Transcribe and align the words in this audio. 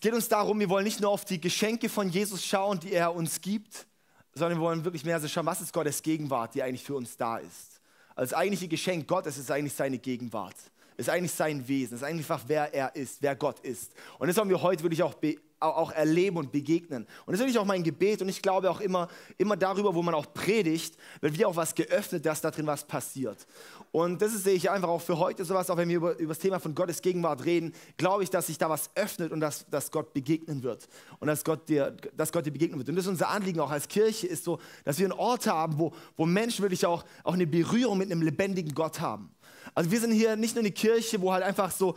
Es 0.00 0.02
geht 0.02 0.14
uns 0.14 0.28
darum, 0.30 0.58
wir 0.58 0.70
wollen 0.70 0.84
nicht 0.84 0.98
nur 1.02 1.10
auf 1.10 1.26
die 1.26 1.38
Geschenke 1.38 1.90
von 1.90 2.08
Jesus 2.08 2.42
schauen, 2.42 2.80
die 2.80 2.94
er 2.94 3.14
uns 3.14 3.38
gibt, 3.38 3.86
sondern 4.32 4.58
wir 4.58 4.64
wollen 4.64 4.82
wirklich 4.82 5.04
mehr 5.04 5.20
so 5.20 5.28
schauen, 5.28 5.44
was 5.44 5.60
ist 5.60 5.74
Gottes 5.74 6.02
Gegenwart, 6.02 6.54
die 6.54 6.62
eigentlich 6.62 6.82
für 6.82 6.94
uns 6.94 7.18
da 7.18 7.36
ist. 7.36 7.82
Also 8.14 8.30
das 8.30 8.32
eigentliche 8.32 8.66
Geschenk 8.66 9.06
Gottes 9.06 9.36
ist 9.36 9.50
eigentlich 9.50 9.74
seine 9.74 9.98
Gegenwart, 9.98 10.56
ist 10.96 11.10
eigentlich 11.10 11.32
sein 11.32 11.68
Wesen, 11.68 11.96
ist 11.96 12.02
einfach 12.02 12.40
wer 12.46 12.72
er 12.72 12.96
ist, 12.96 13.20
wer 13.20 13.36
Gott 13.36 13.60
ist. 13.60 13.92
Und 14.18 14.28
das 14.28 14.38
wollen 14.38 14.48
wir 14.48 14.62
heute 14.62 14.82
wirklich 14.82 15.02
auch 15.02 15.12
auch 15.60 15.92
erleben 15.92 16.38
und 16.38 16.52
begegnen. 16.52 17.06
Und 17.26 17.32
das 17.32 17.34
ist 17.34 17.40
wirklich 17.40 17.58
auch 17.58 17.66
mein 17.66 17.82
Gebet 17.82 18.22
und 18.22 18.28
ich 18.28 18.42
glaube 18.42 18.70
auch 18.70 18.80
immer, 18.80 19.08
immer 19.38 19.56
darüber, 19.56 19.94
wo 19.94 20.02
man 20.02 20.14
auch 20.14 20.32
predigt, 20.32 20.96
wird 21.20 21.34
wieder 21.34 21.48
auch 21.48 21.56
was 21.56 21.74
geöffnet, 21.74 22.24
dass 22.24 22.40
da 22.40 22.50
drin 22.50 22.66
was 22.66 22.84
passiert. 22.84 23.46
Und 23.92 24.22
das 24.22 24.32
sehe 24.32 24.54
ich 24.54 24.70
einfach 24.70 24.88
auch 24.88 25.00
für 25.00 25.18
heute 25.18 25.44
sowas, 25.44 25.68
auch 25.68 25.76
wenn 25.76 25.88
wir 25.88 25.96
über, 25.96 26.18
über 26.18 26.30
das 26.30 26.38
Thema 26.38 26.60
von 26.60 26.74
Gottes 26.74 27.02
Gegenwart 27.02 27.44
reden, 27.44 27.74
glaube 27.96 28.22
ich, 28.22 28.30
dass 28.30 28.46
sich 28.46 28.56
da 28.56 28.70
was 28.70 28.90
öffnet 28.94 29.32
und 29.32 29.40
dass, 29.40 29.68
dass 29.68 29.90
Gott 29.90 30.12
begegnen 30.14 30.62
wird 30.62 30.88
und 31.18 31.28
dass 31.28 31.44
Gott, 31.44 31.68
dir, 31.68 31.96
dass 32.16 32.32
Gott 32.32 32.46
dir 32.46 32.52
begegnen 32.52 32.78
wird. 32.78 32.88
Und 32.88 32.96
das 32.96 33.04
ist 33.04 33.10
unser 33.10 33.28
Anliegen 33.28 33.60
auch 33.60 33.70
als 33.70 33.88
Kirche, 33.88 34.26
ist 34.26 34.44
so, 34.44 34.58
dass 34.84 34.98
wir 34.98 35.06
einen 35.06 35.18
Ort 35.18 35.46
haben, 35.46 35.78
wo, 35.78 35.92
wo 36.16 36.24
Menschen 36.24 36.62
wirklich 36.62 36.86
auch, 36.86 37.04
auch 37.24 37.34
eine 37.34 37.46
Berührung 37.46 37.98
mit 37.98 38.10
einem 38.10 38.22
lebendigen 38.22 38.74
Gott 38.74 39.00
haben. 39.00 39.30
Also 39.74 39.90
wir 39.90 40.00
sind 40.00 40.12
hier 40.12 40.36
nicht 40.36 40.54
nur 40.54 40.62
eine 40.62 40.72
Kirche, 40.72 41.20
wo 41.20 41.32
halt 41.32 41.44
einfach 41.44 41.70
so 41.70 41.96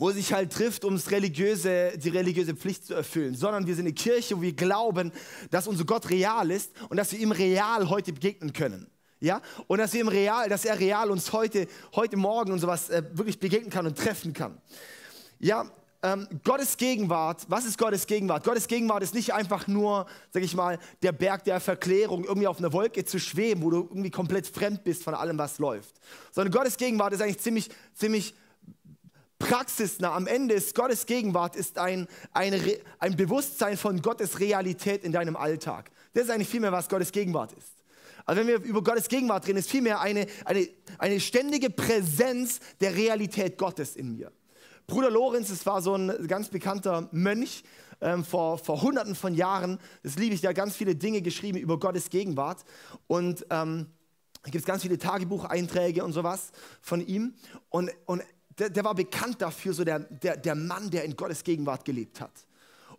wo 0.00 0.10
sich 0.10 0.32
halt 0.32 0.50
trifft, 0.50 0.86
um 0.86 0.96
religiöse, 0.96 1.92
die 1.98 2.08
religiöse 2.08 2.54
Pflicht 2.54 2.86
zu 2.86 2.94
erfüllen, 2.94 3.34
sondern 3.34 3.66
wir 3.66 3.74
sind 3.74 3.84
eine 3.84 3.92
Kirche, 3.92 4.34
wo 4.34 4.40
wir 4.40 4.54
glauben, 4.54 5.12
dass 5.50 5.68
unser 5.68 5.84
Gott 5.84 6.08
real 6.08 6.50
ist 6.50 6.72
und 6.88 6.96
dass 6.96 7.12
wir 7.12 7.18
ihm 7.18 7.32
real 7.32 7.90
heute 7.90 8.14
begegnen 8.14 8.54
können. 8.54 8.86
Ja? 9.20 9.42
Und 9.66 9.78
dass, 9.78 9.92
wir 9.92 10.00
ihm 10.00 10.08
real, 10.08 10.48
dass 10.48 10.64
er 10.64 10.80
real 10.80 11.10
uns 11.10 11.34
heute, 11.34 11.66
heute 11.94 12.16
Morgen 12.16 12.50
und 12.50 12.60
sowas 12.60 12.88
äh, 12.88 13.02
wirklich 13.12 13.38
begegnen 13.38 13.68
kann 13.68 13.86
und 13.86 13.98
treffen 13.98 14.32
kann. 14.32 14.56
Ja, 15.38 15.70
ähm, 16.02 16.26
Gottes 16.44 16.78
Gegenwart, 16.78 17.44
was 17.48 17.66
ist 17.66 17.76
Gottes 17.76 18.06
Gegenwart? 18.06 18.42
Gottes 18.42 18.68
Gegenwart 18.68 19.02
ist 19.02 19.12
nicht 19.12 19.34
einfach 19.34 19.66
nur, 19.66 20.06
sag 20.30 20.42
ich 20.42 20.54
mal, 20.54 20.78
der 21.02 21.12
Berg 21.12 21.44
der 21.44 21.60
Verklärung, 21.60 22.24
irgendwie 22.24 22.46
auf 22.46 22.58
einer 22.58 22.72
Wolke 22.72 23.04
zu 23.04 23.20
schweben, 23.20 23.62
wo 23.62 23.68
du 23.68 23.76
irgendwie 23.90 24.10
komplett 24.10 24.46
fremd 24.46 24.82
bist 24.82 25.04
von 25.04 25.14
allem, 25.14 25.36
was 25.36 25.58
läuft. 25.58 26.00
Sondern 26.32 26.52
Gottes 26.52 26.78
Gegenwart 26.78 27.12
ist 27.12 27.20
eigentlich 27.20 27.40
ziemlich, 27.40 27.68
ziemlich 27.92 28.34
praxisnah. 29.40 30.14
Am 30.14 30.28
Ende 30.28 30.54
ist 30.54 30.76
Gottes 30.76 31.06
Gegenwart 31.06 31.56
ist 31.56 31.78
ein, 31.78 32.06
ein, 32.32 32.62
ein 33.00 33.16
Bewusstsein 33.16 33.76
von 33.76 34.00
Gottes 34.00 34.38
Realität 34.38 35.02
in 35.02 35.10
deinem 35.10 35.34
Alltag. 35.34 35.90
Das 36.12 36.24
ist 36.24 36.30
eigentlich 36.30 36.48
vielmehr, 36.48 36.70
was 36.70 36.88
Gottes 36.88 37.10
Gegenwart 37.10 37.52
ist. 37.52 37.82
Also 38.24 38.40
wenn 38.40 38.46
wir 38.46 38.62
über 38.62 38.84
Gottes 38.84 39.08
Gegenwart 39.08 39.48
reden, 39.48 39.58
ist 39.58 39.70
vielmehr 39.70 40.00
eine, 40.00 40.26
eine, 40.44 40.68
eine 40.98 41.18
ständige 41.18 41.70
Präsenz 41.70 42.60
der 42.80 42.94
Realität 42.94 43.58
Gottes 43.58 43.96
in 43.96 44.12
mir. 44.12 44.30
Bruder 44.86 45.10
Lorenz, 45.10 45.50
es 45.50 45.66
war 45.66 45.82
so 45.82 45.94
ein 45.94 46.26
ganz 46.28 46.48
bekannter 46.48 47.08
Mönch 47.12 47.64
ähm, 48.00 48.24
vor, 48.24 48.58
vor 48.58 48.82
hunderten 48.82 49.14
von 49.14 49.34
Jahren. 49.34 49.78
Das 50.02 50.16
liebe 50.16 50.34
ich, 50.34 50.42
der 50.42 50.50
hat 50.50 50.56
ganz 50.56 50.76
viele 50.76 50.94
Dinge 50.94 51.22
geschrieben 51.22 51.58
über 51.58 51.78
Gottes 51.78 52.10
Gegenwart. 52.10 52.64
Und 53.06 53.46
ähm, 53.50 53.86
da 54.42 54.50
gibt 54.50 54.62
es 54.62 54.66
ganz 54.66 54.82
viele 54.82 54.98
Tagebucheinträge 54.98 56.04
und 56.04 56.12
sowas 56.12 56.52
von 56.82 57.00
ihm. 57.06 57.34
Und, 57.68 57.90
und 58.06 58.22
der, 58.58 58.70
der 58.70 58.84
war 58.84 58.94
bekannt 58.94 59.40
dafür, 59.40 59.72
so 59.72 59.84
der, 59.84 60.00
der, 60.00 60.36
der 60.36 60.54
Mann, 60.54 60.90
der 60.90 61.04
in 61.04 61.16
Gottes 61.16 61.44
Gegenwart 61.44 61.84
gelebt 61.84 62.20
hat. 62.20 62.32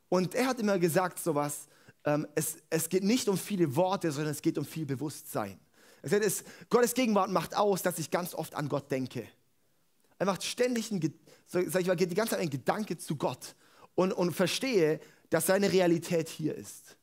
Und 0.10 0.36
er 0.36 0.48
hat 0.48 0.60
immer 0.60 0.80
gesagt, 0.80 1.20
sowas, 1.20 1.68
ähm, 2.06 2.28
es, 2.36 2.58
es 2.70 2.90
geht 2.90 3.04
nicht 3.04 3.28
um 3.28 3.38
viele 3.38 3.76
Worte, 3.76 4.12
sondern 4.12 4.32
es 4.32 4.42
geht 4.42 4.58
um 4.58 4.66
viel 4.66 4.86
Bewusstsein. 4.86 5.60
Er 6.02 6.10
sagt, 6.10 6.26
es, 6.26 6.44
Gottes 6.70 6.94
Gegenwart 6.94 7.30
macht 7.30 7.56
aus, 7.56 7.84
dass 7.84 8.00
ich 8.00 8.10
ganz 8.10 8.34
oft 8.34 8.56
an 8.56 8.68
Gott 8.68 8.90
denke. 8.92 9.28
Er 10.18 10.26
macht 10.26 10.44
ständig, 10.44 10.92
ein, 10.92 11.02
sag 11.48 11.82
ich 11.82 11.88
mal, 11.88 11.96
geht 11.96 12.12
die 12.12 12.16
ganze 12.16 12.32
Zeit 12.32 12.42
ein 12.42 12.50
Gedanke 12.50 12.98
zu 12.98 13.16
Gott 13.16 13.56
und, 13.96 14.12
und 14.14 14.34
verstehe, 14.34 15.00
dass 15.30 15.48
seine 15.48 15.72
Realität 15.72 16.30
hier 16.30 16.56
ist. 16.56 16.98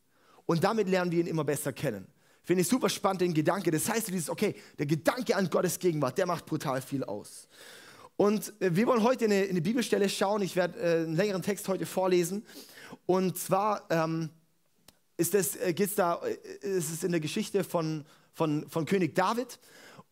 Und 0.47 0.65
damit 0.65 0.89
lernen 0.89 1.11
wir 1.11 1.21
ihn 1.21 1.27
immer 1.27 1.45
besser 1.45 1.73
kennen. 1.73 2.07
Finde 2.43 2.63
ich 2.63 2.69
super 2.69 2.89
spannend, 2.89 3.21
den 3.21 3.35
Gedanke. 3.35 3.71
Das 3.71 3.89
heißt, 3.89 4.09
dieses, 4.09 4.31
okay, 4.31 4.55
der 4.79 4.87
Gedanke 4.87 5.37
an 5.37 5.51
Gottes 5.51 5.79
Gegenwart, 5.79 6.17
der 6.17 6.27
macht 6.27 6.47
brutal 6.47 6.81
viel 6.81 7.05
aus. 7.05 7.47
Und 8.19 8.53
äh, 8.61 8.75
wir 8.75 8.89
wollen 8.89 9.05
heute 9.05 9.27
in 9.27 9.33
eine, 9.33 9.61
Bibelstelle 9.63 10.09
schauen. 10.09 10.43
Ich 10.43 10.57
werde 10.57 10.77
äh, 10.81 11.05
einen 11.05 11.15
längeren 11.15 11.41
Text 11.41 11.69
heute 11.69 11.87
vorlesen. 11.87 12.45
Und 13.07 13.39
zwar 13.39 13.85
ähm, 13.91 14.29
ist 15.17 15.37
es, 15.37 15.55
äh, 15.55 15.73
geht's 15.73 15.95
da, 15.95 16.15
ist 16.15 16.93
es 16.93 17.05
in 17.05 17.13
der 17.13 17.21
Geschichte 17.21 17.63
von, 17.63 18.05
von, 18.35 18.69
von 18.69 18.87
König 18.87 19.15
David. 19.15 19.61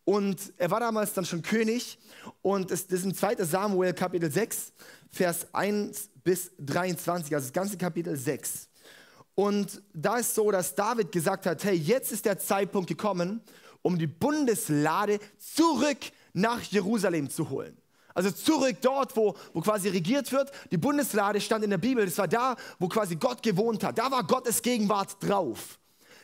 Und 0.05 0.53
er 0.57 0.71
war 0.71 0.79
damals 0.79 1.15
dann 1.15 1.25
schon 1.25 1.43
König. 1.43 1.99
Und 2.43 2.71
das, 2.71 2.87
das 2.87 3.01
ist 3.01 3.07
in 3.07 3.15
2 3.15 3.45
Samuel 3.45 3.93
Kapitel 3.93 4.31
6, 4.31 4.73
Vers 5.11 5.49
1 5.53 6.11
bis 6.23 6.53
23, 6.61 7.35
also 7.35 7.47
das 7.49 7.53
ganze 7.53 7.77
Kapitel 7.77 8.17
6. 8.17 8.69
Und 9.35 9.83
da 9.93 10.19
ist 10.19 10.33
so, 10.33 10.53
dass 10.53 10.77
David 10.77 11.11
gesagt 11.11 11.45
hat, 11.45 11.65
hey, 11.65 11.75
jetzt 11.75 12.13
ist 12.13 12.25
der 12.25 12.39
Zeitpunkt 12.39 12.89
gekommen, 12.89 13.41
um 13.83 13.99
die 13.99 14.07
Bundeslade 14.07 15.19
zurück 15.39 15.99
nach 16.35 16.63
Jerusalem 16.63 17.29
zu 17.29 17.51
holen. 17.51 17.77
Also 18.17 18.31
zurück 18.31 18.79
dort, 18.81 19.15
wo, 19.15 19.37
wo 19.53 19.61
quasi 19.61 19.91
regiert 19.91 20.33
wird. 20.33 20.51
Die 20.71 20.79
Bundeslade 20.79 21.39
stand 21.39 21.63
in 21.65 21.71
der 21.71 21.77
Bibel. 21.77 22.03
Das 22.03 22.17
war 22.17 22.27
da, 22.27 22.57
wo 22.79 22.89
quasi 22.89 23.17
Gott 23.17 23.43
gewohnt 23.43 23.85
hat. 23.85 23.99
Da 23.99 24.11
war 24.11 24.25
Gottes 24.25 24.63
Gegenwart 24.63 25.19
drauf. 25.21 25.79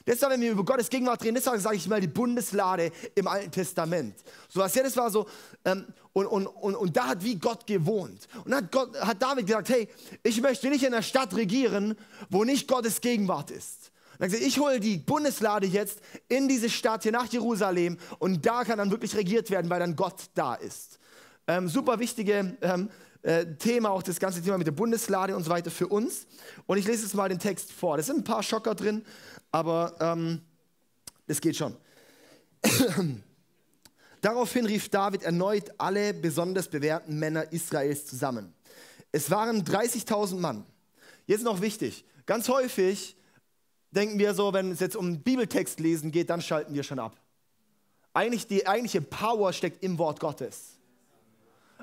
Deshalb, 0.06 0.32
wenn 0.32 0.40
wir 0.40 0.52
über 0.52 0.64
Gottes 0.64 0.88
Gegenwart 0.88 1.22
reden, 1.22 1.34
deshalb 1.34 1.60
sage 1.60 1.76
ich 1.76 1.86
mal 1.86 2.00
die 2.00 2.06
Bundeslade 2.06 2.92
im 3.14 3.28
Alten 3.28 3.50
Testament. 3.50 4.16
So 4.48 4.60
was 4.60 4.74
ja, 4.74 4.82
das 4.82 4.96
war 4.96 5.10
so, 5.10 5.26
ähm, 5.66 5.84
und, 6.14 6.26
und, 6.26 6.46
und, 6.46 6.74
und 6.74 6.96
da 6.96 7.08
hat 7.08 7.22
wie 7.22 7.36
Gott 7.36 7.66
gewohnt. 7.66 8.26
Und 8.46 8.54
hat, 8.54 8.72
Gott, 8.72 8.98
hat 8.98 9.20
David 9.20 9.46
gesagt, 9.46 9.68
hey, 9.68 9.86
ich 10.22 10.40
möchte 10.40 10.70
nicht 10.70 10.82
in 10.82 10.94
einer 10.94 11.02
Stadt 11.02 11.36
regieren, 11.36 11.94
wo 12.30 12.42
nicht 12.44 12.68
Gottes 12.68 13.02
Gegenwart 13.02 13.50
ist. 13.50 13.92
Und 14.18 14.24
gesagt, 14.30 14.42
ich 14.42 14.58
hole 14.58 14.80
die 14.80 14.96
Bundeslade 14.96 15.66
jetzt 15.66 16.00
in 16.26 16.48
diese 16.48 16.70
Stadt 16.70 17.02
hier 17.02 17.12
nach 17.12 17.26
Jerusalem 17.26 17.98
und 18.18 18.46
da 18.46 18.64
kann 18.64 18.78
dann 18.78 18.90
wirklich 18.90 19.14
regiert 19.14 19.50
werden, 19.50 19.70
weil 19.70 19.80
dann 19.80 19.94
Gott 19.94 20.30
da 20.34 20.54
ist. 20.54 20.98
Ähm, 21.46 21.68
super 21.68 21.98
wichtige 21.98 22.56
ähm, 22.60 22.90
äh, 23.22 23.46
Thema, 23.56 23.90
auch 23.90 24.02
das 24.02 24.18
ganze 24.18 24.42
Thema 24.42 24.58
mit 24.58 24.66
der 24.66 24.72
Bundeslade 24.72 25.36
und 25.36 25.44
so 25.44 25.50
weiter 25.50 25.70
für 25.70 25.88
uns. 25.88 26.26
Und 26.66 26.78
ich 26.78 26.86
lese 26.86 27.04
jetzt 27.04 27.14
mal 27.14 27.28
den 27.28 27.38
Text 27.38 27.72
vor. 27.72 27.96
Da 27.96 28.02
sind 28.02 28.18
ein 28.18 28.24
paar 28.24 28.42
Schocker 28.42 28.74
drin, 28.74 29.04
aber 29.50 29.94
ähm, 30.00 30.42
geht 31.40 31.56
schon. 31.56 31.76
Daraufhin 34.20 34.66
rief 34.66 34.88
David 34.88 35.22
erneut 35.22 35.72
alle 35.78 36.14
besonders 36.14 36.68
bewährten 36.68 37.18
Männer 37.18 37.52
Israels 37.52 38.06
zusammen. 38.06 38.52
Es 39.10 39.30
waren 39.30 39.64
30.000 39.64 40.36
Mann. 40.38 40.64
Jetzt 41.26 41.44
noch 41.44 41.60
wichtig, 41.60 42.04
ganz 42.26 42.48
häufig 42.48 43.16
denken 43.90 44.18
wir 44.18 44.34
so, 44.34 44.52
wenn 44.52 44.70
es 44.72 44.80
jetzt 44.80 44.96
um 44.96 45.20
Bibeltext 45.22 45.80
lesen 45.80 46.10
geht, 46.10 46.30
dann 46.30 46.40
schalten 46.40 46.74
wir 46.74 46.82
schon 46.82 46.98
ab. 46.98 47.16
Eigentlich 48.14 48.46
die 48.46 48.66
eigentliche 48.66 49.00
Power 49.00 49.52
steckt 49.52 49.82
im 49.82 49.98
Wort 49.98 50.20
Gottes. 50.20 50.78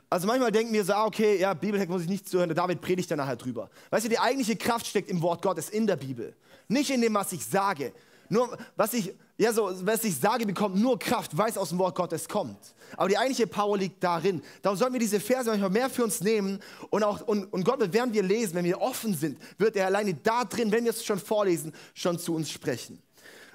Also 0.09 0.27
manchmal 0.27 0.51
denken 0.51 0.73
wir 0.73 0.83
so, 0.83 0.93
ah, 0.93 1.05
okay, 1.05 1.39
ja, 1.39 1.53
Bibeltext 1.53 1.91
muss 1.91 2.01
ich 2.03 2.09
nicht 2.09 2.27
zuhören, 2.27 2.49
der 2.49 2.55
David 2.55 2.81
predigt 2.81 3.09
dann 3.11 3.17
nachher 3.17 3.35
drüber. 3.35 3.69
Weißt 3.89 4.05
du, 4.05 4.09
die 4.09 4.19
eigentliche 4.19 4.55
Kraft 4.55 4.87
steckt 4.87 5.09
im 5.09 5.21
Wort 5.21 5.41
Gottes, 5.41 5.69
in 5.69 5.87
der 5.87 5.95
Bibel. 5.95 6.35
Nicht 6.67 6.89
in 6.89 7.01
dem, 7.01 7.13
was 7.13 7.31
ich 7.31 7.45
sage. 7.45 7.93
Nur, 8.29 8.57
was 8.75 8.93
ich, 8.93 9.13
ja, 9.37 9.51
so, 9.51 9.71
was 9.85 10.03
ich 10.03 10.15
sage, 10.15 10.45
bekommt 10.45 10.75
nur 10.75 10.99
Kraft, 10.99 11.35
weil 11.35 11.49
es 11.49 11.57
aus 11.57 11.69
dem 11.69 11.79
Wort 11.79 11.95
Gottes 11.95 12.27
kommt. 12.27 12.57
Aber 12.95 13.09
die 13.09 13.17
eigentliche 13.17 13.47
Power 13.47 13.77
liegt 13.77 14.03
darin. 14.03 14.41
Darum 14.61 14.77
sollten 14.77 14.93
wir 14.93 14.99
diese 14.99 15.19
Verse 15.19 15.49
manchmal 15.49 15.71
mehr 15.71 15.89
für 15.89 16.03
uns 16.03 16.21
nehmen 16.21 16.59
und 16.91 17.03
auch, 17.03 17.21
und, 17.21 17.45
und 17.51 17.63
Gott 17.63 17.79
wird, 17.79 17.93
während 17.93 18.13
wir 18.13 18.21
lesen, 18.21 18.53
wenn 18.53 18.65
wir 18.65 18.79
offen 18.79 19.15
sind, 19.15 19.39
wird 19.57 19.75
er 19.75 19.87
alleine 19.87 20.13
da 20.13 20.45
drin, 20.45 20.71
wenn 20.71 20.83
wir 20.83 20.91
es 20.91 21.03
schon 21.03 21.19
vorlesen, 21.19 21.73
schon 21.95 22.19
zu 22.19 22.35
uns 22.35 22.51
sprechen. 22.51 23.01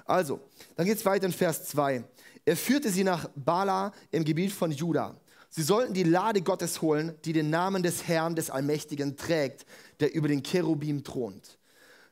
Also, 0.05 0.41
dann 0.75 0.85
geht 0.85 0.97
es 0.97 1.05
weiter 1.05 1.25
in 1.25 1.31
Vers 1.31 1.65
2. 1.65 2.03
Er 2.43 2.57
führte 2.57 2.89
sie 2.89 3.03
nach 3.03 3.29
Bala 3.35 3.91
im 4.11 4.23
Gebiet 4.23 4.51
von 4.51 4.71
Juda. 4.71 5.15
Sie 5.49 5.63
sollten 5.63 5.93
die 5.93 6.03
Lade 6.03 6.41
Gottes 6.41 6.81
holen, 6.81 7.15
die 7.25 7.33
den 7.33 7.49
Namen 7.49 7.83
des 7.83 8.07
Herrn, 8.07 8.35
des 8.35 8.49
Allmächtigen 8.49 9.17
trägt, 9.17 9.65
der 9.99 10.13
über 10.13 10.27
den 10.27 10.43
Cherubim 10.43 11.03
thront. 11.03 11.57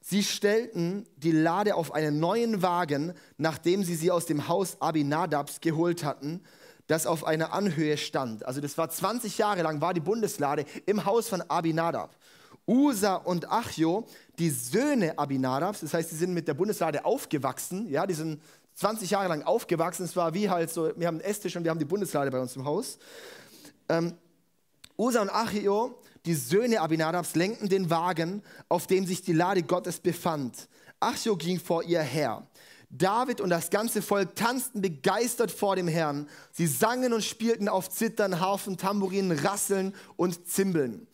Sie 0.01 0.21
stellten 0.21 1.05
die 1.17 1.31
Lade 1.31 1.75
auf 1.75 1.93
einen 1.93 2.19
neuen 2.19 2.61
Wagen, 2.61 3.13
nachdem 3.37 3.83
sie 3.83 3.95
sie 3.95 4.11
aus 4.11 4.25
dem 4.25 4.49
Haus 4.49 4.81
Abinadabs 4.81 5.61
geholt 5.61 6.03
hatten, 6.03 6.41
das 6.87 7.07
auf 7.07 7.23
einer 7.23 7.53
Anhöhe 7.53 7.97
stand. 7.97 8.45
Also 8.45 8.59
das 8.59 8.77
war 8.77 8.89
20 8.89 9.37
Jahre 9.37 9.61
lang, 9.61 9.79
war 9.79 9.93
die 9.93 10.01
Bundeslade 10.01 10.65
im 10.85 11.05
Haus 11.05 11.29
von 11.29 11.41
Abinadab. 11.41 12.17
Usa 12.67 13.15
und 13.15 13.49
Achjo, 13.49 14.05
die 14.39 14.49
Söhne 14.49 15.17
Abinadabs, 15.17 15.81
das 15.81 15.93
heißt, 15.93 16.09
sie 16.09 16.15
sind 16.15 16.33
mit 16.33 16.47
der 16.47 16.53
Bundeslade 16.53 17.05
aufgewachsen, 17.05 17.89
ja, 17.89 18.05
die 18.05 18.13
sind 18.13 18.41
20 18.75 19.11
Jahre 19.11 19.29
lang 19.29 19.43
aufgewachsen. 19.43 20.03
Es 20.03 20.15
war 20.15 20.33
wie 20.33 20.49
halt 20.49 20.71
so, 20.71 20.91
wir 20.95 21.07
haben 21.07 21.19
einen 21.19 21.29
Esstisch 21.29 21.55
und 21.55 21.63
wir 21.63 21.71
haben 21.71 21.79
die 21.79 21.85
Bundeslade 21.85 22.31
bei 22.31 22.39
uns 22.39 22.55
im 22.55 22.65
Haus. 22.65 22.97
Ähm, 23.89 24.13
Usa 24.97 25.21
und 25.21 25.29
Achio, 25.29 25.99
die 26.25 26.35
Söhne 26.35 26.81
Abinadabs, 26.81 27.35
lenkten 27.35 27.69
den 27.69 27.89
Wagen, 27.89 28.43
auf 28.69 28.87
dem 28.87 29.05
sich 29.05 29.21
die 29.21 29.33
Lade 29.33 29.63
Gottes 29.63 29.99
befand. 29.99 30.67
Achio 30.99 31.35
ging 31.35 31.59
vor 31.59 31.83
ihr 31.83 32.01
her. 32.01 32.47
David 32.89 33.41
und 33.41 33.49
das 33.49 33.71
ganze 33.71 34.03
Volk 34.03 34.35
tanzten 34.35 34.81
begeistert 34.81 35.49
vor 35.49 35.75
dem 35.75 35.87
Herrn. 35.87 36.27
Sie 36.51 36.67
sangen 36.67 37.11
und 37.11 37.23
spielten 37.23 37.67
auf 37.67 37.89
Zittern, 37.89 38.39
Harfen, 38.39 38.77
Tamburinen, 38.77 39.37
Rasseln 39.39 39.95
und 40.15 40.47
Zimbeln. 40.47 41.07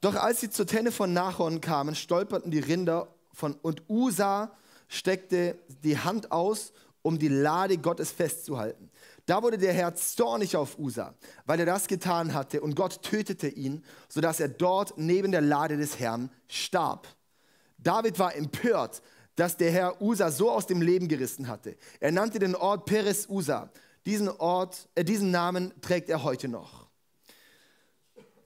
Doch 0.00 0.16
als 0.16 0.40
sie 0.40 0.50
zur 0.50 0.66
Tenne 0.66 0.90
von 0.90 1.12
Nachon 1.12 1.60
kamen, 1.60 1.94
stolperten 1.94 2.50
die 2.50 2.58
Rinder 2.58 3.08
von, 3.32 3.54
und 3.62 3.82
Usa 3.88 4.50
steckte 4.88 5.58
die 5.84 5.98
Hand 5.98 6.32
aus, 6.32 6.72
um 7.02 7.18
die 7.18 7.28
Lade 7.28 7.78
Gottes 7.78 8.10
festzuhalten. 8.10 8.90
Da 9.26 9.42
wurde 9.42 9.58
der 9.58 9.72
Herr 9.72 9.94
zornig 9.94 10.56
auf 10.56 10.78
Usa, 10.78 11.14
weil 11.44 11.60
er 11.60 11.66
das 11.66 11.86
getan 11.86 12.34
hatte 12.34 12.60
und 12.60 12.74
Gott 12.74 13.02
tötete 13.02 13.48
ihn, 13.48 13.84
sodass 14.08 14.40
er 14.40 14.48
dort 14.48 14.94
neben 14.96 15.32
der 15.32 15.42
Lade 15.42 15.76
des 15.76 15.98
Herrn 15.98 16.30
starb. 16.48 17.06
David 17.78 18.18
war 18.18 18.34
empört, 18.34 19.02
dass 19.36 19.56
der 19.56 19.70
Herr 19.70 20.02
Usa 20.02 20.30
so 20.30 20.50
aus 20.50 20.66
dem 20.66 20.82
Leben 20.82 21.08
gerissen 21.08 21.46
hatte. 21.46 21.76
Er 22.00 22.10
nannte 22.10 22.38
den 22.38 22.56
Ort 22.56 22.86
Peres 22.86 23.28
Usa. 23.28 23.70
Diesen, 24.04 24.28
Ort, 24.28 24.88
äh, 24.94 25.04
diesen 25.04 25.30
Namen 25.30 25.72
trägt 25.80 26.08
er 26.08 26.24
heute 26.24 26.48
noch. 26.48 26.88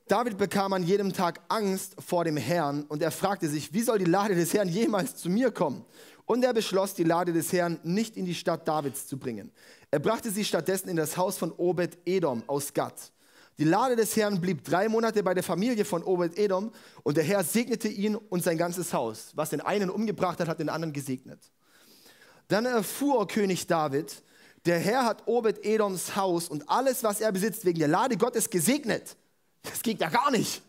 David 0.08 0.36
bekam 0.36 0.74
an 0.74 0.82
jedem 0.82 1.12
Tag 1.14 1.40
Angst 1.48 1.94
vor 1.98 2.24
dem 2.24 2.36
Herrn 2.36 2.82
und 2.82 3.00
er 3.00 3.10
fragte 3.10 3.48
sich, 3.48 3.72
wie 3.72 3.80
soll 3.80 3.98
die 3.98 4.04
Lade 4.04 4.34
des 4.34 4.52
Herrn 4.52 4.68
jemals 4.68 5.16
zu 5.16 5.30
mir 5.30 5.50
kommen? 5.50 5.86
Und 6.24 6.44
er 6.44 6.54
beschloss, 6.54 6.94
die 6.94 7.04
Lade 7.04 7.32
des 7.32 7.52
Herrn 7.52 7.80
nicht 7.82 8.16
in 8.16 8.24
die 8.24 8.34
Stadt 8.34 8.66
Davids 8.66 9.06
zu 9.06 9.18
bringen. 9.18 9.50
Er 9.90 9.98
brachte 9.98 10.30
sie 10.30 10.44
stattdessen 10.44 10.88
in 10.88 10.96
das 10.96 11.16
Haus 11.16 11.36
von 11.36 11.52
Obed 11.52 11.98
Edom 12.06 12.42
aus 12.46 12.72
Gad. 12.72 12.94
Die 13.58 13.64
Lade 13.64 13.96
des 13.96 14.16
Herrn 14.16 14.40
blieb 14.40 14.64
drei 14.64 14.88
Monate 14.88 15.22
bei 15.22 15.34
der 15.34 15.42
Familie 15.42 15.84
von 15.84 16.02
Obed 16.02 16.38
Edom 16.38 16.72
und 17.02 17.16
der 17.16 17.24
Herr 17.24 17.44
segnete 17.44 17.88
ihn 17.88 18.16
und 18.16 18.42
sein 18.42 18.56
ganzes 18.56 18.92
Haus. 18.92 19.32
Was 19.34 19.50
den 19.50 19.60
einen 19.60 19.90
umgebracht 19.90 20.40
hat, 20.40 20.48
hat 20.48 20.58
den 20.58 20.68
anderen 20.68 20.92
gesegnet. 20.92 21.40
Dann 22.48 22.64
erfuhr 22.66 23.26
König 23.28 23.66
David, 23.66 24.22
der 24.64 24.78
Herr 24.78 25.04
hat 25.04 25.26
Obed 25.26 25.64
Edoms 25.64 26.16
Haus 26.16 26.48
und 26.48 26.68
alles, 26.68 27.02
was 27.02 27.20
er 27.20 27.32
besitzt, 27.32 27.64
wegen 27.64 27.80
der 27.80 27.88
Lade 27.88 28.16
Gottes 28.16 28.48
gesegnet. 28.48 29.16
Das 29.62 29.82
geht 29.82 30.00
ja 30.00 30.08
gar 30.08 30.30
nicht. 30.30 30.62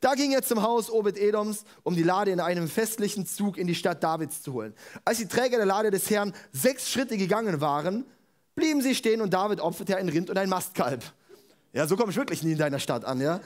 Da 0.00 0.14
ging 0.14 0.32
er 0.32 0.42
zum 0.42 0.62
Haus 0.62 0.90
Obed-Edoms, 0.90 1.64
um 1.82 1.94
die 1.94 2.02
Lade 2.02 2.30
in 2.30 2.40
einem 2.40 2.68
festlichen 2.68 3.26
Zug 3.26 3.58
in 3.58 3.66
die 3.66 3.74
Stadt 3.74 4.02
Davids 4.02 4.42
zu 4.42 4.54
holen. 4.54 4.74
Als 5.04 5.18
die 5.18 5.28
Träger 5.28 5.58
der 5.58 5.66
Lade 5.66 5.90
des 5.90 6.08
Herrn 6.08 6.32
sechs 6.52 6.90
Schritte 6.90 7.18
gegangen 7.18 7.60
waren, 7.60 8.06
blieben 8.54 8.80
sie 8.80 8.94
stehen 8.94 9.20
und 9.20 9.34
David 9.34 9.60
opferte 9.60 9.96
ein 9.96 10.08
Rind 10.08 10.30
und 10.30 10.38
ein 10.38 10.48
Mastkalb. 10.48 11.04
Ja, 11.72 11.86
so 11.86 11.96
komme 11.96 12.10
ich 12.10 12.16
wirklich 12.16 12.42
nie 12.42 12.52
in 12.52 12.58
deiner 12.58 12.78
Stadt 12.78 13.04
an, 13.04 13.20
ja. 13.20 13.40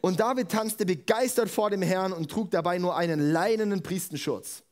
Und 0.00 0.18
David 0.18 0.48
tanzte 0.48 0.86
begeistert 0.86 1.50
vor 1.50 1.70
dem 1.70 1.82
Herrn 1.82 2.12
und 2.12 2.30
trug 2.30 2.50
dabei 2.50 2.78
nur 2.78 2.96
einen 2.96 3.20
leinenen 3.20 3.82
Priestenschutz. 3.82 4.62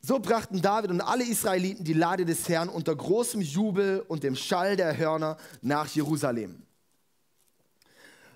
So 0.00 0.20
brachten 0.20 0.62
David 0.62 0.90
und 0.90 1.00
alle 1.00 1.24
Israeliten 1.24 1.84
die 1.84 1.92
Lade 1.92 2.24
des 2.24 2.48
Herrn 2.48 2.68
unter 2.68 2.94
großem 2.94 3.40
Jubel 3.40 4.04
und 4.06 4.22
dem 4.22 4.36
Schall 4.36 4.76
der 4.76 4.96
Hörner 4.96 5.36
nach 5.60 5.88
Jerusalem. 5.88 6.62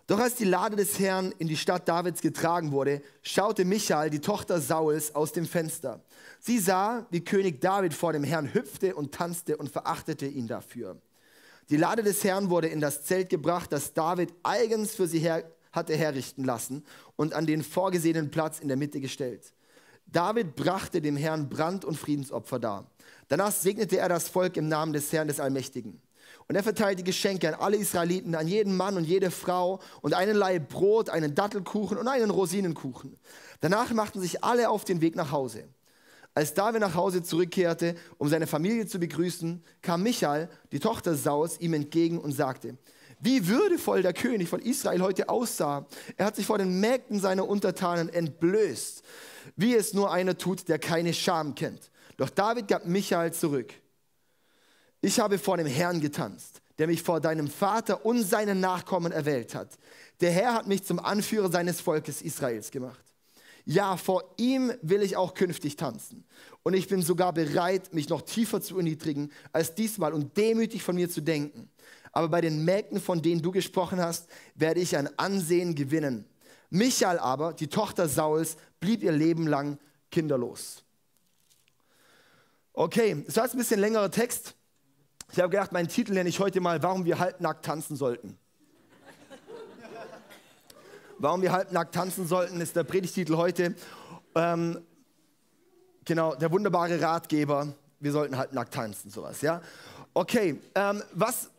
Doch 0.07 0.19
als 0.19 0.35
die 0.35 0.45
Lade 0.45 0.77
des 0.77 0.99
Herrn 0.99 1.33
in 1.39 1.49
die 1.49 1.57
Stadt 1.57 1.89
Davids 1.89 2.21
getragen 2.21 2.73
wurde, 2.73 3.03
schaute 3.23 3.65
Michael, 3.65 4.11
die 4.11 4.21
Tochter 4.21 4.61
Sauls, 4.61 5.15
aus 5.15 5.33
dem 5.33 5.47
Fenster. 5.47 6.01
Sie 6.41 6.59
sah, 6.59 7.07
wie 7.11 7.25
König 7.25 7.61
David 7.61 7.95
vor 7.95 8.13
dem 8.13 8.25
Herrn 8.25 8.53
hüpfte 8.53 8.95
und 8.95 9.13
tanzte 9.15 9.57
und 9.57 9.71
verachtete 9.71 10.27
ihn 10.27 10.49
dafür. 10.49 10.97
Die 11.71 11.77
Lade 11.77 12.03
des 12.03 12.25
Herrn 12.25 12.51
wurde 12.51 12.69
in 12.69 12.81
das 12.81 13.05
Zelt 13.05 13.31
gebracht, 13.31 13.73
das 13.73 13.95
David 13.95 14.35
eigens 14.43 14.95
für 14.95 15.07
sie 15.07 15.21
her 15.21 15.45
hatte 15.73 15.97
herrichten 15.97 16.45
lassen 16.45 16.85
und 17.17 17.33
an 17.33 17.47
den 17.47 17.63
vorgesehenen 17.63 18.31
Platz 18.31 18.61
in 18.61 18.69
der 18.69 18.77
Mitte 18.77 19.01
gestellt. 19.01 19.55
David 20.07 20.55
brachte 20.55 21.01
dem 21.01 21.17
Herrn 21.17 21.49
Brand- 21.49 21.87
und 21.87 21.97
Friedensopfer 21.97 22.59
dar. 22.59 22.91
Danach 23.29 23.53
segnete 23.53 23.97
er 23.97 24.11
das 24.11 24.29
Volk 24.29 24.59
im 24.59 24.69
Namen 24.69 24.93
des 24.93 25.11
Herrn 25.13 25.29
des 25.29 25.41
Allmächtigen. 25.41 26.03
Und 26.53 26.57
er 26.57 26.63
verteilte 26.63 27.03
Geschenke 27.03 27.49
an 27.49 27.55
alle 27.55 27.79
Israeliten, 27.79 28.35
an 28.35 28.47
jeden 28.47 28.77
Mann 28.77 28.99
und 28.99 29.05
jede 29.05 29.31
Frau 29.31 29.81
und 30.03 30.13
einen 30.13 30.37
Laib 30.37 30.69
Brot, 30.69 31.09
einen 31.09 31.35
Dattelkuchen 31.35 31.97
und 31.97 32.07
einen 32.09 32.29
Rosinenkuchen. 32.29 33.17
Danach 33.63 33.91
machten 33.95 34.21
sich 34.21 34.45
alle 34.45 34.69
auf 34.69 34.85
den 34.85 35.01
Weg 35.01 35.17
nach 35.17 35.31
Hause. 35.33 35.65
Als 36.35 36.53
David 36.53 36.83
nach 36.83 36.95
Hause 36.95 37.23
zurückkehrte, 37.23 37.95
um 38.19 38.29
seine 38.29 38.47
Familie 38.47 38.87
zu 38.87 38.99
begrüßen, 38.99 39.65
kam 39.81 40.03
Michael, 40.03 40.51
die 40.73 40.79
Tochter 40.79 41.15
Saus, 41.15 41.59
ihm 41.59 41.73
entgegen 41.73 42.19
und 42.19 42.33
sagte, 42.33 42.77
wie 43.19 43.49
würdevoll 43.49 44.03
der 44.03 44.13
König 44.13 44.51
von 44.51 44.61
Israel 44.61 45.01
heute 45.01 45.31
aussah. 45.31 45.87
Er 46.19 46.27
hat 46.27 46.37
sich 46.37 46.45
vor 46.45 46.59
den 46.59 46.81
Mägden 46.81 47.19
seiner 47.19 47.49
Untertanen 47.49 48.11
entblößt, 48.11 49.03
wie 49.57 49.75
es 49.75 49.95
nur 49.95 50.13
einer 50.13 50.37
tut, 50.37 50.69
der 50.69 50.79
keine 50.79 51.15
Scham 51.15 51.55
kennt. 51.55 51.91
Doch 52.19 52.29
David 52.29 52.69
gab 52.69 52.85
Michael 52.85 53.33
zurück. 53.33 53.73
Ich 55.05 55.19
habe 55.19 55.39
vor 55.39 55.57
dem 55.57 55.67
Herrn 55.67 56.01
getanzt, 56.01 56.63
der 56.79 56.87
mich 56.87 57.03
vor 57.03 57.21
deinem 57.21 57.49
Vater 57.49 58.07
und 58.07 58.23
seinen 58.23 58.61
Nachkommen 58.61 59.11
erwählt 59.11 59.55
hat. 59.55 59.77
Der 60.21 60.31
Herr 60.31 60.55
hat 60.55 60.69
mich 60.69 60.85
zum 60.85 61.01
Anführer 61.01 61.51
seines 61.51 61.81
Volkes 61.81 62.23
Israels 62.23 62.71
gemacht. 62.71 63.05
Ja, 63.65 63.97
vor 63.97 64.33
ihm 64.37 64.73
will 64.81 65.03
ich 65.03 65.17
auch 65.17 65.35
künftig 65.35 65.77
tanzen. 65.77 66.25
Und 66.63 66.75
ich 66.75 66.89
bin 66.89 67.03
sogar 67.03 67.33
bereit, 67.33 67.93
mich 67.93 68.09
noch 68.09 68.23
tiefer 68.23 68.61
zu 68.61 68.77
erniedrigen 68.77 69.33
als 69.53 69.75
diesmal 69.75 70.13
und 70.13 70.37
demütig 70.37 70.85
von 70.85 70.95
mir 70.95 71.11
zu 71.11 71.21
denken. 71.21 71.69
Aber 72.13 72.29
bei 72.29 72.41
den 72.41 72.65
Mägden, 72.65 73.01
von 73.01 73.23
denen 73.23 73.43
du 73.43 73.51
gesprochen 73.51 74.01
hast, 74.01 74.29
werde 74.55 74.81
ich 74.81 74.97
ein 74.97 75.19
Ansehen 75.19 75.75
gewinnen. 75.75 76.27
Michael 76.71 77.19
aber, 77.19 77.55
die 77.55 77.67
Tochter 77.67 78.09
Sauls, 78.09 78.57
blieb 78.79 79.03
ihr 79.03 79.13
Leben 79.13 79.49
lang 79.49 79.79
kinderlos. 80.13 80.85
Okay, 82.73 83.25
das 83.27 83.37
war 83.37 83.45
jetzt 83.45 83.55
ein 83.55 83.59
bisschen 83.59 83.81
längerer 83.81 84.11
Text. 84.11 84.55
Ich 85.35 85.41
habe 85.41 85.49
gedacht, 85.49 85.73
meinen 85.73 85.89
Titel 85.89 86.13
nenne 86.13 86.29
ich 86.29 86.41
heute 86.41 86.61
mal, 86.61 86.83
warum 86.83 87.07
wir 87.07 87.19
halbnackt 87.19 87.65
tanzen 87.65 87.97
sollten. 87.97 88.37
warum 91.17 91.41
wir 91.41 91.53
halbnackt 91.53 91.95
tanzen 91.95 92.27
sollten, 92.27 92.61
ist 92.61 92.77
der 92.77 92.85
Predigtitel 92.85 93.37
heute. 93.37 93.75
Ähm, 94.35 94.83
genau, 96.05 96.35
der 96.35 96.53
wunderbare 96.53 97.01
Ratgeber, 97.01 97.69
wir 97.99 98.13
sollten 98.13 98.37
halbnackt 98.37 98.75
tanzen, 98.75 99.11
sowas, 99.11 99.41
ja. 99.41 99.63
Okay, 100.13 100.61
ähm, 100.75 101.03
was 101.15 101.51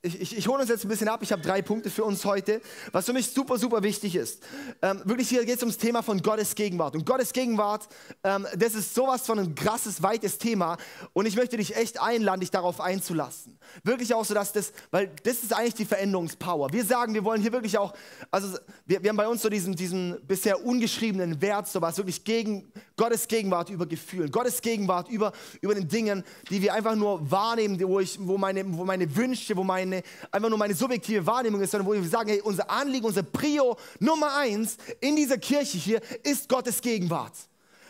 ich, 0.00 0.20
ich, 0.20 0.38
ich 0.38 0.46
hole 0.46 0.60
uns 0.60 0.70
jetzt 0.70 0.84
ein 0.84 0.88
bisschen 0.88 1.08
ab. 1.08 1.20
Ich 1.22 1.32
habe 1.32 1.42
drei 1.42 1.60
Punkte 1.60 1.90
für 1.90 2.04
uns 2.04 2.24
heute, 2.24 2.60
was 2.92 3.06
für 3.06 3.12
mich 3.12 3.30
super, 3.30 3.58
super 3.58 3.82
wichtig 3.82 4.14
ist. 4.14 4.42
Ähm, 4.80 5.02
wirklich, 5.04 5.28
hier 5.28 5.44
geht 5.44 5.56
es 5.56 5.62
ums 5.62 5.76
Thema 5.76 6.02
von 6.02 6.22
Gottes 6.22 6.54
Gegenwart. 6.54 6.94
Und 6.94 7.04
Gottes 7.04 7.32
Gegenwart, 7.32 7.88
ähm, 8.22 8.46
das 8.56 8.74
ist 8.74 8.94
sowas 8.94 9.26
von 9.26 9.40
ein 9.40 9.54
krasses, 9.56 10.00
weites 10.00 10.38
Thema. 10.38 10.76
Und 11.14 11.26
ich 11.26 11.34
möchte 11.34 11.56
dich 11.56 11.74
echt 11.74 12.00
einladen, 12.00 12.40
dich 12.40 12.52
darauf 12.52 12.80
einzulassen. 12.80 13.58
Wirklich 13.82 14.14
auch 14.14 14.24
so, 14.24 14.34
dass 14.34 14.52
das, 14.52 14.72
weil 14.92 15.10
das 15.24 15.42
ist 15.42 15.52
eigentlich 15.52 15.74
die 15.74 15.84
Veränderungspower. 15.84 16.72
Wir 16.72 16.84
sagen, 16.84 17.12
wir 17.14 17.24
wollen 17.24 17.42
hier 17.42 17.52
wirklich 17.52 17.76
auch, 17.76 17.92
also 18.30 18.56
wir, 18.86 19.02
wir 19.02 19.10
haben 19.10 19.16
bei 19.16 19.26
uns 19.26 19.42
so 19.42 19.48
diesen, 19.48 19.74
diesen 19.74 20.16
bisher 20.28 20.64
ungeschriebenen 20.64 21.40
Wert, 21.42 21.66
so 21.66 21.80
was 21.80 21.96
wirklich 21.96 22.22
gegen 22.22 22.70
Gottes 22.96 23.26
Gegenwart 23.26 23.68
über 23.68 23.86
Gefühlen, 23.86 24.30
Gottes 24.30 24.60
Gegenwart 24.62 25.08
über, 25.08 25.32
über 25.60 25.74
den 25.74 25.88
Dingen, 25.88 26.22
die 26.50 26.62
wir 26.62 26.72
einfach 26.74 26.94
nur 26.94 27.28
wahrnehmen, 27.28 27.80
wo, 27.80 27.98
ich, 27.98 28.16
wo, 28.20 28.38
meine, 28.38 28.64
wo 28.76 28.84
meine 28.84 29.16
Wünsche, 29.16 29.56
wo 29.56 29.64
meine 29.64 29.87
meine, 29.88 30.02
einfach 30.30 30.48
nur 30.48 30.58
meine 30.58 30.74
subjektive 30.74 31.24
Wahrnehmung 31.26 31.60
ist, 31.60 31.70
sondern 31.70 31.86
wo 31.86 31.92
wir 31.92 32.02
sagen, 32.04 32.30
hey, 32.30 32.40
unser 32.40 32.68
Anliegen, 32.70 33.06
unser 33.06 33.22
Prio 33.22 33.76
Nummer 33.98 34.36
eins 34.36 34.76
in 35.00 35.16
dieser 35.16 35.38
Kirche 35.38 35.78
hier 35.78 36.00
ist 36.22 36.48
Gottes 36.48 36.80
Gegenwart. 36.80 37.34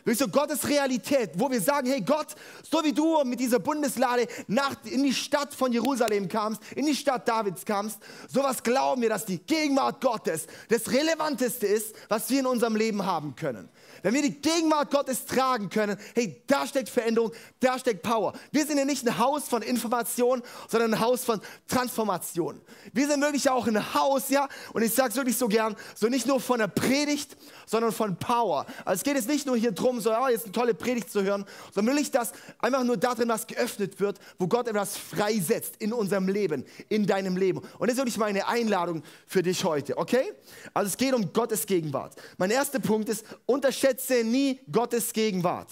Wirklich 0.08 0.20
so 0.20 0.28
Gottes 0.28 0.66
Realität, 0.66 1.32
wo 1.34 1.50
wir 1.50 1.60
sagen, 1.60 1.90
hey 1.90 2.00
Gott, 2.00 2.28
so 2.62 2.82
wie 2.82 2.94
du 2.94 3.22
mit 3.24 3.40
dieser 3.40 3.58
Bundeslade 3.58 4.26
nach, 4.46 4.74
in 4.84 5.02
die 5.02 5.12
Stadt 5.12 5.52
von 5.52 5.70
Jerusalem 5.70 6.30
kamst, 6.30 6.62
in 6.74 6.86
die 6.86 6.94
Stadt 6.94 7.28
Davids 7.28 7.66
kamst, 7.66 7.98
sowas 8.26 8.62
glauben 8.62 9.02
wir, 9.02 9.10
dass 9.10 9.26
die 9.26 9.36
Gegenwart 9.36 10.00
Gottes 10.00 10.46
das 10.70 10.90
Relevanteste 10.90 11.66
ist, 11.66 11.94
was 12.08 12.30
wir 12.30 12.40
in 12.40 12.46
unserem 12.46 12.74
Leben 12.74 13.04
haben 13.04 13.36
können. 13.36 13.68
Wenn 14.02 14.14
wir 14.14 14.22
die 14.22 14.40
Gegenwart 14.40 14.90
Gottes 14.90 15.26
tragen 15.26 15.68
können, 15.68 15.98
hey, 16.14 16.42
da 16.46 16.66
steckt 16.66 16.88
Veränderung, 16.88 17.32
da 17.60 17.78
steckt 17.78 18.02
Power. 18.02 18.32
Wir 18.50 18.64
sind 18.64 18.78
ja 18.78 18.86
nicht 18.86 19.06
ein 19.06 19.18
Haus 19.18 19.48
von 19.48 19.60
Information, 19.60 20.42
sondern 20.68 20.94
ein 20.94 21.00
Haus 21.00 21.24
von 21.24 21.40
Transformation. 21.66 22.62
Wir 22.94 23.08
sind 23.08 23.20
wirklich 23.20 23.50
auch 23.50 23.66
ein 23.66 23.94
Haus, 23.94 24.30
ja, 24.30 24.48
und 24.72 24.82
ich 24.82 24.94
sage 24.94 25.10
es 25.10 25.16
wirklich 25.16 25.36
so 25.36 25.48
gern, 25.48 25.76
so 25.94 26.08
nicht 26.08 26.26
nur 26.26 26.40
von 26.40 26.60
der 26.60 26.68
Predigt, 26.68 27.36
sondern 27.66 27.92
von 27.92 28.16
Power. 28.16 28.64
Also 28.84 29.00
es 29.00 29.02
geht 29.02 29.16
jetzt 29.16 29.28
nicht 29.28 29.46
nur 29.46 29.56
hier 29.56 29.72
drum, 29.72 29.97
so, 30.00 30.10
ja, 30.10 30.28
jetzt 30.28 30.44
eine 30.44 30.52
tolle 30.52 30.74
Predigt 30.74 31.10
zu 31.10 31.22
hören, 31.22 31.44
sondern 31.72 31.94
wirklich 31.94 32.10
das, 32.10 32.32
einfach 32.58 32.84
nur 32.84 32.96
darin, 32.96 33.28
was 33.28 33.46
geöffnet 33.46 33.98
wird, 34.00 34.18
wo 34.38 34.46
Gott 34.46 34.68
etwas 34.68 34.96
freisetzt 34.96 35.74
in 35.78 35.92
unserem 35.92 36.28
Leben, 36.28 36.64
in 36.88 37.06
deinem 37.06 37.36
Leben. 37.36 37.58
Und 37.78 37.88
das 37.88 37.92
ist 37.92 37.96
wirklich 37.98 38.18
meine 38.18 38.46
Einladung 38.46 39.02
für 39.26 39.42
dich 39.42 39.64
heute, 39.64 39.96
okay? 39.96 40.32
Also 40.74 40.88
es 40.88 40.96
geht 40.96 41.14
um 41.14 41.32
Gottes 41.32 41.66
Gegenwart. 41.66 42.14
Mein 42.36 42.50
erster 42.50 42.80
Punkt 42.80 43.08
ist, 43.08 43.24
unterschätze 43.46 44.24
nie 44.24 44.60
Gottes 44.70 45.12
Gegenwart. 45.12 45.68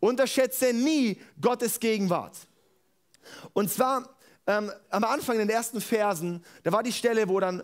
Unterschätze 0.00 0.72
nie 0.72 1.20
Gottes 1.40 1.78
Gegenwart. 1.78 2.36
Und 3.52 3.70
zwar 3.70 4.08
ähm, 4.46 4.72
am 4.90 5.04
Anfang 5.04 5.36
in 5.36 5.46
den 5.46 5.50
ersten 5.50 5.80
Versen, 5.80 6.44
da 6.64 6.72
war 6.72 6.82
die 6.82 6.92
Stelle, 6.92 7.28
wo 7.28 7.38
dann 7.38 7.62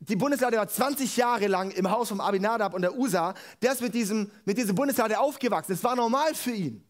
die 0.00 0.16
Bundeslade 0.16 0.56
war 0.56 0.66
20 0.66 1.16
Jahre 1.16 1.46
lang 1.46 1.70
im 1.70 1.90
Haus 1.90 2.08
von 2.08 2.20
Abinadab 2.20 2.74
und 2.74 2.82
der 2.82 2.96
Usa. 2.96 3.34
Der 3.62 3.72
ist 3.72 3.80
mit, 3.82 3.94
diesem, 3.94 4.30
mit 4.44 4.56
dieser 4.58 4.72
Bundeslade 4.72 5.18
aufgewachsen. 5.18 5.72
Das 5.72 5.84
war 5.84 5.94
normal 5.94 6.34
für 6.34 6.52
ihn. 6.52 6.84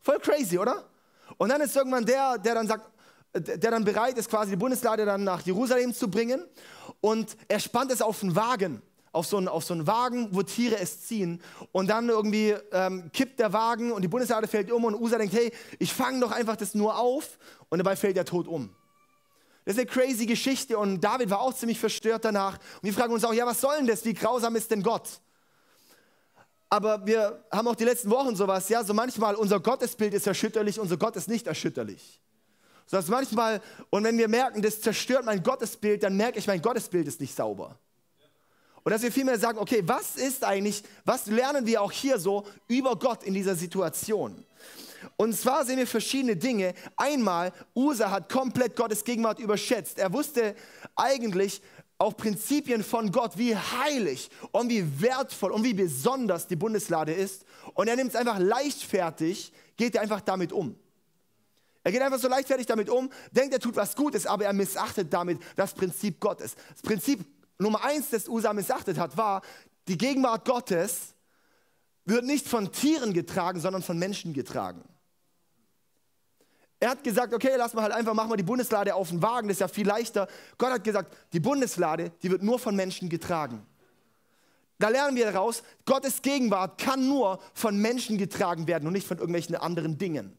Voll 0.00 0.18
crazy, 0.18 0.58
oder? 0.58 0.84
Und 1.38 1.48
dann 1.48 1.60
ist 1.60 1.74
irgendwann 1.74 2.04
der, 2.04 2.38
der 2.38 2.54
dann 2.54 2.66
sagt, 2.66 2.90
der 3.34 3.70
dann 3.70 3.84
bereit 3.84 4.16
ist, 4.18 4.30
quasi 4.30 4.50
die 4.50 4.56
Bundeslade 4.56 5.04
dann 5.04 5.24
nach 5.24 5.42
Jerusalem 5.42 5.94
zu 5.94 6.10
bringen. 6.10 6.44
Und 7.00 7.36
er 7.48 7.60
spannt 7.60 7.92
es 7.92 8.02
auf 8.02 8.22
einen 8.22 8.34
Wagen, 8.34 8.82
auf 9.16 9.26
so 9.26 9.38
einen, 9.38 9.48
auf 9.48 9.64
so 9.64 9.72
einen 9.72 9.86
Wagen, 9.86 10.28
wo 10.32 10.42
Tiere 10.42 10.78
es 10.78 11.02
ziehen. 11.06 11.42
Und 11.72 11.88
dann 11.88 12.08
irgendwie 12.08 12.54
ähm, 12.70 13.10
kippt 13.12 13.40
der 13.40 13.52
Wagen 13.52 13.90
und 13.92 14.02
die 14.02 14.08
Bundeslade 14.08 14.46
fällt 14.46 14.70
um 14.70 14.84
und 14.84 14.94
Usa 14.94 15.16
denkt, 15.16 15.34
hey, 15.34 15.52
ich 15.78 15.92
fange 15.92 16.20
doch 16.20 16.30
einfach 16.30 16.56
das 16.56 16.74
nur 16.74 16.98
auf. 16.98 17.38
Und 17.70 17.78
dabei 17.78 17.96
fällt 17.96 18.16
er 18.16 18.26
tot 18.26 18.46
um. 18.46 18.74
Das 19.64 19.74
ist 19.74 19.80
eine 19.80 19.88
crazy 19.88 20.26
Geschichte 20.26 20.78
und 20.78 21.00
David 21.00 21.30
war 21.30 21.40
auch 21.40 21.54
ziemlich 21.54 21.80
verstört 21.80 22.24
danach. 22.24 22.58
Und 22.76 22.84
wir 22.84 22.92
fragen 22.92 23.12
uns 23.12 23.24
auch, 23.24 23.32
ja, 23.32 23.46
was 23.46 23.60
soll 23.60 23.76
denn 23.78 23.86
das? 23.86 24.04
Wie 24.04 24.14
grausam 24.14 24.54
ist 24.54 24.70
denn 24.70 24.82
Gott? 24.82 25.20
Aber 26.68 27.04
wir 27.06 27.42
haben 27.50 27.66
auch 27.66 27.74
die 27.74 27.84
letzten 27.84 28.10
Wochen 28.10 28.36
sowas, 28.36 28.68
ja, 28.68 28.84
so 28.84 28.92
manchmal 28.92 29.34
unser 29.34 29.60
Gottesbild 29.60 30.12
ist 30.14 30.26
erschütterlich, 30.26 30.78
unser 30.78 30.96
Gott 30.98 31.16
ist 31.16 31.28
nicht 31.28 31.46
erschütterlich. 31.46 32.20
So 32.86 32.96
dass 32.96 33.08
manchmal, 33.08 33.62
und 33.90 34.04
wenn 34.04 34.18
wir 34.18 34.28
merken, 34.28 34.62
das 34.62 34.80
zerstört 34.80 35.24
mein 35.24 35.42
Gottesbild, 35.42 36.02
dann 36.02 36.16
merke 36.16 36.38
ich, 36.38 36.46
mein 36.46 36.60
Gottesbild 36.60 37.08
ist 37.08 37.20
nicht 37.20 37.34
sauber. 37.34 37.78
Und 38.86 38.92
dass 38.92 39.02
wir 39.02 39.10
vielmehr 39.10 39.36
sagen, 39.36 39.58
okay, 39.58 39.82
was 39.84 40.14
ist 40.14 40.44
eigentlich, 40.44 40.84
was 41.04 41.26
lernen 41.26 41.66
wir 41.66 41.82
auch 41.82 41.90
hier 41.90 42.20
so 42.20 42.46
über 42.68 42.94
Gott 42.94 43.24
in 43.24 43.34
dieser 43.34 43.56
Situation? 43.56 44.44
Und 45.16 45.36
zwar 45.36 45.64
sehen 45.64 45.78
wir 45.78 45.88
verschiedene 45.88 46.36
Dinge. 46.36 46.72
Einmal, 46.96 47.52
Usa 47.74 48.12
hat 48.12 48.30
komplett 48.30 48.76
Gottes 48.76 49.02
Gegenwart 49.02 49.40
überschätzt. 49.40 49.98
Er 49.98 50.12
wusste 50.12 50.54
eigentlich 50.94 51.62
auch 51.98 52.16
Prinzipien 52.16 52.84
von 52.84 53.10
Gott, 53.10 53.36
wie 53.36 53.56
heilig 53.56 54.30
und 54.52 54.68
wie 54.68 55.02
wertvoll 55.02 55.50
und 55.50 55.64
wie 55.64 55.74
besonders 55.74 56.46
die 56.46 56.54
Bundeslade 56.54 57.12
ist. 57.12 57.44
Und 57.74 57.88
er 57.88 57.96
nimmt 57.96 58.10
es 58.10 58.16
einfach 58.16 58.38
leichtfertig, 58.38 59.52
geht 59.76 59.96
er 59.96 60.02
einfach 60.02 60.20
damit 60.20 60.52
um. 60.52 60.76
Er 61.82 61.90
geht 61.90 62.02
einfach 62.02 62.20
so 62.20 62.28
leichtfertig 62.28 62.66
damit 62.66 62.88
um, 62.88 63.10
denkt, 63.32 63.52
er 63.52 63.58
tut 63.58 63.74
was 63.74 63.96
Gutes, 63.96 64.26
aber 64.26 64.44
er 64.44 64.52
missachtet 64.52 65.12
damit 65.12 65.40
das 65.56 65.74
Prinzip 65.74 66.20
Gottes. 66.20 66.54
Das 66.70 66.82
Prinzip 66.82 67.24
Nummer 67.58 67.84
eins, 67.84 68.10
das 68.10 68.28
Usa 68.28 68.52
missachtet 68.52 68.98
hat, 68.98 69.16
war, 69.16 69.42
die 69.88 69.98
Gegenwart 69.98 70.44
Gottes 70.44 71.14
wird 72.04 72.24
nicht 72.24 72.46
von 72.46 72.72
Tieren 72.72 73.12
getragen, 73.12 73.60
sondern 73.60 73.82
von 73.82 73.98
Menschen 73.98 74.32
getragen. 74.32 74.82
Er 76.78 76.90
hat 76.90 77.02
gesagt, 77.02 77.32
okay, 77.32 77.54
lass 77.56 77.72
mal 77.72 77.82
halt 77.82 77.94
einfach, 77.94 78.12
machen 78.12 78.30
wir 78.30 78.36
die 78.36 78.42
Bundeslade 78.42 78.94
auf 78.94 79.08
den 79.08 79.22
Wagen, 79.22 79.48
das 79.48 79.56
ist 79.56 79.60
ja 79.60 79.68
viel 79.68 79.86
leichter. 79.86 80.28
Gott 80.58 80.70
hat 80.70 80.84
gesagt, 80.84 81.16
die 81.32 81.40
Bundeslade, 81.40 82.12
die 82.22 82.30
wird 82.30 82.42
nur 82.42 82.58
von 82.58 82.76
Menschen 82.76 83.08
getragen. 83.08 83.66
Da 84.78 84.88
lernen 84.88 85.16
wir 85.16 85.24
daraus, 85.32 85.62
Gottes 85.86 86.20
Gegenwart 86.20 86.78
kann 86.78 87.08
nur 87.08 87.40
von 87.54 87.78
Menschen 87.78 88.18
getragen 88.18 88.66
werden 88.66 88.86
und 88.86 88.92
nicht 88.92 89.06
von 89.06 89.16
irgendwelchen 89.16 89.56
anderen 89.56 89.96
Dingen. 89.96 90.36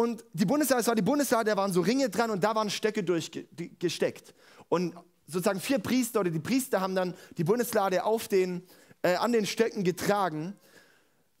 Und 0.00 0.24
die 0.32 0.46
Bundeslade, 0.46 0.80
es 0.80 0.86
war 0.86 0.94
die 0.94 1.02
Bundeslade, 1.02 1.50
da 1.50 1.56
waren 1.56 1.72
so 1.72 1.80
Ringe 1.80 2.08
dran 2.08 2.30
und 2.30 2.42
da 2.42 2.54
waren 2.54 2.70
Stöcke 2.70 3.02
durchgesteckt. 3.04 4.34
Und 4.68 4.94
sozusagen 5.26 5.60
vier 5.60 5.78
Priester 5.78 6.20
oder 6.20 6.30
die 6.30 6.40
Priester 6.40 6.80
haben 6.80 6.94
dann 6.94 7.14
die 7.36 7.44
Bundeslade 7.44 8.04
auf 8.04 8.28
den, 8.28 8.66
äh, 9.02 9.14
an 9.16 9.32
den 9.32 9.46
Stöcken 9.46 9.84
getragen. 9.84 10.56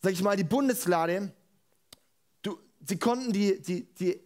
Sag 0.02 0.12
ich 0.12 0.22
mal, 0.22 0.36
die 0.36 0.44
Bundeslade 0.44 1.32
sie 2.86 2.98
konnten 2.98 3.32
die, 3.32 3.60
die, 3.60 3.84
die 3.94 4.20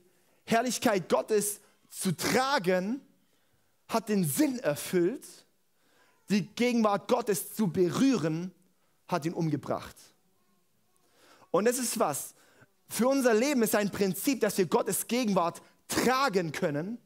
Herrlichkeit 0.45 1.09
Gottes 1.09 1.61
zu 1.89 2.13
tragen, 2.17 3.01
hat 3.89 4.09
den 4.09 4.25
Sinn 4.25 4.59
erfüllt. 4.59 5.27
Die 6.31 6.47
Gegenwart 6.47 7.09
Gottes 7.09 7.55
zu 7.55 7.69
berühren, 7.69 8.53
hat 9.07 9.27
ihn 9.27 9.35
umgebracht. 9.35 9.97
Und 11.51 11.67
das 11.67 11.79
ist 11.79 11.99
was. 11.99 12.35
Für 12.95 13.09
unser 13.09 13.35
Leben 13.35 13.61
ist 13.65 13.75
ein 13.75 13.91
Prinzip, 13.91 14.39
dass 14.41 14.57
wir 14.57 14.67
Gottes 14.67 15.09
Gegenwart 15.09 15.61
tragen 15.89 16.53
können, 16.53 16.99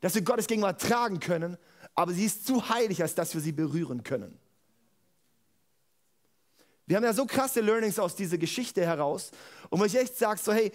dass 0.00 0.14
wir 0.14 0.22
Gottes 0.22 0.46
Gegenwart 0.46 0.80
tragen 0.80 1.20
können, 1.20 1.58
aber 1.94 2.12
sie 2.12 2.24
ist 2.24 2.46
zu 2.46 2.70
heilig, 2.70 3.02
als 3.02 3.14
dass 3.14 3.34
wir 3.34 3.42
sie 3.42 3.52
berühren 3.52 4.04
können. 4.04 4.38
Wir 6.86 6.96
haben 6.96 7.04
ja 7.04 7.12
so 7.12 7.26
krasse 7.26 7.60
Learnings 7.60 7.98
aus 7.98 8.16
dieser 8.16 8.38
Geschichte 8.38 8.86
heraus. 8.86 9.32
Und 9.68 9.80
wo 9.80 9.84
ich 9.84 9.94
echt 9.96 10.16
sage, 10.16 10.40
so 10.42 10.50
hey, 10.50 10.72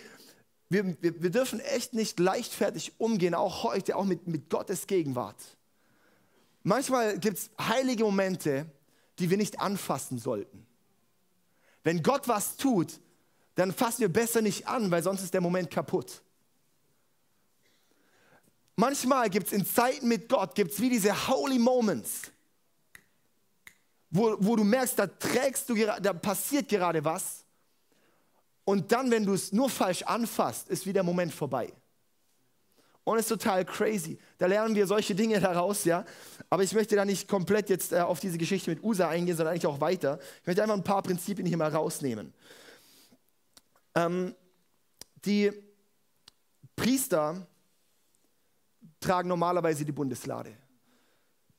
wir, 0.70 0.86
wir, 1.02 1.20
wir, 1.20 1.32
dürfen 1.32 1.60
echt 1.60 1.96
nicht 1.96 2.20
leichtfertig 2.20 2.94
umgehen, 3.00 3.34
auch 3.34 3.64
heute, 3.64 3.96
auch 3.96 4.06
mit, 4.06 4.28
mit 4.28 4.52
Gottes 4.52 4.86
Gegenwart. 4.86 5.58
Manchmal 6.62 7.18
gibt 7.18 7.40
es 7.40 7.50
heilige 7.60 8.04
Momente, 8.04 8.68
die 9.18 9.32
wir 9.32 9.38
nicht 9.38 9.60
anfassen 9.60 10.20
sollten. 10.20 10.68
Wenn 11.84 12.04
Gott 12.04 12.28
was 12.28 12.56
tut, 12.56 13.00
dann 13.58 13.74
fassen 13.74 14.00
wir 14.00 14.10
besser 14.10 14.42
nicht 14.42 14.68
an, 14.68 14.90
weil 14.90 15.04
sonst 15.04 15.22
ist 15.24 15.34
der 15.34 15.42
Moment 15.42 15.70
kaputt. 15.70 16.22
Manchmal 18.76 19.30
gibt 19.30 19.48
es 19.48 19.54
in 19.54 19.66
Zeiten 19.66 20.08
mit 20.08 20.30
Gott, 20.30 20.56
gibt 20.56 20.72
es 20.72 20.80
wie 20.80 20.90
diese 20.90 21.28
Holy 21.28 21.60
Moments 21.60 22.32
wo, 24.10 24.36
wo 24.40 24.56
du 24.56 24.64
merkst, 24.64 24.98
da 25.00 25.08
trägst 25.08 25.70
du, 25.70 25.76
da 25.76 26.14
passiert 26.14 26.70
gerade 26.70 27.04
was. 27.04 27.44
Und 28.64 28.92
dann, 28.92 29.12
wenn 29.12 29.26
du 29.26 29.34
es 29.34 29.52
nur 29.52 29.70
falsch 29.70 30.04
anfasst, 30.04 30.70
ist 30.70 30.86
wieder 30.86 30.96
der 30.96 31.04
Moment 31.04 31.34
vorbei. 31.34 31.72
Und 33.04 33.18
ist 33.18 33.30
total 33.30 33.64
crazy. 33.64 34.18
Da 34.38 34.48
lernen 34.48 34.76
wir 34.76 34.86
solche 34.86 35.16
Dinge 35.16 35.40
daraus, 35.42 35.86
ja. 35.86 36.04
Aber 36.50 36.64
ich 36.64 36.74
möchte 36.74 36.96
da 36.96 37.06
nicht 37.06 37.28
komplett 37.28 37.70
jetzt 37.70 37.94
äh, 37.94 38.00
auf 38.00 38.20
diese 38.20 38.38
Geschichte 38.38 38.70
mit 38.70 38.84
Usa 38.84 39.08
eingehen, 39.08 39.38
sondern 39.38 39.54
eigentlich 39.54 39.68
auch 39.68 39.80
weiter. 39.80 40.20
Ich 40.42 40.48
möchte 40.48 40.62
einfach 40.62 40.76
ein 40.76 40.84
paar 40.84 41.04
Prinzipien 41.04 41.48
hier 41.48 41.58
mal 41.58 41.74
rausnehmen. 41.74 42.34
Ähm, 43.98 44.36
die 45.26 45.52
Priester 46.76 47.48
tragen 49.00 49.28
normalerweise 49.28 49.84
die 49.84 49.92
Bundeslade. 49.92 50.56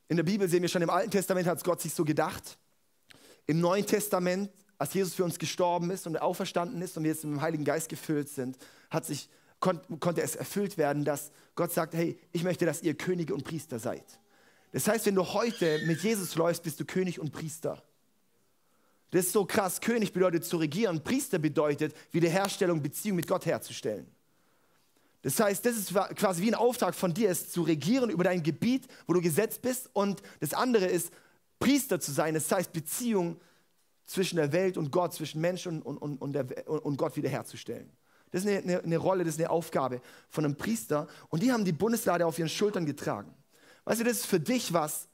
In 0.06 0.16
der 0.16 0.22
Bibel 0.24 0.48
sehen 0.48 0.62
wir 0.62 0.68
schon, 0.68 0.82
im 0.82 0.90
Alten 0.90 1.10
Testament 1.10 1.48
hat 1.48 1.58
es 1.58 1.64
Gott 1.64 1.80
sich 1.80 1.92
so 1.92 2.04
gedacht. 2.04 2.56
Im 3.46 3.60
Neuen 3.60 3.84
Testament, 3.84 4.50
als 4.78 4.94
Jesus 4.94 5.14
für 5.14 5.24
uns 5.24 5.38
gestorben 5.38 5.90
ist 5.90 6.06
und 6.06 6.16
auferstanden 6.16 6.80
ist 6.80 6.96
und 6.96 7.02
wir 7.02 7.10
jetzt 7.10 7.24
mit 7.24 7.34
dem 7.34 7.40
Heiligen 7.40 7.64
Geist 7.64 7.88
gefüllt 7.88 8.28
sind, 8.28 8.56
hat 8.88 9.04
sich, 9.04 9.28
kon 9.58 9.80
konnte 9.98 10.22
es 10.22 10.36
erfüllt 10.36 10.78
werden, 10.78 11.04
dass 11.04 11.32
Gott 11.56 11.72
sagt, 11.72 11.94
hey, 11.94 12.20
ich 12.30 12.44
möchte, 12.44 12.64
dass 12.66 12.82
ihr 12.82 12.96
Könige 12.96 13.34
und 13.34 13.42
Priester 13.42 13.80
seid. 13.80 14.04
Das 14.70 14.86
heißt, 14.86 15.06
wenn 15.06 15.16
du 15.16 15.24
heute 15.24 15.84
mit 15.86 16.02
Jesus 16.02 16.36
läufst, 16.36 16.62
bist 16.62 16.78
du 16.78 16.84
König 16.84 17.18
und 17.18 17.32
Priester. 17.32 17.82
Das 19.10 19.26
ist 19.26 19.32
so 19.32 19.44
krass. 19.44 19.80
König 19.80 20.12
bedeutet 20.12 20.44
zu 20.44 20.58
regieren, 20.58 21.02
Priester 21.02 21.38
bedeutet 21.38 21.94
Wiederherstellung, 22.12 22.82
Beziehung 22.82 23.16
mit 23.16 23.26
Gott 23.26 23.46
herzustellen. 23.46 24.06
Das 25.22 25.40
heißt, 25.40 25.64
das 25.66 25.76
ist 25.76 25.94
quasi 26.16 26.42
wie 26.42 26.48
ein 26.48 26.54
Auftrag 26.54 26.94
von 26.94 27.12
dir, 27.12 27.30
es 27.30 27.50
zu 27.50 27.62
regieren 27.62 28.10
über 28.10 28.24
dein 28.24 28.42
Gebiet, 28.42 28.86
wo 29.06 29.14
du 29.14 29.20
gesetzt 29.20 29.62
bist. 29.62 29.90
Und 29.92 30.22
das 30.40 30.54
andere 30.54 30.86
ist, 30.86 31.12
Priester 31.58 31.98
zu 31.98 32.12
sein. 32.12 32.34
Das 32.34 32.50
heißt, 32.50 32.72
Beziehung 32.72 33.40
zwischen 34.06 34.36
der 34.36 34.52
Welt 34.52 34.76
und 34.76 34.90
Gott, 34.90 35.14
zwischen 35.14 35.40
Mensch 35.40 35.66
und, 35.66 35.82
und, 35.82 35.96
und, 35.98 36.32
der, 36.32 36.68
und 36.68 36.96
Gott 36.96 37.16
wiederherzustellen. 37.16 37.90
Das 38.30 38.44
ist 38.44 38.48
eine, 38.48 38.58
eine, 38.58 38.82
eine, 38.82 38.96
Rolle, 38.96 39.24
das 39.24 39.34
ist 39.34 39.40
eine 39.40 39.50
Aufgabe 39.50 40.00
von 40.28 40.44
einem 40.44 40.56
Priester. 40.56 41.08
Und 41.30 41.42
die 41.42 41.50
haben 41.50 41.64
die 41.64 41.72
Bundeslade 41.72 42.24
auf 42.24 42.38
ihren 42.38 42.48
Schultern 42.48 42.86
getragen. 42.86 43.34
Weißt 43.84 44.00
du, 44.00 44.04
das 44.04 44.18
ist 44.18 44.26
für 44.26 44.40
dich 44.40 44.72
was. 44.72 45.07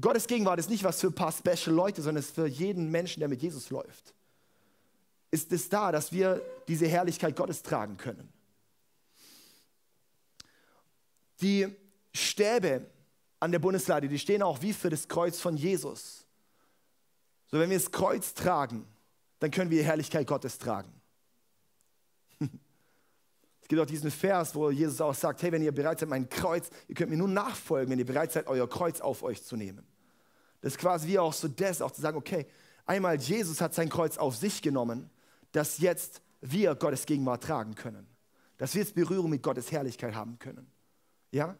Gottes 0.00 0.26
Gegenwart 0.26 0.60
ist 0.60 0.70
nicht 0.70 0.84
was 0.84 1.00
für 1.00 1.08
ein 1.08 1.14
paar 1.14 1.32
Special 1.32 1.74
Leute, 1.74 2.02
sondern 2.02 2.20
es 2.20 2.28
ist 2.28 2.34
für 2.34 2.46
jeden 2.46 2.90
Menschen, 2.90 3.20
der 3.20 3.28
mit 3.28 3.42
Jesus 3.42 3.70
läuft. 3.70 4.14
Ist 5.30 5.52
es 5.52 5.68
da, 5.68 5.92
dass 5.92 6.12
wir 6.12 6.40
diese 6.68 6.86
Herrlichkeit 6.86 7.36
Gottes 7.36 7.62
tragen 7.62 7.96
können. 7.96 8.32
Die 11.40 11.68
Stäbe 12.14 12.86
an 13.40 13.52
der 13.52 13.58
Bundeslade, 13.58 14.08
die 14.08 14.18
stehen 14.18 14.42
auch 14.42 14.62
wie 14.62 14.72
für 14.72 14.90
das 14.90 15.08
Kreuz 15.08 15.40
von 15.40 15.56
Jesus. 15.56 16.26
So, 17.50 17.58
wenn 17.58 17.70
wir 17.70 17.78
das 17.78 17.90
Kreuz 17.90 18.34
tragen, 18.34 18.86
dann 19.38 19.50
können 19.50 19.70
wir 19.70 19.78
die 19.78 19.84
Herrlichkeit 19.84 20.26
Gottes 20.26 20.58
tragen. 20.58 20.97
Es 23.68 23.70
gibt 23.70 23.82
auch 23.82 23.86
diesen 23.86 24.10
Vers, 24.10 24.54
wo 24.54 24.70
Jesus 24.70 24.98
auch 25.02 25.12
sagt, 25.12 25.42
hey, 25.42 25.52
wenn 25.52 25.60
ihr 25.60 25.72
bereit 25.72 26.00
seid, 26.00 26.08
mein 26.08 26.30
Kreuz, 26.30 26.70
ihr 26.88 26.94
könnt 26.94 27.10
mir 27.10 27.18
nur 27.18 27.28
nachfolgen, 27.28 27.90
wenn 27.90 27.98
ihr 27.98 28.06
bereit 28.06 28.32
seid, 28.32 28.46
euer 28.46 28.66
Kreuz 28.66 29.02
auf 29.02 29.22
euch 29.22 29.44
zu 29.44 29.56
nehmen. 29.56 29.86
Das 30.62 30.72
ist 30.72 30.78
quasi 30.78 31.06
wie 31.06 31.18
auch 31.18 31.34
so 31.34 31.48
das, 31.48 31.82
auch 31.82 31.90
zu 31.90 32.00
sagen, 32.00 32.16
okay, 32.16 32.46
einmal 32.86 33.16
Jesus 33.16 33.60
hat 33.60 33.74
sein 33.74 33.90
Kreuz 33.90 34.16
auf 34.16 34.36
sich 34.36 34.62
genommen, 34.62 35.10
dass 35.52 35.76
jetzt 35.80 36.22
wir 36.40 36.74
Gottes 36.76 37.04
Gegenwart 37.04 37.44
tragen 37.44 37.74
können. 37.74 38.06
Dass 38.56 38.72
wir 38.72 38.80
jetzt 38.80 38.94
Berührung 38.94 39.28
mit 39.28 39.42
Gottes 39.42 39.70
Herrlichkeit 39.70 40.14
haben 40.14 40.38
können. 40.38 40.66
Ja? 41.30 41.54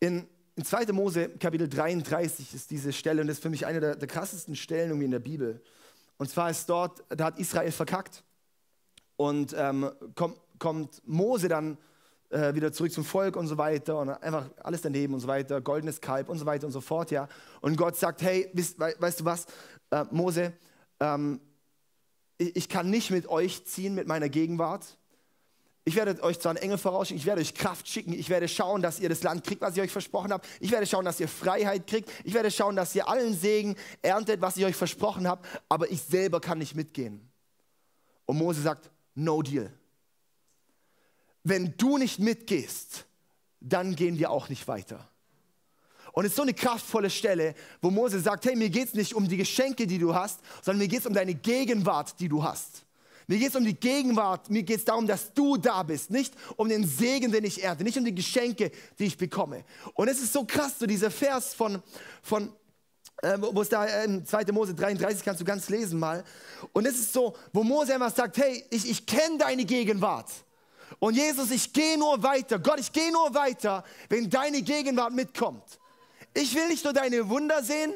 In, 0.00 0.26
in 0.56 0.64
2. 0.64 0.86
Mose 0.86 1.28
Kapitel 1.38 1.68
33 1.68 2.52
ist 2.52 2.72
diese 2.72 2.92
Stelle 2.92 3.20
und 3.20 3.28
das 3.28 3.36
ist 3.36 3.42
für 3.44 3.50
mich 3.50 3.66
eine 3.66 3.78
der, 3.78 3.94
der 3.94 4.08
krassesten 4.08 4.56
Stellen 4.56 4.88
irgendwie 4.88 5.04
in 5.04 5.12
der 5.12 5.20
Bibel. 5.20 5.62
Und 6.16 6.28
zwar 6.28 6.50
ist 6.50 6.68
dort, 6.68 7.04
da 7.10 7.26
hat 7.26 7.38
Israel 7.38 7.70
verkackt 7.70 8.24
und 9.16 9.54
ähm, 9.56 9.90
kommt, 10.14 10.38
kommt 10.58 11.02
Mose 11.06 11.48
dann 11.48 11.78
äh, 12.30 12.54
wieder 12.54 12.72
zurück 12.72 12.92
zum 12.92 13.04
Volk 13.04 13.36
und 13.36 13.46
so 13.46 13.58
weiter 13.58 13.98
und 13.98 14.10
einfach 14.10 14.50
alles 14.62 14.82
daneben 14.82 15.14
und 15.14 15.20
so 15.20 15.28
weiter, 15.28 15.60
goldenes 15.60 16.00
Kalb 16.00 16.28
und 16.28 16.38
so 16.38 16.46
weiter 16.46 16.66
und 16.66 16.72
so 16.72 16.80
fort, 16.80 17.10
ja. 17.10 17.28
Und 17.60 17.76
Gott 17.76 17.96
sagt, 17.96 18.22
hey, 18.22 18.50
weißt, 18.52 19.00
weißt 19.00 19.20
du 19.20 19.24
was, 19.24 19.46
äh, 19.90 20.04
Mose, 20.10 20.52
ähm, 21.00 21.40
ich, 22.38 22.56
ich 22.56 22.68
kann 22.68 22.90
nicht 22.90 23.10
mit 23.10 23.28
euch 23.28 23.64
ziehen, 23.64 23.94
mit 23.94 24.06
meiner 24.06 24.28
Gegenwart. 24.28 24.98
Ich 25.86 25.96
werde 25.96 26.22
euch 26.22 26.40
zwar 26.40 26.50
einen 26.50 26.62
Engel 26.62 26.78
vorausschicken, 26.78 27.20
ich 27.20 27.26
werde 27.26 27.42
euch 27.42 27.54
Kraft 27.54 27.86
schicken, 27.86 28.14
ich 28.14 28.30
werde 28.30 28.48
schauen, 28.48 28.80
dass 28.80 28.98
ihr 29.00 29.10
das 29.10 29.22
Land 29.22 29.44
kriegt, 29.44 29.60
was 29.60 29.76
ich 29.76 29.82
euch 29.82 29.92
versprochen 29.92 30.32
habe. 30.32 30.42
Ich 30.60 30.70
werde 30.70 30.86
schauen, 30.86 31.04
dass 31.04 31.20
ihr 31.20 31.28
Freiheit 31.28 31.86
kriegt. 31.86 32.10
Ich 32.24 32.32
werde 32.32 32.50
schauen, 32.50 32.74
dass 32.74 32.94
ihr 32.94 33.06
allen 33.06 33.34
Segen 33.34 33.76
erntet, 34.00 34.40
was 34.40 34.56
ich 34.56 34.64
euch 34.64 34.76
versprochen 34.76 35.28
habe. 35.28 35.46
Aber 35.68 35.90
ich 35.90 36.02
selber 36.02 36.40
kann 36.40 36.56
nicht 36.56 36.74
mitgehen. 36.74 37.30
Und 38.24 38.38
Mose 38.38 38.62
sagt, 38.62 38.90
no 39.14 39.42
deal. 39.42 39.72
Wenn 41.42 41.76
du 41.76 41.98
nicht 41.98 42.18
mitgehst, 42.18 43.04
dann 43.60 43.96
gehen 43.96 44.18
wir 44.18 44.30
auch 44.30 44.48
nicht 44.48 44.66
weiter. 44.68 45.08
Und 46.12 46.24
es 46.24 46.30
ist 46.30 46.36
so 46.36 46.42
eine 46.42 46.54
kraftvolle 46.54 47.10
Stelle, 47.10 47.54
wo 47.82 47.90
Mose 47.90 48.20
sagt, 48.20 48.44
hey, 48.44 48.54
mir 48.54 48.70
geht 48.70 48.88
es 48.88 48.94
nicht 48.94 49.14
um 49.14 49.28
die 49.28 49.36
Geschenke, 49.36 49.86
die 49.86 49.98
du 49.98 50.14
hast, 50.14 50.40
sondern 50.62 50.78
mir 50.78 50.88
geht 50.88 51.00
es 51.00 51.06
um 51.06 51.12
deine 51.12 51.34
Gegenwart, 51.34 52.20
die 52.20 52.28
du 52.28 52.44
hast. 52.44 52.84
Mir 53.26 53.38
geht 53.38 53.48
es 53.48 53.56
um 53.56 53.64
die 53.64 53.74
Gegenwart, 53.74 54.50
mir 54.50 54.62
geht 54.62 54.78
es 54.78 54.84
darum, 54.84 55.06
dass 55.06 55.32
du 55.32 55.56
da 55.56 55.82
bist, 55.82 56.10
nicht 56.10 56.34
um 56.56 56.68
den 56.68 56.86
Segen, 56.86 57.32
den 57.32 57.44
ich 57.44 57.64
ernte, 57.64 57.82
nicht 57.82 57.98
um 57.98 58.04
die 58.04 58.14
Geschenke, 58.14 58.70
die 58.98 59.06
ich 59.06 59.16
bekomme. 59.16 59.64
Und 59.94 60.08
es 60.08 60.20
ist 60.20 60.32
so 60.32 60.44
krass, 60.44 60.78
so 60.78 60.86
dieser 60.86 61.10
Vers 61.10 61.54
von, 61.54 61.82
von 62.22 62.52
äh, 63.22 63.36
wo 63.38 63.62
es 63.62 63.68
da 63.68 63.84
in 64.02 64.16
ähm, 64.16 64.26
2. 64.26 64.44
Mose 64.52 64.74
33 64.74 65.24
kannst 65.24 65.40
du 65.40 65.44
ganz 65.44 65.68
lesen 65.68 65.98
mal. 65.98 66.24
Und 66.72 66.86
es 66.86 66.94
ist 66.94 67.12
so, 67.12 67.36
wo 67.52 67.62
Mose 67.62 67.94
einfach 67.94 68.14
sagt, 68.14 68.36
hey, 68.38 68.64
ich, 68.70 68.88
ich 68.88 69.06
kenne 69.06 69.38
deine 69.38 69.64
Gegenwart. 69.64 70.30
Und 70.98 71.14
Jesus, 71.14 71.50
ich 71.50 71.72
gehe 71.72 71.98
nur 71.98 72.22
weiter. 72.22 72.58
Gott, 72.58 72.80
ich 72.80 72.92
gehe 72.92 73.10
nur 73.12 73.34
weiter, 73.34 73.84
wenn 74.08 74.28
deine 74.28 74.62
Gegenwart 74.62 75.12
mitkommt. 75.12 75.64
Ich 76.34 76.54
will 76.54 76.68
nicht 76.68 76.84
nur 76.84 76.92
deine 76.92 77.28
Wunder 77.28 77.62
sehen, 77.62 77.94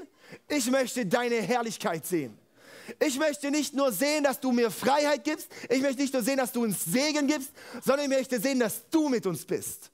ich 0.49 0.71
möchte 0.71 1.07
deine 1.07 1.37
Herrlichkeit 1.37 2.07
sehen. 2.07 2.39
Ich 2.99 3.19
möchte 3.19 3.51
nicht 3.51 3.75
nur 3.75 3.93
sehen, 3.93 4.25
dass 4.25 4.41
du 4.41 4.53
mir 4.53 4.71
Freiheit 4.71 5.25
gibst. 5.25 5.49
Ich 5.69 5.83
möchte 5.83 6.01
nicht 6.01 6.15
nur 6.15 6.23
sehen, 6.23 6.39
dass 6.39 6.53
du 6.53 6.63
uns 6.63 6.85
Segen 6.85 7.27
gibst, 7.27 7.51
sondern 7.85 8.11
ich 8.11 8.17
möchte 8.17 8.41
sehen, 8.41 8.61
dass 8.61 8.89
du 8.91 9.09
mit 9.09 9.27
uns 9.27 9.45
bist. 9.45 9.91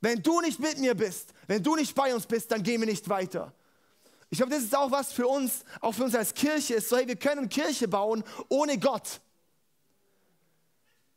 Wenn 0.00 0.22
du 0.22 0.40
nicht 0.42 0.60
mit 0.60 0.78
mir 0.78 0.94
bist, 0.94 1.32
wenn 1.46 1.62
du 1.62 1.76
nicht 1.76 1.94
bei 1.94 2.14
uns 2.14 2.26
bist, 2.26 2.50
dann 2.50 2.62
gehen 2.62 2.80
wir 2.80 2.86
nicht 2.86 3.08
weiter. 3.08 3.54
Ich 4.34 4.38
glaube, 4.38 4.52
das 4.52 4.64
ist 4.64 4.76
auch 4.76 4.90
was 4.90 5.12
für 5.12 5.28
uns, 5.28 5.64
auch 5.80 5.92
für 5.92 6.02
uns 6.02 6.16
als 6.16 6.34
Kirche 6.34 6.74
ist. 6.74 6.88
So, 6.88 6.96
hey, 6.96 7.06
wir 7.06 7.14
können 7.14 7.48
Kirche 7.48 7.86
bauen 7.86 8.24
ohne 8.48 8.78
Gott. 8.78 9.20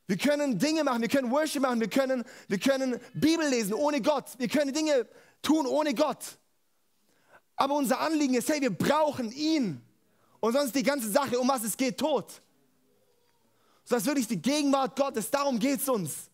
Wir 0.06 0.18
können 0.18 0.60
Dinge 0.60 0.84
machen, 0.84 1.02
wir 1.02 1.10
können 1.10 1.32
Worship 1.32 1.64
machen, 1.64 1.80
wir 1.80 1.90
können, 1.90 2.24
wir 2.48 2.60
können 2.60 3.00
Bibel 3.16 3.50
lesen 3.50 3.74
ohne 3.74 4.04
Gott. 4.04 4.26
Wir 4.38 4.48
können 4.48 4.72
Dinge 4.72 5.08
tun 5.42 5.66
ohne 5.66 5.96
Gott. 5.96 6.38
Aber 7.56 7.74
unser 7.74 8.02
Anliegen 8.02 8.36
ist, 8.36 8.50
hey, 8.50 8.62
wir 8.62 8.70
brauchen 8.70 9.32
ihn. 9.32 9.82
Und 10.40 10.54
sonst 10.54 10.76
die 10.76 10.84
ganze 10.84 11.10
Sache, 11.10 11.40
um 11.40 11.48
was 11.48 11.64
es 11.64 11.76
geht, 11.76 11.98
tot. 11.98 12.44
So 13.84 13.96
dass 13.96 14.06
wirklich 14.06 14.28
die 14.28 14.40
Gegenwart 14.40 14.96
Gottes, 14.96 15.32
darum 15.32 15.58
geht 15.58 15.82
es 15.82 15.90
uns. 15.90 16.30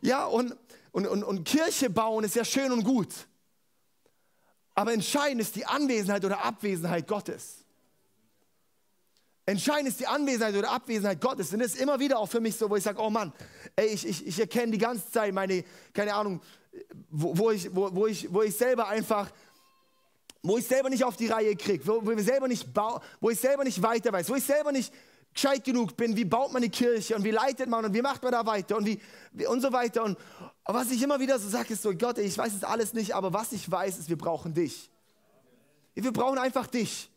Ja, 0.00 0.24
und, 0.24 0.56
und, 0.92 1.06
und, 1.06 1.24
und 1.24 1.44
Kirche 1.44 1.90
bauen 1.90 2.24
ist 2.24 2.36
ja 2.36 2.44
schön 2.46 2.72
und 2.72 2.84
gut. 2.84 3.28
Aber 4.74 4.92
entscheidend 4.92 5.42
ist 5.42 5.54
die 5.56 5.66
Anwesenheit 5.66 6.24
oder 6.24 6.44
Abwesenheit 6.44 7.06
Gottes. 7.06 7.58
Entscheidend 9.44 9.88
ist 9.88 10.00
die 10.00 10.06
Anwesenheit 10.06 10.54
oder 10.54 10.70
Abwesenheit 10.70 11.20
Gottes. 11.20 11.52
Und 11.52 11.58
das 11.58 11.74
ist 11.74 11.80
immer 11.80 11.98
wieder 11.98 12.18
auch 12.18 12.28
für 12.28 12.40
mich 12.40 12.56
so, 12.56 12.70
wo 12.70 12.76
ich 12.76 12.84
sage, 12.84 13.00
oh 13.00 13.10
Mann, 13.10 13.32
ey, 13.76 13.88
ich, 13.88 14.06
ich, 14.06 14.26
ich 14.26 14.38
erkenne 14.38 14.72
die 14.72 14.78
ganze 14.78 15.10
Zeit 15.10 15.34
meine, 15.34 15.64
keine 15.92 16.14
Ahnung, 16.14 16.40
wo, 17.10 17.36
wo, 17.36 17.50
ich, 17.50 17.74
wo, 17.74 17.94
wo, 17.94 18.06
ich, 18.06 18.32
wo 18.32 18.42
ich 18.42 18.56
selber 18.56 18.88
einfach 18.88 19.30
wo 20.44 20.58
ich 20.58 20.66
selber 20.66 20.90
nicht 20.90 21.04
auf 21.04 21.16
die 21.16 21.28
Reihe 21.28 21.54
kriege, 21.54 21.86
wo, 21.86 22.04
wo, 22.04 22.06
wo 22.06 23.30
ich 23.30 23.38
selber 23.40 23.62
nicht 23.64 23.82
weiter 23.82 24.12
weiß, 24.12 24.28
wo 24.28 24.34
ich 24.34 24.42
selber 24.42 24.72
nicht 24.72 24.92
gescheit 25.32 25.64
genug 25.64 25.96
bin, 25.96 26.16
wie 26.16 26.24
baut 26.24 26.52
man 26.52 26.62
eine 26.62 26.70
Kirche 26.70 27.14
und 27.16 27.24
wie 27.24 27.30
leitet 27.30 27.68
man 27.68 27.84
und 27.84 27.94
wie 27.94 28.02
macht 28.02 28.22
man 28.22 28.32
da 28.32 28.44
weiter 28.44 28.76
und, 28.76 28.86
wie, 28.86 29.00
wie 29.32 29.46
und 29.46 29.60
so 29.60 29.72
weiter. 29.72 30.04
Und 30.04 30.18
was 30.64 30.90
ich 30.90 31.02
immer 31.02 31.18
wieder 31.20 31.38
so 31.38 31.48
sage, 31.48 31.72
ist 31.72 31.82
so, 31.82 31.92
Gott, 31.94 32.18
ich 32.18 32.36
weiß 32.36 32.54
es 32.54 32.64
alles 32.64 32.92
nicht, 32.92 33.14
aber 33.14 33.32
was 33.32 33.52
ich 33.52 33.68
weiß, 33.70 33.98
ist, 33.98 34.08
wir 34.08 34.18
brauchen 34.18 34.54
dich. 34.54 34.90
Wir 35.94 36.12
brauchen 36.12 36.38
einfach 36.38 36.66
dich. 36.66 37.10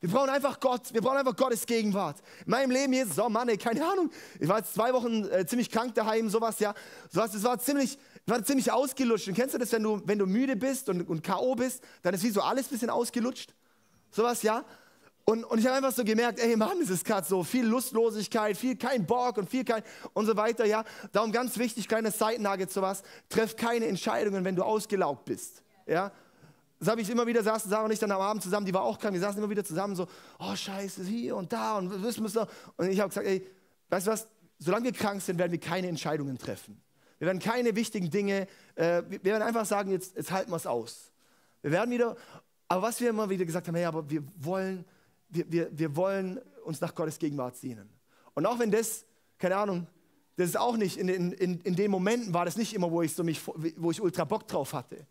Wir 0.00 0.10
brauchen 0.10 0.30
einfach 0.30 0.58
Gott. 0.58 0.92
Wir 0.92 1.00
brauchen 1.00 1.18
einfach 1.18 1.36
Gottes 1.36 1.64
Gegenwart. 1.64 2.16
In 2.44 2.50
meinem 2.50 2.70
Leben, 2.72 2.92
Jesus, 2.92 3.18
oh 3.20 3.28
Mann, 3.28 3.48
ey, 3.48 3.56
keine 3.56 3.86
Ahnung. 3.86 4.10
Ich 4.40 4.48
war 4.48 4.58
jetzt 4.58 4.74
zwei 4.74 4.92
Wochen 4.92 5.24
äh, 5.26 5.46
ziemlich 5.46 5.70
krank 5.70 5.94
daheim, 5.94 6.28
sowas, 6.28 6.58
ja. 6.58 6.74
Sowas, 7.08 7.32
es 7.34 7.44
war 7.44 7.58
ziemlich, 7.60 7.98
war 8.26 8.42
ziemlich 8.44 8.72
ausgelutscht. 8.72 9.28
Und 9.28 9.34
kennst 9.34 9.54
du 9.54 9.58
das, 9.58 9.70
wenn 9.70 9.84
du, 9.84 10.02
wenn 10.04 10.18
du 10.18 10.26
müde 10.26 10.56
bist 10.56 10.88
und, 10.88 11.08
und 11.08 11.22
K.O. 11.22 11.54
bist, 11.54 11.84
dann 12.02 12.14
ist 12.14 12.24
wie 12.24 12.30
so 12.30 12.42
alles 12.42 12.66
ein 12.66 12.70
bisschen 12.70 12.90
ausgelutscht? 12.90 13.54
Sowas, 14.10 14.42
ja? 14.42 14.64
Und, 15.24 15.44
und 15.44 15.58
ich 15.58 15.66
habe 15.66 15.76
einfach 15.76 15.92
so 15.92 16.04
gemerkt, 16.04 16.40
ey 16.40 16.56
Mann, 16.56 16.80
es 16.80 16.90
ist 16.90 17.04
gerade 17.04 17.26
so 17.26 17.44
viel 17.44 17.64
Lustlosigkeit, 17.64 18.56
viel 18.56 18.76
kein 18.76 19.06
Bock 19.06 19.38
und 19.38 19.48
viel 19.48 19.64
kein 19.64 19.82
und 20.14 20.26
so 20.26 20.36
weiter, 20.36 20.64
ja. 20.64 20.84
Darum 21.12 21.30
ganz 21.30 21.56
wichtig, 21.58 21.86
kleine 21.86 22.10
Seitennagel 22.10 22.68
sowas, 22.68 23.02
treff 23.28 23.54
keine 23.54 23.86
Entscheidungen, 23.86 24.44
wenn 24.44 24.56
du 24.56 24.64
ausgelaugt 24.64 25.24
bist, 25.24 25.62
ja. 25.86 26.10
Das 26.80 26.88
habe 26.88 27.00
ich 27.00 27.08
immer 27.10 27.28
wieder, 27.28 27.44
saßen 27.44 27.70
Sarah 27.70 27.84
und 27.84 27.92
ich 27.92 28.00
dann 28.00 28.10
am 28.10 28.20
Abend 28.20 28.42
zusammen, 28.42 28.66
die 28.66 28.74
war 28.74 28.82
auch 28.82 28.98
krank, 28.98 29.14
wir 29.14 29.20
saßen 29.20 29.38
immer 29.38 29.48
wieder 29.48 29.62
zusammen 29.62 29.94
so, 29.94 30.08
oh 30.40 30.56
scheiße, 30.56 31.04
hier 31.04 31.36
und 31.36 31.52
da 31.52 31.78
und 31.78 32.02
wissen 32.02 32.24
müssen. 32.24 32.44
Und 32.76 32.90
ich 32.90 32.98
habe 32.98 33.08
gesagt, 33.08 33.24
ey, 33.24 33.46
weißt 33.90 34.08
du 34.08 34.10
was, 34.10 34.26
solange 34.58 34.86
wir 34.86 34.92
krank 34.92 35.22
sind, 35.22 35.38
werden 35.38 35.52
wir 35.52 35.60
keine 35.60 35.86
Entscheidungen 35.86 36.38
treffen. 36.38 36.82
Wir 37.20 37.26
werden 37.26 37.38
keine 37.38 37.76
wichtigen 37.76 38.10
Dinge, 38.10 38.48
äh, 38.74 39.04
wir 39.08 39.22
werden 39.22 39.44
einfach 39.44 39.64
sagen, 39.64 39.92
jetzt, 39.92 40.16
jetzt 40.16 40.32
halten 40.32 40.50
wir 40.50 40.56
es 40.56 40.66
aus. 40.66 41.12
Wir 41.60 41.70
werden 41.70 41.92
wieder, 41.92 42.16
aber 42.66 42.82
was 42.82 43.00
wir 43.00 43.10
immer 43.10 43.30
wieder 43.30 43.44
gesagt 43.44 43.68
haben, 43.68 43.76
hey, 43.76 43.84
aber 43.84 44.10
wir 44.10 44.24
wollen, 44.40 44.84
wir, 45.32 45.50
wir, 45.50 45.68
wir 45.72 45.96
wollen 45.96 46.38
uns 46.64 46.80
nach 46.80 46.94
Gottes 46.94 47.18
Gegenwart 47.18 47.56
sehnen. 47.56 47.88
Und 48.34 48.46
auch 48.46 48.58
wenn 48.58 48.70
das, 48.70 49.04
keine 49.38 49.56
Ahnung, 49.56 49.86
das 50.36 50.50
ist 50.50 50.56
auch 50.56 50.76
nicht, 50.76 50.96
in, 50.96 51.08
in, 51.08 51.60
in 51.60 51.76
den 51.76 51.90
Momenten 51.90 52.32
war 52.32 52.44
das 52.44 52.56
nicht 52.56 52.74
immer, 52.74 52.90
wo 52.90 53.02
ich, 53.02 53.14
so 53.14 53.22
mich, 53.22 53.40
wo 53.76 53.90
ich 53.90 54.00
ultra 54.00 54.24
Bock 54.24 54.48
drauf 54.48 54.72
hatte. 54.72 55.06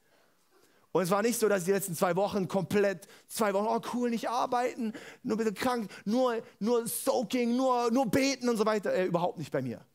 Und 0.93 1.03
es 1.03 1.09
war 1.09 1.21
nicht 1.21 1.39
so, 1.39 1.47
dass 1.47 1.59
ich 1.59 1.65
die 1.65 1.71
letzten 1.71 1.95
zwei 1.95 2.15
Wochen 2.15 2.47
komplett, 2.47 3.07
zwei 3.27 3.53
Wochen, 3.53 3.67
oh 3.67 3.79
cool, 3.93 4.09
nicht 4.09 4.29
arbeiten, 4.29 4.93
nur 5.23 5.35
ein 5.35 5.37
bisschen 5.37 5.55
krank, 5.55 5.89
nur, 6.05 6.41
nur 6.59 6.87
Soaking, 6.87 7.55
nur, 7.55 7.91
nur 7.91 8.07
beten 8.07 8.49
und 8.49 8.57
so 8.57 8.65
weiter. 8.65 8.93
Äh, 8.93 9.05
überhaupt 9.05 9.37
nicht 9.37 9.51
bei 9.51 9.61
mir. 9.61 9.85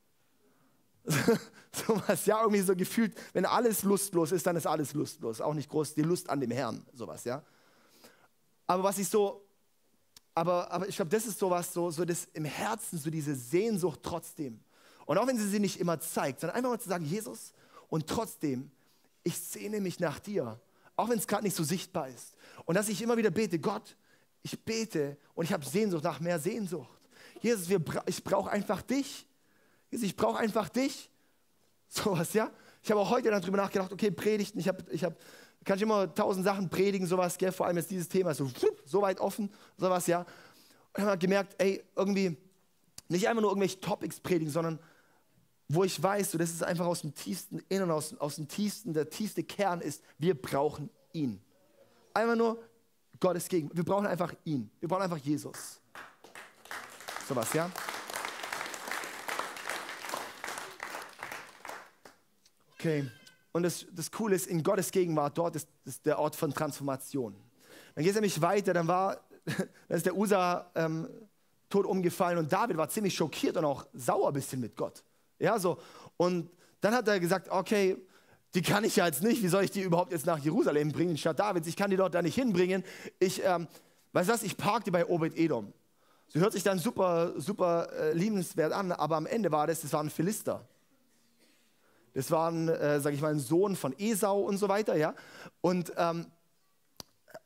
so 1.06 2.00
was, 2.06 2.24
ja, 2.24 2.40
irgendwie 2.40 2.62
so 2.62 2.74
gefühlt, 2.74 3.14
wenn 3.32 3.44
alles 3.44 3.82
lustlos 3.82 4.32
ist, 4.32 4.46
dann 4.46 4.56
ist 4.56 4.66
alles 4.66 4.94
lustlos. 4.94 5.40
Auch 5.40 5.54
nicht 5.54 5.68
groß 5.68 5.94
die 5.94 6.02
Lust 6.02 6.30
an 6.30 6.40
dem 6.40 6.50
Herrn, 6.50 6.84
sowas, 6.94 7.24
ja. 7.24 7.42
Aber 8.66 8.82
was 8.82 8.98
ich 8.98 9.08
so, 9.08 9.45
aber, 10.36 10.70
aber 10.70 10.88
ich 10.88 10.94
glaube, 10.94 11.10
das 11.10 11.26
ist 11.26 11.40
sowas, 11.40 11.72
so, 11.72 11.90
so 11.90 12.04
das 12.04 12.28
im 12.32 12.44
Herzen, 12.44 12.98
so 12.98 13.10
diese 13.10 13.34
Sehnsucht 13.34 14.00
trotzdem. 14.02 14.60
Und 15.04 15.18
auch 15.18 15.26
wenn 15.26 15.38
sie 15.38 15.48
sie 15.48 15.58
nicht 15.58 15.80
immer 15.80 15.98
zeigt, 15.98 16.40
sondern 16.40 16.56
einfach 16.56 16.70
mal 16.70 16.80
zu 16.80 16.88
sagen, 16.88 17.04
Jesus, 17.04 17.52
und 17.88 18.06
trotzdem, 18.06 18.70
ich 19.24 19.36
sehne 19.36 19.80
mich 19.80 19.98
nach 19.98 20.20
dir 20.20 20.60
auch 20.96 21.08
wenn 21.08 21.18
es 21.18 21.26
gerade 21.26 21.44
nicht 21.44 21.56
so 21.56 21.62
sichtbar 21.62 22.08
ist. 22.08 22.34
Und 22.64 22.74
dass 22.74 22.88
ich 22.88 23.00
immer 23.02 23.16
wieder 23.16 23.30
bete, 23.30 23.58
Gott, 23.58 23.96
ich 24.42 24.58
bete 24.64 25.16
und 25.34 25.44
ich 25.44 25.52
habe 25.52 25.64
Sehnsucht 25.64 26.02
nach 26.02 26.20
mehr 26.20 26.38
Sehnsucht. 26.38 26.88
Jesus, 27.40 27.68
wir, 27.68 27.82
ich 28.06 28.24
brauche 28.24 28.50
einfach 28.50 28.82
dich. 28.82 29.26
Jesus, 29.90 30.06
ich 30.06 30.16
brauche 30.16 30.38
einfach 30.38 30.68
dich. 30.68 31.10
Sowas, 31.88 32.32
ja. 32.32 32.50
Ich 32.82 32.90
habe 32.90 33.00
auch 33.00 33.10
heute 33.10 33.30
dann 33.30 33.42
drüber 33.42 33.58
nachgedacht, 33.58 33.92
okay, 33.92 34.10
Predigten, 34.10 34.58
ich 34.58 34.68
habe, 34.68 34.84
ich 34.90 35.04
habe, 35.04 35.16
kann 35.66 35.76
ich 35.76 35.82
immer 35.82 36.14
tausend 36.14 36.44
Sachen 36.44 36.70
predigen, 36.70 37.06
sowas, 37.06 37.36
gell? 37.36 37.50
vor 37.50 37.66
allem 37.66 37.76
jetzt 37.76 37.90
dieses 37.90 38.08
Thema 38.08 38.32
so, 38.32 38.48
so 38.84 39.02
weit 39.02 39.20
offen, 39.20 39.50
sowas, 39.76 40.06
ja. 40.06 40.24
Und 40.96 41.04
habe 41.04 41.18
gemerkt, 41.18 41.56
ey, 41.58 41.84
irgendwie 41.96 42.36
nicht 43.08 43.28
einfach 43.28 43.42
nur 43.42 43.50
irgendwelche 43.50 43.80
Topics 43.80 44.20
predigen, 44.20 44.50
sondern 44.50 44.78
wo 45.68 45.82
ich 45.82 46.00
weiß, 46.00 46.30
so, 46.30 46.38
das 46.38 46.50
ist 46.50 46.62
einfach 46.62 46.86
aus 46.86 47.00
dem 47.00 47.14
tiefsten 47.14 47.58
Innern, 47.68 47.90
aus, 47.90 48.16
aus 48.18 48.36
dem 48.36 48.46
tiefsten, 48.46 48.94
der 48.94 49.10
tiefste 49.10 49.42
Kern 49.42 49.80
ist, 49.80 50.02
wir 50.18 50.40
brauchen 50.40 50.88
ihn. 51.12 51.42
Einfach 52.14 52.36
nur 52.36 52.62
Gottes 53.18 53.48
Gegen. 53.48 53.68
Wir 53.76 53.84
brauchen 53.84 54.06
einfach 54.06 54.32
ihn. 54.44 54.70
Wir 54.78 54.88
brauchen 54.88 55.02
einfach 55.02 55.18
Jesus. 55.18 55.80
So 57.28 57.34
was, 57.34 57.52
ja? 57.52 57.68
Okay. 62.74 63.10
Und 63.56 63.62
das, 63.62 63.86
das 63.90 64.10
Coole 64.10 64.36
ist, 64.36 64.48
in 64.48 64.62
Gottes 64.62 64.90
Gegenwart, 64.90 65.38
dort 65.38 65.56
ist, 65.56 65.66
ist 65.86 66.04
der 66.04 66.18
Ort 66.18 66.36
von 66.36 66.52
Transformation. 66.52 67.34
Dann 67.94 68.04
geht 68.04 68.10
es 68.10 68.14
nämlich 68.14 68.42
weiter, 68.42 68.74
dann 68.74 68.86
war, 68.86 69.22
dann 69.46 69.96
ist 69.96 70.04
der 70.04 70.14
Usa 70.14 70.70
ähm, 70.74 71.08
tot 71.70 71.86
umgefallen 71.86 72.36
und 72.36 72.52
David 72.52 72.76
war 72.76 72.90
ziemlich 72.90 73.14
schockiert 73.14 73.56
und 73.56 73.64
auch 73.64 73.86
sauer 73.94 74.28
ein 74.28 74.34
bisschen 74.34 74.60
mit 74.60 74.76
Gott. 74.76 75.02
Ja, 75.38 75.58
so. 75.58 75.78
Und 76.18 76.50
dann 76.82 76.92
hat 76.92 77.08
er 77.08 77.18
gesagt, 77.18 77.48
okay, 77.48 77.96
die 78.52 78.60
kann 78.60 78.84
ich 78.84 78.96
ja 78.96 79.06
jetzt 79.06 79.22
nicht, 79.22 79.42
wie 79.42 79.48
soll 79.48 79.64
ich 79.64 79.70
die 79.70 79.80
überhaupt 79.80 80.12
jetzt 80.12 80.26
nach 80.26 80.38
Jerusalem 80.38 80.92
bringen, 80.92 81.16
Stadt 81.16 81.38
Davids? 81.38 81.66
Ich 81.66 81.76
kann 81.76 81.90
die 81.90 81.96
dort 81.96 82.14
da 82.14 82.20
nicht 82.20 82.34
hinbringen. 82.34 82.84
Ich, 83.18 83.42
ähm, 83.42 83.68
weißt 84.12 84.28
du 84.28 84.34
was, 84.34 84.42
ich 84.42 84.58
parke 84.58 84.84
die 84.84 84.90
bei 84.90 85.06
Obed 85.06 85.34
Edom. 85.34 85.72
Sie 86.28 86.40
hört 86.40 86.52
sich 86.52 86.62
dann 86.62 86.78
super, 86.78 87.32
super 87.40 87.90
äh, 87.94 88.12
liebenswert 88.12 88.74
an, 88.74 88.92
aber 88.92 89.16
am 89.16 89.24
Ende 89.24 89.50
war 89.50 89.66
das, 89.66 89.80
das 89.80 89.94
war 89.94 90.02
ein 90.02 90.10
Philister. 90.10 90.68
Das 92.16 92.30
war 92.30 92.50
ein, 92.50 92.70
äh, 92.70 92.98
sag 92.98 93.12
ich 93.12 93.20
mal, 93.20 93.30
ein 93.30 93.40
Sohn 93.40 93.76
von 93.76 93.94
Esau 93.98 94.40
und 94.40 94.56
so 94.56 94.70
weiter, 94.70 94.96
ja. 94.96 95.14
Und, 95.60 95.92
ähm, 95.98 96.24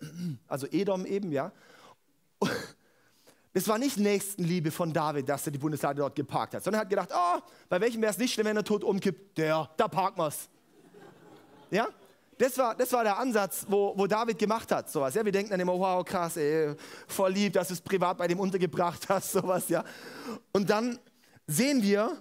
also 0.47 0.69
Edom 0.69 1.05
eben, 1.07 1.33
ja. 1.33 1.51
es 3.53 3.67
war 3.67 3.79
nicht 3.79 3.97
Nächstenliebe 3.97 4.71
von 4.71 4.93
David, 4.93 5.29
dass 5.29 5.45
er 5.45 5.51
die 5.51 5.59
Bundeslade 5.59 5.99
dort 5.99 6.15
geparkt 6.15 6.55
hat, 6.55 6.63
sondern 6.63 6.79
er 6.79 6.83
hat 6.83 6.89
gedacht, 6.89 7.09
oh, 7.13 7.41
bei 7.69 7.81
welchem 7.81 8.01
wäre 8.01 8.13
es 8.13 8.19
nicht 8.19 8.33
schlimm, 8.33 8.47
wenn 8.47 8.57
er 8.57 8.63
tot 8.63 8.85
umkippt? 8.85 9.39
Der, 9.39 9.69
da 9.77 9.89
parken 9.89 10.21
wir's. 10.21 10.49
Ja? 11.73 11.89
Das 12.39 12.57
war, 12.57 12.77
das 12.77 12.93
war 12.93 13.03
der 13.03 13.19
Ansatz, 13.19 13.67
wo, 13.69 13.93
wo 13.97 14.07
David 14.07 14.39
gemacht 14.39 14.71
hat. 14.71 14.89
Sowas. 14.89 15.15
Ja, 15.15 15.25
wir 15.25 15.33
denken 15.33 15.51
dann 15.51 15.59
immer, 15.59 15.77
wow, 15.77 16.05
krass, 16.05 16.37
ey, 16.37 16.77
voll 17.09 17.33
lieb, 17.33 17.55
dass 17.55 17.69
du 17.69 17.75
es 17.75 17.81
privat 17.81 18.17
bei 18.19 18.29
dem 18.29 18.39
untergebracht 18.39 19.05
hast, 19.09 19.33
sowas, 19.33 19.69
ja. 19.69 19.83
Und 20.53 20.71
dann 20.71 21.01
sehen 21.49 21.83
wir, 21.83 22.17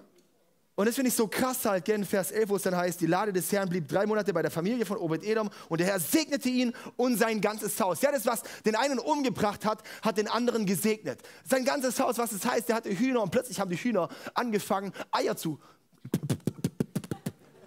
und 0.80 0.86
das 0.86 0.94
finde 0.94 1.10
ich 1.10 1.14
so 1.14 1.28
krass 1.28 1.66
halt, 1.66 1.86
in 1.90 2.06
Vers 2.06 2.30
11, 2.30 2.48
wo 2.48 2.56
es 2.56 2.62
dann 2.62 2.74
heißt, 2.74 3.02
die 3.02 3.06
Lade 3.06 3.34
des 3.34 3.52
Herrn 3.52 3.68
blieb 3.68 3.86
drei 3.86 4.06
Monate 4.06 4.32
bei 4.32 4.40
der 4.40 4.50
Familie 4.50 4.86
von 4.86 4.96
Obed-Edom 4.96 5.50
und 5.68 5.78
der 5.78 5.86
Herr 5.86 6.00
segnete 6.00 6.48
ihn 6.48 6.72
und 6.96 7.18
sein 7.18 7.42
ganzes 7.42 7.78
Haus. 7.78 8.00
Ja, 8.00 8.10
das, 8.10 8.24
was 8.24 8.42
den 8.64 8.74
einen 8.74 8.98
umgebracht 8.98 9.66
hat, 9.66 9.82
hat 10.00 10.16
den 10.16 10.26
anderen 10.26 10.64
gesegnet. 10.64 11.20
Sein 11.44 11.66
ganzes 11.66 12.00
Haus, 12.00 12.16
was 12.16 12.32
es 12.32 12.46
heißt, 12.46 12.70
der 12.70 12.76
hatte 12.76 12.98
Hühner 12.98 13.20
und 13.22 13.30
plötzlich 13.30 13.60
haben 13.60 13.68
die 13.68 13.76
Hühner 13.76 14.08
angefangen, 14.32 14.94
Eier 15.10 15.36
zu. 15.36 15.60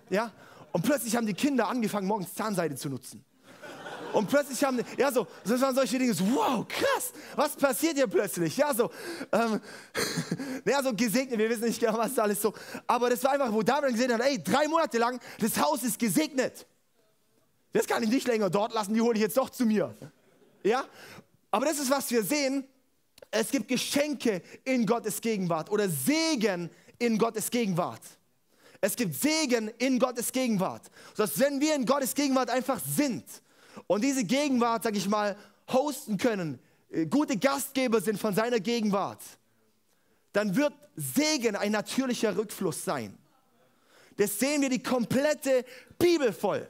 Ja, 0.10 0.32
und 0.72 0.84
plötzlich 0.84 1.16
haben 1.16 1.28
die 1.28 1.36
Kinder 1.36 1.68
angefangen, 1.68 2.08
morgens 2.08 2.34
Zahnseide 2.34 2.76
zu 2.78 2.90
nutzen. 2.90 3.24
Und 4.14 4.30
plötzlich 4.30 4.64
haben, 4.64 4.80
ja 4.98 5.12
so, 5.12 5.28
das 5.44 5.60
waren 5.60 5.74
solche 5.74 5.98
Dinge, 5.98 6.14
so, 6.14 6.24
wow, 6.34 6.66
krass, 6.68 7.12
was 7.36 7.56
passiert 7.56 7.96
hier 7.96 8.08
plötzlich? 8.08 8.56
Ja 8.56 8.74
so, 8.74 8.92
ähm, 9.32 9.60
ja 10.66 10.84
so 10.84 10.94
gesegnet, 10.94 11.40
wir 11.40 11.50
wissen 11.50 11.66
nicht 11.66 11.80
genau, 11.80 11.98
was 11.98 12.14
da 12.14 12.24
alles 12.24 12.42
so, 12.42 12.54
aber 12.86 13.10
das 13.10 13.24
war 13.24 13.32
einfach, 13.32 13.52
wo 13.52 13.64
David 13.64 13.92
gesehen 13.92 14.14
hat, 14.14 14.22
ey, 14.22 14.42
drei 14.42 14.68
Monate 14.68 14.98
lang, 15.00 15.20
das 15.40 15.58
Haus 15.60 15.84
ist 15.84 15.98
gesegnet. 15.98 16.66
Das 17.72 17.88
kann 17.88 18.04
ich 18.04 18.10
nicht 18.10 18.28
länger 18.28 18.52
dort 18.52 18.74
lassen, 18.74 18.94
die 18.94 19.02
hole 19.02 19.16
ich 19.16 19.22
jetzt 19.22 19.36
doch 19.36 19.50
zu 19.50 19.66
mir. 19.66 19.96
Ja, 20.64 20.86
aber 21.50 21.66
das 21.66 21.80
ist, 21.80 21.90
was 21.90 22.10
wir 22.12 22.24
sehen, 22.24 22.66
es 23.32 23.50
gibt 23.50 23.68
Geschenke 23.68 24.44
in 24.64 24.86
Gottes 24.86 25.20
Gegenwart 25.20 25.72
oder 25.72 25.90
Segen 25.90 26.70
in 27.00 27.18
Gottes 27.18 27.50
Gegenwart. 27.50 28.02
Es 28.80 28.96
gibt 28.96 29.16
Segen 29.16 29.70
in 29.80 29.98
Gottes 29.98 30.32
Gegenwart. 30.32 30.84
Dass 31.16 31.40
wenn 31.40 31.60
wir 31.60 31.74
in 31.74 31.86
Gottes 31.86 32.14
Gegenwart 32.14 32.50
einfach 32.50 32.80
sind 32.80 33.24
und 33.88 34.04
diese 34.04 34.24
Gegenwart, 34.24 34.84
sag 34.84 34.96
ich 34.96 35.08
mal, 35.08 35.36
hosten 35.72 36.18
können, 36.18 36.60
äh, 36.90 37.06
gute 37.06 37.38
Gastgeber 37.38 38.02
sind 38.02 38.20
von 38.20 38.34
seiner 38.34 38.60
Gegenwart, 38.60 39.22
dann 40.32 40.56
wird 40.56 40.74
Segen 40.96 41.56
ein 41.56 41.72
natürlicher 41.72 42.36
Rückfluss 42.36 42.84
sein. 42.84 43.18
Das 44.18 44.40
sehen 44.40 44.62
wir 44.62 44.70
die 44.70 44.82
komplette 44.82 45.66
Bibel 45.98 46.32
voll. 46.34 46.68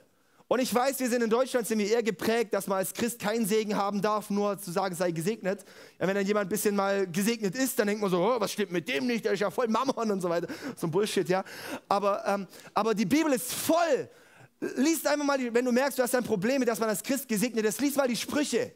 Und 0.48 0.60
ich 0.60 0.74
weiß, 0.74 1.00
wir 1.00 1.10
sind 1.10 1.24
in 1.24 1.30
Deutschland 1.30 1.66
sind 1.66 1.80
eher 1.80 2.04
geprägt, 2.04 2.54
dass 2.54 2.68
man 2.68 2.78
als 2.78 2.94
Christ 2.94 3.20
keinen 3.20 3.46
Segen 3.46 3.76
haben 3.76 4.02
darf, 4.02 4.30
nur 4.30 4.60
zu 4.60 4.72
sagen, 4.72 4.94
sei 4.94 5.12
gesegnet. 5.12 5.66
Ja, 6.00 6.08
wenn 6.08 6.14
dann 6.14 6.26
jemand 6.26 6.46
ein 6.46 6.50
bisschen 6.50 6.76
mal 6.76 7.08
gesegnet 7.08 7.56
ist, 7.56 7.80
dann 7.80 7.88
denkt 7.88 8.02
man 8.02 8.12
so, 8.12 8.20
oh, 8.20 8.40
was 8.40 8.52
stimmt 8.52 8.72
mit 8.72 8.88
dem 8.88 9.08
nicht, 9.08 9.26
der 9.26 9.34
ist 9.34 9.40
ja 9.40 9.50
voll 9.50 9.68
Mammon 9.68 10.12
und 10.12 10.22
so 10.22 10.30
weiter. 10.30 10.48
So 10.76 10.88
ein 10.88 10.92
Bullshit, 10.92 11.28
ja. 11.28 11.44
Aber, 11.90 12.24
ähm, 12.28 12.48
aber 12.74 12.94
die 12.94 13.06
Bibel 13.06 13.34
ist 13.34 13.52
voll. 13.52 14.10
Lies 14.76 15.06
einfach 15.06 15.26
mal, 15.26 15.54
wenn 15.54 15.66
du 15.66 15.72
merkst, 15.72 16.00
du 16.00 16.04
hast 16.04 16.16
ein 16.16 16.24
Problem 16.24 16.60
mit, 16.60 16.70
dass 16.70 16.80
man 16.80 16.90
als 16.90 17.04
Christ 17.04 17.28
gesegnet 17.28 17.66
ist, 17.66 17.82
lies 17.82 17.96
mal 17.96 18.08
die 18.08 18.16
Sprüche. 18.16 18.74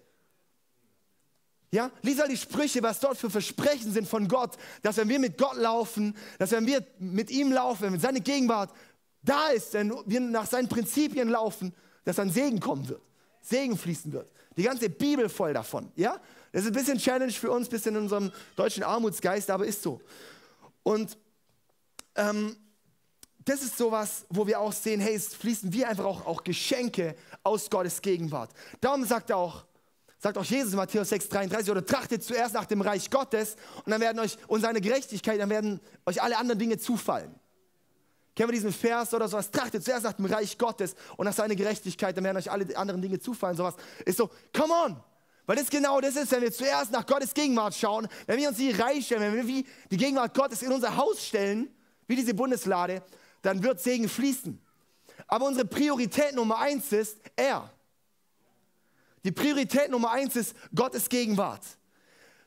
Ja, 1.71 1.91
lies 2.01 2.17
mal 2.17 2.27
die 2.27 2.37
Sprüche, 2.37 2.81
was 2.81 2.99
dort 2.99 3.17
für 3.17 3.29
Versprechen 3.29 3.91
sind 3.91 4.07
von 4.07 4.27
Gott, 4.27 4.57
dass 4.81 4.97
wenn 4.97 5.09
wir 5.09 5.19
mit 5.19 5.37
Gott 5.37 5.55
laufen, 5.55 6.15
dass 6.39 6.51
wenn 6.51 6.65
wir 6.65 6.85
mit 6.99 7.29
ihm 7.29 7.51
laufen, 7.51 7.93
wenn 7.93 7.99
seine 7.99 8.21
Gegenwart 8.21 8.71
da 9.21 9.49
ist, 9.49 9.73
wenn 9.73 9.93
wir 10.05 10.19
nach 10.19 10.47
seinen 10.47 10.67
Prinzipien 10.67 11.29
laufen, 11.29 11.73
dass 12.05 12.17
dann 12.17 12.29
Segen 12.29 12.59
kommen 12.59 12.87
wird, 12.87 13.01
Segen 13.41 13.77
fließen 13.77 14.11
wird. 14.11 14.31
Die 14.55 14.63
ganze 14.63 14.89
Bibel 14.89 15.29
voll 15.29 15.53
davon. 15.53 15.91
Ja? 15.95 16.19
Das 16.51 16.63
ist 16.63 16.69
ein 16.69 16.73
bisschen 16.73 16.97
Challenge 16.97 17.31
für 17.31 17.51
uns, 17.51 17.67
ein 17.67 17.71
bisschen 17.71 17.95
in 17.95 18.03
unserem 18.03 18.31
deutschen 18.55 18.83
Armutsgeist, 18.83 19.49
aber 19.49 19.65
ist 19.65 19.83
so. 19.83 20.01
Und 20.83 21.17
ähm, 22.15 22.55
das 23.47 23.61
ist 23.61 23.77
sowas, 23.77 24.25
wo 24.29 24.45
wir 24.45 24.59
auch 24.59 24.73
sehen, 24.73 24.99
hey, 24.99 25.15
es 25.15 25.33
fließen 25.33 25.71
wie 25.71 25.85
einfach 25.85 26.03
auch, 26.03 26.25
auch 26.25 26.43
Geschenke 26.43 27.15
aus 27.43 27.69
Gottes 27.69 28.01
Gegenwart. 28.01 28.51
Darum 28.81 29.05
sagt 29.05 29.31
auch, 29.31 29.65
sagt 30.19 30.37
auch 30.37 30.43
Jesus 30.43 30.71
in 30.71 30.77
Matthäus 30.77 31.11
6,33, 31.11 31.71
oder 31.71 31.85
trachtet 31.85 32.23
zuerst 32.23 32.53
nach 32.53 32.65
dem 32.65 32.81
Reich 32.81 33.09
Gottes 33.09 33.55
und 33.85 33.91
dann 33.91 34.01
werden 34.01 34.19
euch 34.19 34.37
und 34.47 34.61
seine 34.61 34.81
Gerechtigkeit, 34.81 35.39
dann 35.39 35.49
werden 35.49 35.79
euch 36.05 36.21
alle 36.21 36.37
anderen 36.37 36.59
Dinge 36.59 36.77
zufallen. 36.77 37.33
Kennen 38.35 38.49
wir 38.49 38.53
diesen 38.53 38.73
Vers 38.73 39.13
oder 39.13 39.27
sowas? 39.27 39.49
Trachtet 39.49 39.83
zuerst 39.83 40.03
nach 40.03 40.13
dem 40.13 40.25
Reich 40.25 40.57
Gottes 40.57 40.95
und 41.15 41.25
nach 41.25 41.33
seiner 41.33 41.55
Gerechtigkeit, 41.55 42.15
dann 42.17 42.23
werden 42.23 42.37
euch 42.37 42.51
alle 42.51 42.75
anderen 42.77 43.01
Dinge 43.01 43.19
zufallen. 43.19 43.55
Sowas 43.55 43.75
ist 44.05 44.17
so, 44.17 44.29
come 44.53 44.73
on! 44.73 45.03
Weil 45.45 45.55
das 45.55 45.69
genau 45.69 46.01
das 46.01 46.17
ist, 46.17 46.31
wenn 46.33 46.41
wir 46.41 46.51
zuerst 46.51 46.91
nach 46.91 47.05
Gottes 47.05 47.33
Gegenwart 47.33 47.73
schauen, 47.73 48.09
wenn 48.25 48.37
wir 48.37 48.49
uns 48.49 48.57
die 48.57 48.71
Reich 48.71 49.05
stellen, 49.05 49.33
wenn 49.33 49.47
wir 49.47 49.63
die 49.89 49.97
Gegenwart 49.97 50.33
Gottes 50.33 50.61
in 50.61 50.73
unser 50.73 50.97
Haus 50.97 51.25
stellen, 51.25 51.69
wie 52.07 52.17
diese 52.17 52.33
Bundeslade, 52.33 53.01
dann 53.47 53.63
wird 53.63 53.79
Segen 53.79 54.09
fließen. 54.09 54.61
Aber 55.25 55.45
unsere 55.45 55.65
Priorität 55.65 56.35
Nummer 56.35 56.59
eins 56.59 56.91
ist 56.91 57.17
er. 57.37 57.71
Die 59.23 59.31
Priorität 59.31 59.89
Nummer 59.89 60.11
eins 60.11 60.35
ist 60.35 60.53
Gottes 60.75 61.07
Gegenwart. 61.07 61.63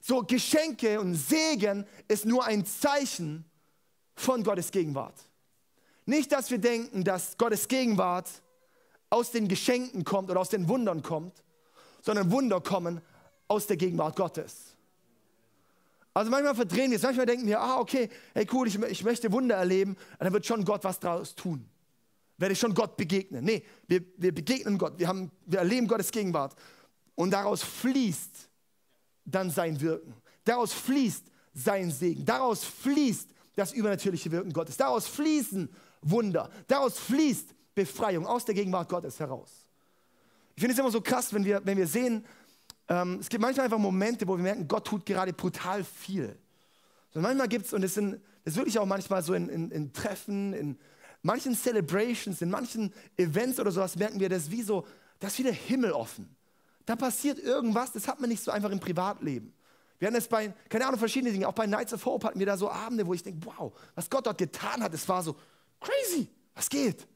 So 0.03 0.23
Geschenke 0.23 1.01
und 1.01 1.15
Segen 1.15 1.87
ist 2.07 2.27
nur 2.27 2.45
ein 2.45 2.67
Zeichen 2.67 3.47
von 4.15 4.45
Gottes 4.45 4.71
Gegenwart. 4.71 5.15
Nicht, 6.05 6.33
dass 6.33 6.51
wir 6.51 6.59
denken, 6.59 7.03
dass 7.03 7.39
Gottes 7.39 7.67
Gegenwart 7.67 8.29
aus 9.09 9.31
den 9.31 9.49
Geschenken 9.49 10.05
kommt 10.05 10.31
oder 10.31 10.41
aus 10.41 10.51
den 10.51 10.69
Wundern 10.69 11.03
kommt, 11.03 11.43
sondern 12.03 12.31
Wunder 12.31 12.61
kommen 12.61 13.01
aus 13.49 13.67
der 13.67 13.79
Gegenwart 13.79 14.17
Gottes. 14.17 14.70
Also 16.13 16.31
manchmal 16.31 16.55
verdrehen 16.55 16.91
wir 16.91 16.97
es, 16.97 17.03
manchmal 17.03 17.27
denken 17.27 17.47
wir, 17.47 17.61
ah, 17.61 17.79
okay, 17.79 18.09
hey 18.35 18.47
cool, 18.53 18.67
ich, 18.67 18.79
ich 18.83 19.05
möchte 19.05 19.31
Wunder 19.31 19.57
erleben, 19.57 19.97
dann 20.19 20.33
wird 20.33 20.45
schon 20.45 20.65
Gott 20.65 20.83
was 20.83 20.99
daraus 20.99 21.35
tun. 21.35 21.69
Werde 22.37 22.53
ich 22.55 22.59
schon 22.59 22.75
Gott 22.75 22.97
begegnen. 22.97 23.45
Nee, 23.45 23.65
wir, 23.87 24.03
wir 24.17 24.35
begegnen 24.35 24.79
Gott, 24.79 24.99
wir, 24.99 25.07
haben, 25.07 25.31
wir 25.47 25.61
erleben 25.61 25.87
Gottes 25.87 26.11
Gegenwart 26.11 26.57
und 27.15 27.31
daraus 27.31 27.63
fließt 27.63 28.49
dann 29.25 29.51
sein 29.51 29.81
Wirken. 29.81 30.15
Daraus 30.45 30.73
fließt 30.73 31.27
sein 31.53 31.91
Segen. 31.91 32.25
Daraus 32.25 32.65
fließt 32.65 33.29
das 33.55 33.73
übernatürliche 33.73 34.31
Wirken 34.33 34.53
Gottes. 34.53 34.77
Daraus 34.77 35.07
fließen 35.07 35.69
Wunder. 36.03 36.51
Daraus 36.67 36.99
fließt 36.99 37.55
Befreiung 37.75 38.27
aus 38.27 38.45
der 38.45 38.55
Gegenwart 38.55 38.89
Gottes 38.89 39.21
heraus. 39.21 39.67
Ich 40.57 40.63
finde 40.63 40.75
es 40.75 40.79
immer 40.79 40.91
so 40.91 41.01
krass, 41.01 41.33
wenn 41.33 41.45
wir, 41.45 41.65
wenn 41.65 41.79
wir 41.79 41.87
sehen, 41.87 42.25
ähm, 42.91 43.19
es 43.21 43.29
gibt 43.29 43.41
manchmal 43.41 43.65
einfach 43.65 43.79
Momente, 43.79 44.27
wo 44.27 44.37
wir 44.37 44.43
merken, 44.43 44.67
Gott 44.67 44.85
tut 44.85 45.07
gerade 45.07 45.33
brutal 45.33 45.85
viel. 45.85 46.37
Und 47.15 47.23
manchmal 47.23 47.49
gibt 47.49 47.67
es, 47.67 47.73
und 47.73 47.83
das, 47.83 47.95
sind, 47.95 48.21
das 48.45 48.55
ist 48.55 48.57
wirklich 48.57 48.79
auch 48.79 48.87
manchmal 48.87 49.23
so 49.23 49.33
in, 49.33 49.49
in, 49.49 49.71
in 49.71 49.93
Treffen, 49.93 50.53
in 50.53 50.77
manchen 51.23 51.55
Celebrations, 51.55 52.43
in 52.43 52.51
manchen 52.51 52.93
Events 53.17 53.61
oder 53.61 53.71
sowas, 53.71 53.95
merken 53.97 54.19
wir, 54.19 54.29
das 54.29 54.51
wie 54.51 54.63
so, 54.63 54.87
das 55.21 55.33
ist 55.33 55.39
wie 55.39 55.45
der 55.45 55.53
Himmel 55.53 55.93
offen. 55.93 56.35
Da 56.85 56.97
passiert 56.97 57.39
irgendwas, 57.39 57.93
das 57.93 58.09
hat 58.09 58.21
man 58.21 58.29
nicht 58.29 58.43
so 58.43 58.51
einfach 58.51 58.71
im 58.71 58.81
Privatleben. 58.81 59.53
Wir 60.01 60.09
hatten 60.09 60.17
es 60.17 60.27
bei, 60.27 60.53
keine 60.69 60.87
Ahnung, 60.87 60.99
verschiedene 60.99 61.31
Dinge, 61.31 61.47
auch 61.47 61.53
bei 61.53 61.67
Nights 61.67 61.93
of 61.93 62.05
Hope 62.05 62.27
hatten 62.27 62.41
wir 62.41 62.47
da 62.47 62.57
so 62.57 62.69
Abende, 62.69 63.07
wo 63.07 63.15
ich 63.15 63.23
denke, 63.23 63.47
wow, 63.47 63.73
was 63.95 64.11
Gott 64.11 64.27
dort 64.27 64.39
getan 64.39 64.83
hat, 64.83 64.93
es 64.95 65.09
war 65.09 65.23
so, 65.23 65.37
Crazy, 65.79 66.29
was 66.55 66.69
geht? 66.69 67.07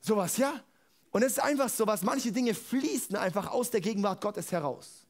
Sowas, 0.00 0.36
ja? 0.38 0.54
Und 1.12 1.22
es 1.22 1.32
ist 1.32 1.38
einfach 1.40 1.68
so 1.68 1.86
was, 1.86 2.02
manche 2.02 2.32
Dinge 2.32 2.54
fließen 2.54 3.14
einfach 3.16 3.50
aus 3.50 3.70
der 3.70 3.80
Gegenwart 3.80 4.20
Gottes 4.20 4.50
heraus. 4.50 5.06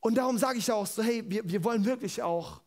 Und 0.00 0.14
darum 0.14 0.38
sage 0.38 0.58
ich 0.58 0.72
auch 0.72 0.86
so, 0.86 1.02
hey, 1.02 1.22
wir, 1.28 1.46
wir 1.48 1.62
wollen 1.62 1.84
wirklich 1.84 2.22
auch 2.22 2.60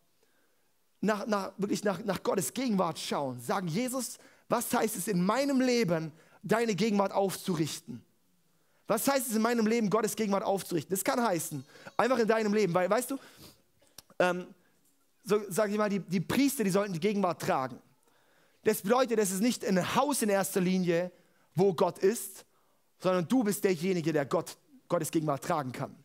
nach, 1.02 1.26
nach, 1.26 1.52
wirklich 1.58 1.84
nach, 1.84 2.04
nach 2.06 2.22
Gottes 2.22 2.54
Gegenwart 2.54 3.00
schauen. 3.00 3.42
Sagen, 3.42 3.68
Jesus, 3.68 4.20
was 4.48 4.72
heißt 4.72 4.96
es 4.96 5.08
in 5.08 5.26
meinem 5.26 5.60
Leben, 5.60 6.12
deine 6.44 6.76
Gegenwart 6.76 7.12
aufzurichten? 7.12 8.04
Was 8.86 9.08
heißt 9.08 9.30
es 9.30 9.36
in 9.36 9.42
meinem 9.42 9.66
Leben, 9.66 9.90
Gottes 9.90 10.16
Gegenwart 10.16 10.44
aufzurichten? 10.44 10.96
Das 10.96 11.04
kann 11.04 11.22
heißen, 11.22 11.66
einfach 11.98 12.20
in 12.20 12.28
deinem 12.28 12.54
Leben, 12.54 12.74
weil, 12.74 12.88
weißt 12.88 13.12
du, 13.12 13.18
ähm, 14.20 14.46
so 15.24 15.42
sage 15.50 15.72
ich 15.72 15.78
mal, 15.78 15.90
die, 15.90 16.00
die 16.00 16.20
Priester, 16.20 16.64
die 16.64 16.70
sollten 16.70 16.94
die 16.94 17.00
Gegenwart 17.00 17.42
tragen. 17.42 17.80
Das 18.64 18.82
bedeutet, 18.82 19.18
es 19.20 19.32
ist 19.32 19.42
nicht 19.42 19.66
ein 19.66 19.96
Haus 19.96 20.22
in 20.22 20.30
erster 20.30 20.62
Linie, 20.62 21.12
wo 21.56 21.74
Gott 21.74 22.00
ist, 22.00 22.46
sondern 23.00 23.28
du 23.28 23.44
bist 23.44 23.64
derjenige, 23.64 24.14
der 24.14 24.26
Gott, 24.26 24.58
Gottes 24.88 25.12
Gegenwart 25.12 25.44
tragen 25.44 25.72
kann. 25.72 25.96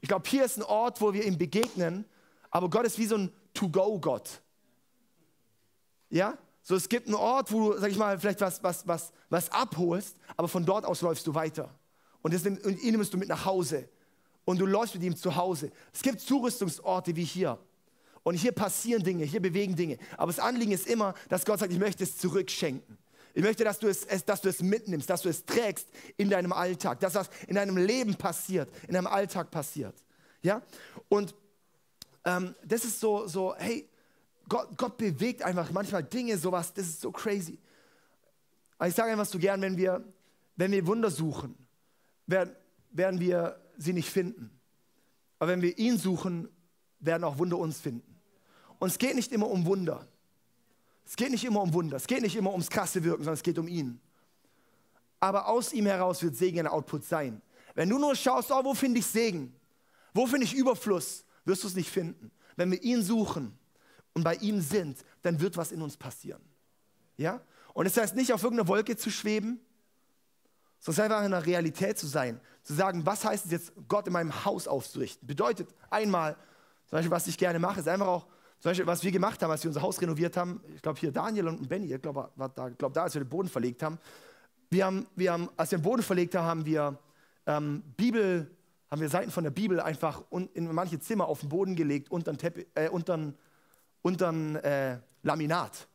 Ich 0.00 0.08
glaube, 0.08 0.28
hier 0.28 0.44
ist 0.44 0.56
ein 0.56 0.62
Ort, 0.62 1.00
wo 1.00 1.12
wir 1.12 1.24
ihm 1.24 1.36
begegnen, 1.36 2.04
aber 2.50 2.70
Gott 2.70 2.86
ist 2.86 2.98
wie 2.98 3.06
so 3.06 3.16
ein 3.16 3.32
To-Go-Gott. 3.54 4.40
Ja? 6.10 6.38
So, 6.62 6.74
es 6.74 6.88
gibt 6.88 7.06
einen 7.06 7.16
Ort, 7.16 7.52
wo 7.52 7.72
du, 7.72 7.78
sag 7.78 7.90
ich 7.90 7.98
mal, 7.98 8.18
vielleicht 8.18 8.40
was, 8.40 8.62
was, 8.62 8.86
was, 8.86 9.12
was 9.28 9.50
abholst, 9.50 10.16
aber 10.36 10.48
von 10.48 10.64
dort 10.64 10.84
aus 10.84 11.00
läufst 11.00 11.26
du 11.26 11.34
weiter. 11.34 11.74
Und, 12.22 12.34
das, 12.34 12.44
und 12.44 12.82
ihn 12.82 12.92
nimmst 12.92 13.12
du 13.12 13.18
mit 13.18 13.28
nach 13.28 13.44
Hause. 13.44 13.88
Und 14.44 14.58
du 14.58 14.66
läufst 14.66 14.94
mit 14.94 15.04
ihm 15.04 15.16
zu 15.16 15.36
Hause. 15.36 15.70
Es 15.92 16.02
gibt 16.02 16.20
Zurüstungsorte 16.20 17.14
wie 17.16 17.24
hier. 17.24 17.58
Und 18.22 18.34
hier 18.34 18.52
passieren 18.52 19.02
Dinge, 19.02 19.24
hier 19.24 19.40
bewegen 19.40 19.76
Dinge. 19.76 19.98
Aber 20.16 20.32
das 20.32 20.38
Anliegen 20.38 20.72
ist 20.72 20.86
immer, 20.86 21.14
dass 21.28 21.44
Gott 21.44 21.60
sagt, 21.60 21.72
ich 21.72 21.78
möchte 21.78 22.04
es 22.04 22.18
zurückschenken. 22.18 22.98
Ich 23.34 23.42
möchte, 23.42 23.64
dass 23.64 23.78
du 23.78 23.88
es, 23.88 24.06
dass 24.24 24.40
du 24.40 24.48
es 24.48 24.62
mitnimmst, 24.62 25.08
dass 25.08 25.22
du 25.22 25.28
es 25.28 25.44
trägst 25.44 25.88
in 26.16 26.30
deinem 26.30 26.52
Alltag, 26.52 27.00
dass 27.00 27.12
das 27.12 27.30
in 27.46 27.54
deinem 27.54 27.76
Leben 27.76 28.14
passiert, 28.14 28.68
in 28.86 28.94
deinem 28.94 29.06
Alltag 29.06 29.50
passiert. 29.50 29.94
Ja? 30.42 30.62
Und 31.08 31.34
ähm, 32.24 32.54
das 32.64 32.84
ist 32.84 33.00
so, 33.00 33.26
so 33.26 33.54
hey, 33.56 33.88
Gott, 34.48 34.76
Gott 34.76 34.96
bewegt 34.96 35.42
einfach 35.42 35.70
manchmal 35.70 36.02
Dinge, 36.02 36.38
sowas, 36.38 36.72
das 36.72 36.86
ist 36.86 37.00
so 37.00 37.12
crazy. 37.12 37.58
Aber 38.78 38.88
ich 38.88 38.94
sage 38.94 39.12
einfach 39.12 39.26
so 39.26 39.38
gern, 39.38 39.60
wenn 39.60 39.76
wir, 39.76 40.02
wenn 40.56 40.72
wir 40.72 40.86
Wunder 40.86 41.10
suchen, 41.10 41.54
werden, 42.26 42.54
werden 42.90 43.20
wir 43.20 43.60
sie 43.76 43.92
nicht 43.92 44.08
finden. 44.08 44.50
Aber 45.38 45.50
wenn 45.50 45.62
wir 45.62 45.76
ihn 45.78 45.98
suchen, 45.98 46.48
werden 46.98 47.24
auch 47.24 47.38
Wunder 47.38 47.58
uns 47.58 47.80
finden. 47.80 48.18
Und 48.78 48.88
es 48.88 48.98
geht 48.98 49.14
nicht 49.14 49.32
immer 49.32 49.48
um 49.48 49.66
Wunder. 49.66 50.07
Es 51.08 51.16
geht 51.16 51.30
nicht 51.30 51.44
immer 51.44 51.62
um 51.62 51.72
Wunder. 51.72 51.96
Es 51.96 52.06
geht 52.06 52.20
nicht 52.20 52.36
immer 52.36 52.50
ums 52.50 52.68
krasse 52.68 53.02
Wirken, 53.02 53.24
sondern 53.24 53.34
es 53.34 53.42
geht 53.42 53.58
um 53.58 53.66
ihn. 53.66 53.98
Aber 55.20 55.48
aus 55.48 55.72
ihm 55.72 55.86
heraus 55.86 56.22
wird 56.22 56.36
Segen 56.36 56.60
ein 56.60 56.66
Output 56.66 57.02
sein. 57.02 57.40
Wenn 57.74 57.88
du 57.88 57.98
nur 57.98 58.14
schaust, 58.14 58.50
oh, 58.52 58.62
wo 58.62 58.74
finde 58.74 59.00
ich 59.00 59.06
Segen? 59.06 59.56
Wo 60.12 60.26
finde 60.26 60.44
ich 60.44 60.54
Überfluss? 60.54 61.24
Wirst 61.46 61.62
du 61.62 61.68
es 61.68 61.74
nicht 61.74 61.90
finden. 61.90 62.30
Wenn 62.56 62.70
wir 62.70 62.82
ihn 62.82 63.02
suchen 63.02 63.58
und 64.12 64.22
bei 64.22 64.34
ihm 64.34 64.60
sind, 64.60 64.98
dann 65.22 65.40
wird 65.40 65.56
was 65.56 65.72
in 65.72 65.80
uns 65.80 65.96
passieren. 65.96 66.42
Ja? 67.16 67.40
Und 67.72 67.86
es 67.86 67.94
das 67.94 68.02
heißt 68.02 68.16
nicht, 68.16 68.32
auf 68.34 68.42
irgendeiner 68.42 68.68
Wolke 68.68 68.94
zu 68.96 69.10
schweben, 69.10 69.60
sondern 70.78 71.04
einfach 71.06 71.24
in 71.24 71.30
der 71.30 71.46
Realität 71.46 71.98
zu 71.98 72.06
sein. 72.06 72.38
Zu 72.62 72.74
sagen, 72.74 73.06
was 73.06 73.24
heißt 73.24 73.46
es 73.46 73.50
jetzt, 73.50 73.72
Gott 73.88 74.06
in 74.06 74.12
meinem 74.12 74.44
Haus 74.44 74.68
aufzurichten? 74.68 75.26
Bedeutet 75.26 75.74
einmal, 75.88 76.34
zum 76.84 76.98
Beispiel, 76.98 77.10
was 77.10 77.26
ich 77.28 77.38
gerne 77.38 77.58
mache, 77.58 77.80
ist 77.80 77.88
einfach 77.88 78.06
auch, 78.06 78.26
zum 78.60 78.70
Beispiel, 78.70 78.86
was 78.86 79.04
wir 79.04 79.12
gemacht 79.12 79.40
haben, 79.42 79.50
als 79.50 79.62
wir 79.62 79.68
unser 79.68 79.82
Haus 79.82 80.00
renoviert 80.00 80.36
haben, 80.36 80.60
ich 80.74 80.82
glaube 80.82 80.98
hier 80.98 81.12
Daniel 81.12 81.46
und 81.46 81.68
Benny, 81.68 81.92
ich 81.92 82.02
glaube 82.02 82.30
da, 82.36 82.68
glaub, 82.70 82.92
da, 82.92 83.04
als 83.04 83.14
wir 83.14 83.22
den 83.22 83.28
Boden 83.28 83.48
verlegt 83.48 83.82
haben, 83.82 83.98
wir 84.70 84.84
haben, 84.84 85.06
wir 85.14 85.32
haben 85.32 85.48
als 85.56 85.70
wir 85.70 85.78
den 85.78 85.84
Boden 85.84 86.02
verlegt 86.02 86.34
haben, 86.34 86.46
haben 86.46 86.66
wir 86.66 86.98
ähm, 87.46 87.82
Bibel, 87.96 88.50
haben 88.90 89.00
wir 89.00 89.08
Seiten 89.08 89.30
von 89.30 89.44
der 89.44 89.52
Bibel 89.52 89.80
einfach 89.80 90.22
in 90.30 90.74
manche 90.74 90.98
Zimmer 90.98 91.28
auf 91.28 91.40
den 91.40 91.48
Boden 91.48 91.76
gelegt, 91.76 92.10
unter 92.10 92.32
ein 92.32 92.38
äh, 92.74 92.88
untern, 92.88 93.34
untern 94.02 94.56
äh, 94.56 94.98
Laminat. 95.22 95.86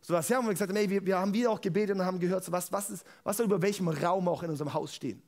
So 0.00 0.14
was, 0.14 0.28
ja, 0.28 0.38
haben 0.38 0.46
wir 0.46 0.52
gesagt, 0.52 0.72
ey, 0.74 0.88
wir, 0.88 1.04
wir 1.04 1.18
haben 1.18 1.34
wieder 1.34 1.50
auch 1.50 1.60
gebetet 1.60 1.96
und 1.96 2.04
haben 2.04 2.20
gehört, 2.20 2.44
so 2.44 2.52
was, 2.52 2.72
was, 2.72 2.88
ist, 2.90 3.04
was 3.22 3.36
soll 3.36 3.46
über 3.46 3.60
welchem 3.60 3.88
Raum 3.88 4.28
auch 4.28 4.42
in 4.42 4.50
unserem 4.50 4.72
Haus 4.72 4.94
stehen. 4.94 5.22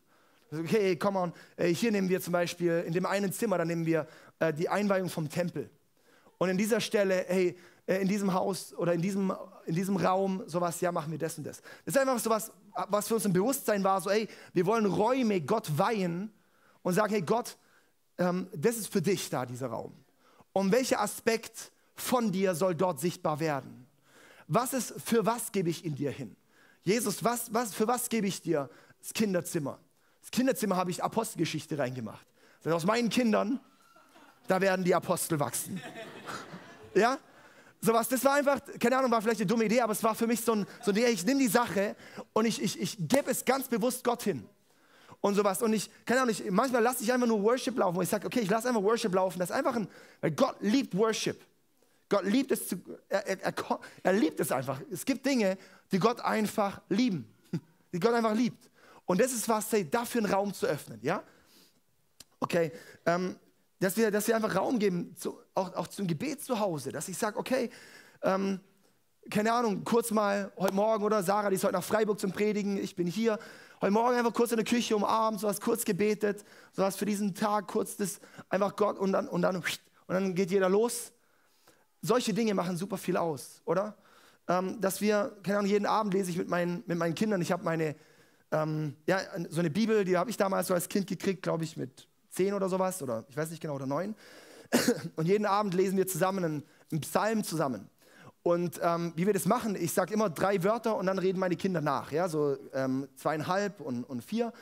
Okay, 0.51 0.97
come 0.97 1.19
on, 1.19 1.33
äh, 1.57 1.69
hier 1.69 1.91
nehmen 1.91 2.09
wir 2.09 2.21
zum 2.21 2.33
Beispiel, 2.33 2.85
in 2.87 2.93
dem 2.93 3.07
einen 3.07 3.33
Zimmer, 3.33 3.59
da 3.59 3.65
nehmen 3.65 3.85
wir 3.85 4.07
äh, 4.39 4.53
die 4.53 4.69
Einweihung 4.69 5.09
vom 5.09 5.29
Tempel. 5.29 5.69
Und 6.43 6.49
in 6.49 6.59
dieser 6.59 6.81
Stelle, 6.81 7.25
hey, 7.29 7.57
äh, 7.87 8.03
in 8.03 8.09
diesem 8.09 8.35
Haus 8.35 8.75
oder 8.75 8.95
in 8.95 9.01
diesem, 9.01 9.33
in 9.65 9.77
diesem 9.77 9.97
Raum, 9.97 10.43
sowas, 10.47 10.81
ja, 10.81 10.91
machen 10.91 11.13
wir 11.13 11.19
das 11.21 11.39
und 11.39 11.45
das. 11.45 11.63
Das 11.85 11.95
ist 11.95 11.99
einfach 11.99 12.19
sowas, 12.19 12.51
was 12.89 13.07
für 13.07 13.15
uns 13.15 13.25
im 13.25 13.33
Bewusstsein 13.33 13.85
war, 13.85 14.01
so, 14.01 14.11
hey, 14.11 14.27
wir 14.53 14.67
wollen 14.67 14.87
Räume 14.87 15.41
Gott 15.41 15.79
weihen 15.79 16.33
und 16.83 16.95
sagen, 16.95 17.13
hey 17.13 17.23
Gott, 17.23 17.57
ähm, 18.19 18.49
das 18.57 18.77
ist 18.77 18.89
für 18.93 19.01
dich 19.01 19.31
da, 19.31 19.47
dieser 19.47 19.69
Raum. 19.69 19.95
Und 20.53 20.73
welcher 20.73 21.01
Aspekt 21.01 21.71
von 21.95 22.33
dir 22.33 22.57
soll 22.57 22.75
dort 22.75 22.99
sichtbar 22.99 23.39
werden? 23.39 23.87
Was 24.49 24.73
ist, 24.73 24.95
für 25.01 25.25
was 25.25 25.53
gebe 25.53 25.71
ich 25.71 25.85
in 25.85 25.95
dir 25.95 26.11
hin? 26.11 26.35
Jesus, 26.83 27.23
was, 27.23 27.55
was, 27.55 27.73
für 27.73 27.87
was 27.87 28.09
gebe 28.09 28.27
ich 28.27 28.43
dir 28.43 28.69
das 28.99 29.15
Kinderzimmer? 29.15 29.79
Das 30.23 30.33
Kinderzimmer 30.33 30.75
habe 30.75 30.91
ich 30.91 31.05
Apostelgeschichte 31.05 31.79
reingemacht. 31.79 32.27
Aus 32.65 32.85
meinen 32.85 33.11
Kindern, 33.11 33.61
da 34.49 34.61
werden 34.61 34.85
die 34.85 34.97
Apostel 34.97 35.39
wachsen. 35.39 35.81
Ja? 36.95 37.19
Sowas, 37.81 38.09
das 38.09 38.25
war 38.25 38.35
einfach, 38.35 38.61
keine 38.79 38.97
Ahnung, 38.97 39.11
war 39.11 39.21
vielleicht 39.21 39.41
eine 39.41 39.49
dumme 39.49 39.65
Idee, 39.65 39.81
aber 39.81 39.93
es 39.93 40.03
war 40.05 40.15
für 40.15 40.27
mich 40.27 40.41
so 40.41 40.53
ein, 40.53 40.67
so 40.85 40.93
ein 40.93 40.97
ich 40.97 41.27
nehme 41.27 41.41
die 41.41 41.49
Sache 41.49 41.97
und 42.33 42.45
ich, 42.45 42.63
ich, 42.63 42.81
ich 42.81 42.97
gebe 42.97 43.31
es 43.31 43.45
ganz 43.45 43.67
bewusst 43.67 44.05
Gott 44.05 44.23
hin. 44.23 44.47
Und 45.21 45.37
sowas. 45.37 45.63
Und 45.63 45.73
ich, 45.73 45.89
keine 46.05 46.23
Ahnung, 46.23 46.33
ich, 46.33 46.51
manchmal 46.51 46.83
lasse 46.83 47.05
ich 47.05 47.13
einfach 47.13 47.29
nur 47.29 47.43
Worship 47.43 47.79
laufen, 47.79 47.97
wo 47.97 48.03
ich 48.03 48.09
sage, 48.09 48.27
okay, 48.27 48.41
ich 48.41 48.51
lasse 48.51 48.69
einfach 48.69 48.83
Worship 48.83 49.15
laufen. 49.15 49.39
Das 49.39 49.51
ist 49.51 49.57
einfach 49.57 49.77
ein, 49.77 49.89
weil 50.21 50.33
Gott 50.33 50.57
liebt 50.61 50.97
Worship. 50.97 51.41
Gott 52.09 52.25
liebt 52.25 52.51
es, 52.51 52.69
zu, 52.69 52.77
er, 53.09 53.27
er, 53.27 53.41
er, 53.41 53.81
er 54.03 54.13
liebt 54.13 54.39
es 54.41 54.53
einfach. 54.53 54.81
Es 54.91 55.05
gibt 55.05 55.25
Dinge, 55.25 55.57
die 55.91 55.99
Gott 55.99 56.21
einfach 56.21 56.81
lieben. 56.89 57.27
Die 57.93 58.01
Gott 58.01 58.15
einfach 58.15 58.35
liebt. 58.35 58.69
Und 59.07 59.21
das 59.21 59.33
ist 59.33 59.49
was, 59.49 59.71
hey, 59.73 59.89
dafür 59.89 60.23
einen 60.23 60.33
Raum 60.33 60.53
zu 60.55 60.67
öffnen, 60.67 60.99
ja? 61.03 61.23
Okay, 62.41 62.73
ähm, 63.07 63.37
dass 63.83 63.97
wir, 63.97 64.11
dass 64.13 64.29
wir 64.29 64.37
einfach 64.37 64.55
Raum 64.55 64.79
geben, 64.79 65.17
zu, 65.17 65.39
auch, 65.55 65.75
auch 65.75 65.89
zum 65.89 66.07
Gebet 66.07 66.41
zu 66.41 66.61
Hause, 66.61 66.93
dass 66.93 67.09
ich 67.09 67.19
sage, 67.19 67.37
okay, 67.37 67.69
ähm, 68.23 68.61
keine 69.29 69.53
Ahnung, 69.53 69.83
kurz 69.83 70.13
mal 70.13 70.53
heute 70.57 70.75
Morgen 70.75 71.03
oder 71.03 71.23
Sarah, 71.23 71.51
die 71.51 71.57
ist 71.57 71.65
heute 71.65 71.75
nach 71.75 71.83
Freiburg 71.85 72.21
zum 72.21 72.31
Predigen, 72.31 72.77
ich 72.77 72.95
bin 72.95 73.09
hier, 73.09 73.41
heute 73.81 73.93
Morgen 73.93 74.17
einfach 74.17 74.33
kurz 74.33 74.53
in 74.53 74.57
der 74.59 74.65
Küche 74.65 74.95
umarmt, 74.95 75.41
sowas 75.41 75.61
kurz 75.61 75.85
gebetet, 75.85 76.45
sowas 76.73 76.95
für 76.95 77.07
diesen 77.07 77.35
Tag, 77.35 77.67
kurz 77.67 77.97
das 77.97 78.21
einfach 78.49 78.77
Gott 78.77 78.99
und 78.99 79.13
dann, 79.13 79.27
und 79.27 79.43
dann, 79.43 79.57
und 79.57 79.65
dann 80.07 80.35
geht 80.37 80.53
jeder 80.53 80.69
los. 80.69 81.13
Solche 82.03 82.33
Dinge 82.33 82.55
machen 82.55 82.77
super 82.77 82.99
viel 82.99 83.17
aus, 83.17 83.63
oder? 83.65 83.97
Ähm, 84.47 84.81
dass 84.81 85.01
wir, 85.01 85.37
keine 85.43 85.59
Ahnung, 85.59 85.71
jeden 85.71 85.87
Abend 85.87 86.15
lese 86.15 86.31
ich 86.31 86.39
mit 86.39 86.49
meinen, 86.49 86.85
mit 86.87 86.99
meinen 86.99 87.17
Kindern, 87.17 87.41
ich 87.43 87.51
habe 87.51 87.65
meine, 87.65 87.97
ähm, 88.53 88.97
ja, 89.07 89.19
so 89.49 89.59
eine 89.59 89.71
Bibel, 89.71 90.05
die 90.05 90.17
habe 90.17 90.31
ich 90.31 90.37
damals 90.37 90.69
so 90.69 90.75
als 90.75 90.89
Kind 90.89 91.09
gekriegt, 91.09 91.43
glaube 91.43 91.65
ich, 91.65 91.77
mit 91.77 92.07
zehn 92.33 92.55
oder 92.55 92.69
sowas, 92.69 93.03
oder 93.03 93.25
ich 93.29 93.37
weiß 93.37 93.51
nicht 93.51 93.61
genau, 93.61 93.75
oder 93.75 93.87
neun. 93.87 94.15
Und 95.17 95.27
jeden 95.27 95.47
Abend 95.47 95.75
lesen 95.75 95.97
wir 95.97 96.07
zusammen 96.07 96.65
einen, 96.91 97.01
Psalm 97.01 97.45
zusammen. 97.45 97.89
Und 98.43 98.81
ähm, 98.83 99.13
wie 99.15 99.25
wir 99.25 99.33
das 99.33 99.47
machen, 99.47 99.77
ich 99.77 99.93
sage 99.93 100.13
immer 100.13 100.29
drei 100.29 100.63
Wörter 100.65 100.97
und 100.97 101.07
dann 101.07 101.19
reden 101.19 101.39
meine 101.39 101.55
Kinder 101.55 101.81
nach, 101.81 102.11
ja, 102.11 102.29
so 102.29 102.57
ähm, 102.75 103.09
zweieinhalb 103.17 103.81
und, 103.81 104.03
und 104.03 104.23
vier. 104.23 104.53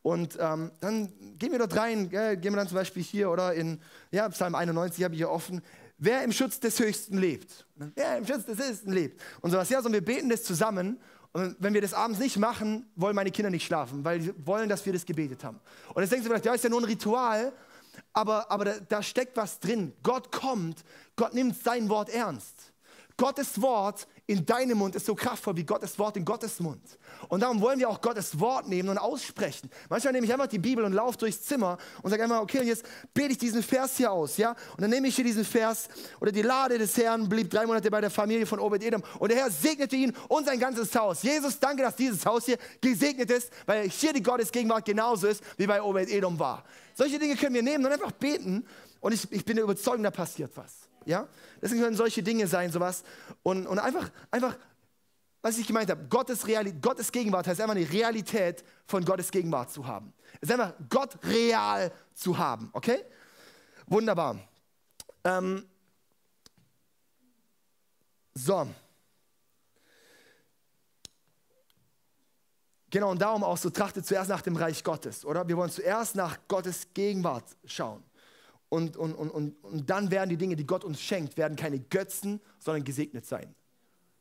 Und 0.00 0.38
ähm, 0.40 0.70
dann 0.80 1.12
gehen 1.36 1.50
wir 1.50 1.58
dort 1.58 1.76
rein, 1.76 2.08
gell, 2.08 2.36
gehen 2.36 2.52
wir 2.52 2.56
dann 2.56 2.68
zum 2.68 2.76
Beispiel 2.76 3.02
hier 3.02 3.28
oder 3.28 3.52
in 3.52 3.80
ja, 4.12 4.28
Psalm 4.28 4.54
91 4.54 5.02
habe 5.02 5.14
ich 5.14 5.18
hier 5.18 5.30
offen. 5.30 5.60
Wer 5.98 6.22
im 6.22 6.30
Schutz 6.30 6.60
des 6.60 6.78
Höchsten 6.78 7.18
lebt. 7.18 7.66
Wer 7.74 8.18
im 8.18 8.26
Schutz 8.26 8.44
des 8.44 8.58
Höchsten 8.58 8.92
lebt. 8.92 9.20
Und 9.40 9.50
sowas. 9.50 9.68
Ja, 9.68 9.82
so 9.82 9.92
wir 9.92 10.04
beten 10.04 10.28
das 10.28 10.44
zusammen 10.44 11.00
und 11.36 11.54
wenn 11.58 11.74
wir 11.74 11.82
das 11.82 11.92
abends 11.92 12.18
nicht 12.18 12.38
machen, 12.38 12.90
wollen 12.96 13.14
meine 13.14 13.30
Kinder 13.30 13.50
nicht 13.50 13.66
schlafen, 13.66 14.02
weil 14.02 14.22
sie 14.22 14.32
wollen, 14.46 14.70
dass 14.70 14.86
wir 14.86 14.94
das 14.94 15.04
gebetet 15.04 15.44
haben. 15.44 15.60
Und 15.92 16.02
jetzt 16.02 16.10
denken 16.10 16.22
sie 16.22 16.30
vielleicht, 16.30 16.46
ja, 16.46 16.54
ist 16.54 16.64
ja 16.64 16.70
nur 16.70 16.80
ein 16.80 16.86
Ritual, 16.86 17.52
aber, 18.14 18.50
aber 18.50 18.64
da, 18.64 18.74
da 18.88 19.02
steckt 19.02 19.36
was 19.36 19.60
drin. 19.60 19.92
Gott 20.02 20.32
kommt, 20.32 20.82
Gott 21.14 21.34
nimmt 21.34 21.62
sein 21.62 21.90
Wort 21.90 22.08
ernst. 22.08 22.72
Gottes 23.18 23.60
Wort 23.60 24.08
in 24.28 24.44
deinem 24.44 24.78
Mund 24.78 24.96
ist 24.96 25.06
so 25.06 25.14
kraftvoll 25.14 25.56
wie 25.56 25.64
Gottes 25.64 25.96
Wort 26.00 26.16
in 26.16 26.24
Gottes 26.24 26.58
Mund. 26.58 26.82
Und 27.28 27.40
darum 27.40 27.60
wollen 27.60 27.78
wir 27.78 27.88
auch 27.88 28.00
Gottes 28.00 28.38
Wort 28.40 28.68
nehmen 28.68 28.88
und 28.88 28.98
aussprechen. 28.98 29.70
Manchmal 29.88 30.12
nehme 30.12 30.26
ich 30.26 30.32
einfach 30.32 30.48
die 30.48 30.58
Bibel 30.58 30.84
und 30.84 30.92
laufe 30.92 31.16
durchs 31.16 31.42
Zimmer 31.42 31.78
und 32.02 32.10
sage 32.10 32.24
einfach, 32.24 32.40
okay, 32.40 32.62
jetzt 32.64 32.84
bete 33.14 33.32
ich 33.32 33.38
diesen 33.38 33.62
Vers 33.62 33.96
hier 33.96 34.10
aus, 34.10 34.36
ja? 34.36 34.50
Und 34.50 34.80
dann 34.80 34.90
nehme 34.90 35.06
ich 35.06 35.14
hier 35.14 35.24
diesen 35.24 35.44
Vers 35.44 35.88
oder 36.20 36.32
die 36.32 36.42
Lade 36.42 36.76
des 36.76 36.96
Herrn 36.96 37.28
blieb 37.28 37.50
drei 37.50 37.66
Monate 37.66 37.88
bei 37.88 38.00
der 38.00 38.10
Familie 38.10 38.46
von 38.46 38.58
Obed-Edom 38.58 39.02
und 39.20 39.30
der 39.30 39.38
Herr 39.38 39.50
segnete 39.50 39.94
ihn 39.94 40.12
und 40.28 40.46
sein 40.46 40.58
ganzes 40.58 40.92
Haus. 40.96 41.22
Jesus, 41.22 41.60
danke, 41.60 41.84
dass 41.84 41.94
dieses 41.94 42.26
Haus 42.26 42.46
hier 42.46 42.58
gesegnet 42.80 43.30
ist, 43.30 43.50
weil 43.64 43.88
hier 43.88 44.12
die 44.12 44.22
Gottesgegenwart 44.22 44.84
genauso 44.84 45.28
ist, 45.28 45.40
wie 45.56 45.68
bei 45.68 45.80
Obed-Edom 45.80 46.36
war. 46.36 46.64
Solche 46.94 47.20
Dinge 47.20 47.36
können 47.36 47.54
wir 47.54 47.62
nehmen 47.62 47.86
und 47.86 47.92
einfach 47.92 48.12
beten 48.12 48.66
und 49.00 49.12
ich, 49.12 49.30
ich 49.30 49.44
bin 49.44 49.54
der 49.54 49.64
Überzeugung, 49.64 50.02
da 50.02 50.10
passiert 50.10 50.50
was. 50.56 50.85
Ja? 51.06 51.28
Deswegen 51.62 51.82
können 51.82 51.96
solche 51.96 52.22
Dinge 52.22 52.46
sein, 52.46 52.70
sowas. 52.70 53.02
Und, 53.42 53.66
und 53.66 53.78
einfach, 53.78 54.10
einfach, 54.30 54.58
was 55.40 55.56
ich 55.56 55.66
gemeint 55.66 55.88
habe, 55.88 56.04
Gottes, 56.08 56.44
Gottes 56.82 57.12
Gegenwart 57.12 57.46
heißt 57.46 57.60
einfach 57.60 57.76
eine 57.76 57.90
Realität 57.90 58.64
von 58.86 59.04
Gottes 59.04 59.30
Gegenwart 59.30 59.70
zu 59.70 59.86
haben. 59.86 60.12
Es 60.40 60.48
ist 60.48 60.52
einfach 60.52 60.74
Gott 60.90 61.16
real 61.24 61.92
zu 62.12 62.36
haben, 62.36 62.68
okay? 62.72 63.04
Wunderbar. 63.86 64.40
Ähm, 65.24 65.64
so. 68.34 68.66
Genau, 72.90 73.10
und 73.10 73.20
darum 73.20 73.44
auch 73.44 73.56
so 73.56 73.70
trachtet 73.70 74.06
zuerst 74.06 74.28
nach 74.28 74.42
dem 74.42 74.56
Reich 74.56 74.82
Gottes, 74.82 75.24
oder? 75.24 75.46
Wir 75.46 75.56
wollen 75.56 75.70
zuerst 75.70 76.16
nach 76.16 76.38
Gottes 76.48 76.88
Gegenwart 76.92 77.44
schauen. 77.64 78.02
Und, 78.68 78.96
und, 78.96 79.14
und, 79.14 79.30
und, 79.30 79.64
und 79.64 79.90
dann 79.90 80.10
werden 80.10 80.30
die 80.30 80.36
Dinge, 80.36 80.56
die 80.56 80.66
Gott 80.66 80.84
uns 80.84 81.00
schenkt, 81.00 81.36
werden 81.36 81.56
keine 81.56 81.78
Götzen, 81.78 82.40
sondern 82.58 82.84
gesegnet 82.84 83.24
sein. 83.24 83.54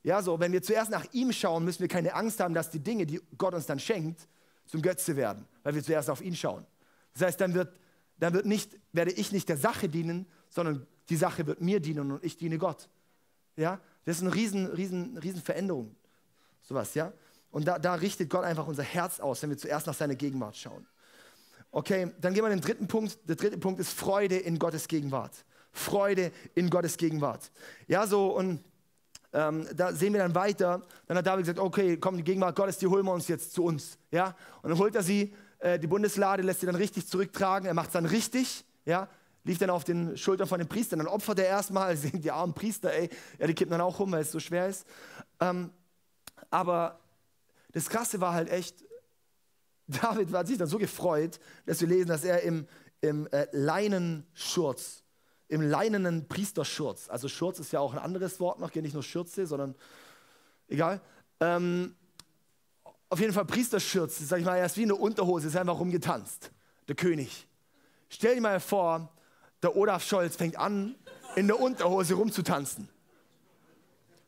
Ja, 0.03 0.21
so, 0.21 0.39
wenn 0.39 0.51
wir 0.51 0.61
zuerst 0.61 0.91
nach 0.91 1.05
ihm 1.13 1.31
schauen, 1.31 1.65
müssen 1.65 1.79
wir 1.79 1.87
keine 1.87 2.13
Angst 2.13 2.39
haben, 2.39 2.53
dass 2.53 2.69
die 2.69 2.79
Dinge, 2.79 3.07
die 3.07 3.19
Gott 3.37 3.55
uns 3.55 3.65
dann 3.65 3.79
schenkt, 3.79 4.27
zum 4.67 4.81
Götze 4.81 5.15
werden, 5.15 5.45
weil 5.63 5.73
wir 5.73 5.83
zuerst 5.83 6.09
auf 6.09 6.21
ihn 6.21 6.35
schauen. 6.35 6.65
Das 7.13 7.23
heißt, 7.23 7.41
dann, 7.41 7.53
wird, 7.55 7.75
dann 8.19 8.33
wird 8.33 8.45
nicht, 8.45 8.77
werde 8.91 9.11
ich 9.11 9.31
nicht 9.31 9.49
der 9.49 9.57
Sache 9.57 9.89
dienen, 9.89 10.27
sondern 10.49 10.85
die 11.09 11.15
Sache 11.15 11.47
wird 11.47 11.61
mir 11.61 11.79
dienen 11.79 12.11
und 12.11 12.23
ich 12.23 12.37
diene 12.37 12.57
Gott. 12.57 12.89
Ja, 13.55 13.79
das 14.05 14.17
ist 14.17 14.21
eine 14.23 14.35
riesen, 14.35 14.67
riesen, 14.67 15.17
riesen 15.17 15.41
Veränderung. 15.41 15.95
Sowas, 16.61 16.93
ja. 16.93 17.11
Und 17.51 17.67
da, 17.67 17.79
da 17.79 17.95
richtet 17.95 18.29
Gott 18.29 18.43
einfach 18.43 18.67
unser 18.67 18.83
Herz 18.83 19.19
aus, 19.19 19.41
wenn 19.41 19.49
wir 19.49 19.57
zuerst 19.57 19.87
nach 19.87 19.93
seiner 19.93 20.15
Gegenwart 20.15 20.57
schauen. 20.57 20.85
Okay, 21.75 22.09
dann 22.21 22.33
gehen 22.33 22.41
wir 22.41 22.49
den 22.49 22.61
dritten 22.61 22.87
Punkt. 22.87 23.19
Der 23.27 23.35
dritte 23.35 23.57
Punkt 23.57 23.81
ist 23.81 23.91
Freude 23.91 24.37
in 24.37 24.57
Gottes 24.59 24.87
Gegenwart. 24.87 25.43
Freude 25.73 26.31
in 26.53 26.69
Gottes 26.69 26.95
Gegenwart. 26.95 27.51
Ja, 27.89 28.07
so 28.07 28.27
und 28.33 28.63
ähm, 29.33 29.67
da 29.75 29.91
sehen 29.91 30.13
wir 30.13 30.21
dann 30.21 30.33
weiter. 30.33 30.83
Dann 31.05 31.17
hat 31.17 31.27
David 31.27 31.43
gesagt, 31.43 31.59
okay, 31.59 31.97
komm, 31.97 32.15
die 32.15 32.23
Gegenwart 32.23 32.55
Gottes, 32.55 32.77
die 32.77 32.87
holen 32.87 33.03
wir 33.03 33.11
uns 33.11 33.27
jetzt 33.27 33.51
zu 33.51 33.65
uns. 33.65 33.97
Ja, 34.09 34.37
und 34.61 34.69
dann 34.69 34.79
holt 34.79 34.95
er 34.95 35.03
sie, 35.03 35.35
äh, 35.59 35.77
die 35.77 35.87
Bundeslade, 35.87 36.43
lässt 36.43 36.61
sie 36.61 36.65
dann 36.65 36.75
richtig 36.75 37.07
zurücktragen. 37.07 37.67
Er 37.67 37.73
macht 37.73 37.87
es 37.87 37.93
dann 37.93 38.05
richtig. 38.05 38.63
Ja, 38.85 39.09
lief 39.43 39.57
dann 39.57 39.69
auf 39.69 39.83
den 39.83 40.15
Schultern 40.15 40.47
von 40.47 40.59
den 40.59 40.69
Priestern. 40.69 40.99
Dann 40.99 41.09
opfert 41.09 41.39
er 41.39 41.47
erstmal, 41.47 41.97
die 41.97 42.31
armen 42.31 42.53
Priester, 42.53 42.93
ey, 42.93 43.09
ja, 43.37 43.47
die 43.47 43.53
kippen 43.53 43.71
dann 43.71 43.81
auch 43.81 43.99
rum, 43.99 44.13
weil 44.13 44.21
es 44.21 44.31
so 44.31 44.39
schwer 44.39 44.69
ist. 44.69 44.87
Ähm, 45.41 45.71
aber 46.49 47.01
das 47.73 47.89
Krasse 47.89 48.21
war 48.21 48.31
halt 48.33 48.49
echt, 48.49 48.84
David 50.01 50.33
hat 50.33 50.47
sich 50.47 50.57
dann 50.57 50.67
so 50.67 50.77
gefreut, 50.77 51.39
dass 51.65 51.81
wir 51.81 51.87
lesen, 51.87 52.07
dass 52.07 52.23
er 52.23 52.41
im, 52.41 52.67
im 53.01 53.27
äh, 53.27 53.47
Leinenschurz, 53.51 55.03
im 55.47 55.61
leinenen 55.61 56.27
Priesterschurz, 56.27 57.09
also 57.09 57.27
Schurz 57.27 57.59
ist 57.59 57.71
ja 57.71 57.79
auch 57.79 57.93
ein 57.93 57.99
anderes 57.99 58.39
Wort 58.39 58.59
noch, 58.59 58.73
nicht 58.73 58.93
nur 58.93 59.03
Schürze, 59.03 59.45
sondern 59.45 59.75
egal. 60.67 61.01
Ähm, 61.39 61.95
auf 63.09 63.19
jeden 63.19 63.33
Fall 63.33 63.45
Priesterschürz, 63.45 64.17
sag 64.27 64.39
ich 64.39 64.45
mal, 64.45 64.57
er 64.57 64.65
ist 64.65 64.77
wie 64.77 64.83
eine 64.83 64.95
Unterhose, 64.95 65.47
ist 65.47 65.55
einfach 65.55 65.79
rumgetanzt, 65.79 66.51
der 66.87 66.95
König. 66.95 67.47
Stell 68.09 68.35
dir 68.35 68.41
mal 68.41 68.59
vor, 68.59 69.11
der 69.61 69.75
Olaf 69.75 70.03
Scholz 70.03 70.35
fängt 70.35 70.57
an, 70.57 70.95
in 71.35 71.47
der 71.47 71.59
Unterhose 71.59 72.15
rumzutanzen. 72.15 72.89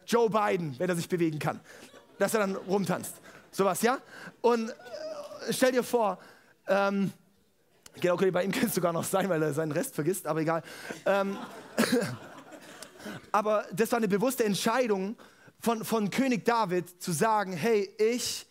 Joe 0.05 0.29
Biden, 0.29 0.77
wenn 0.79 0.89
er 0.89 0.95
sich 0.95 1.09
bewegen 1.09 1.39
kann, 1.39 1.59
dass 2.19 2.33
er 2.33 2.41
dann 2.41 2.55
rumtanzt. 2.55 3.15
Sowas, 3.51 3.81
ja? 3.81 3.99
Und 4.41 4.69
äh, 4.69 4.73
stell 5.51 5.71
dir 5.71 5.83
vor, 5.83 6.19
ähm, 6.67 7.11
genau, 7.99 8.15
okay, 8.15 8.31
bei 8.31 8.43
ihm 8.43 8.51
könnte 8.53 8.67
es 8.67 8.75
sogar 8.75 8.93
noch 8.93 9.03
sein, 9.03 9.29
weil 9.29 9.41
er 9.41 9.53
seinen 9.53 9.71
Rest 9.71 9.95
vergisst, 9.95 10.27
aber 10.27 10.41
egal. 10.41 10.63
Ähm, 11.05 11.37
aber 13.31 13.65
das 13.73 13.91
war 13.91 13.97
eine 13.97 14.07
bewusste 14.07 14.43
Entscheidung 14.43 15.15
von, 15.59 15.83
von 15.83 16.09
König 16.09 16.45
David 16.45 17.01
zu 17.01 17.11
sagen, 17.11 17.53
hey, 17.53 17.89
ich, 17.97 18.47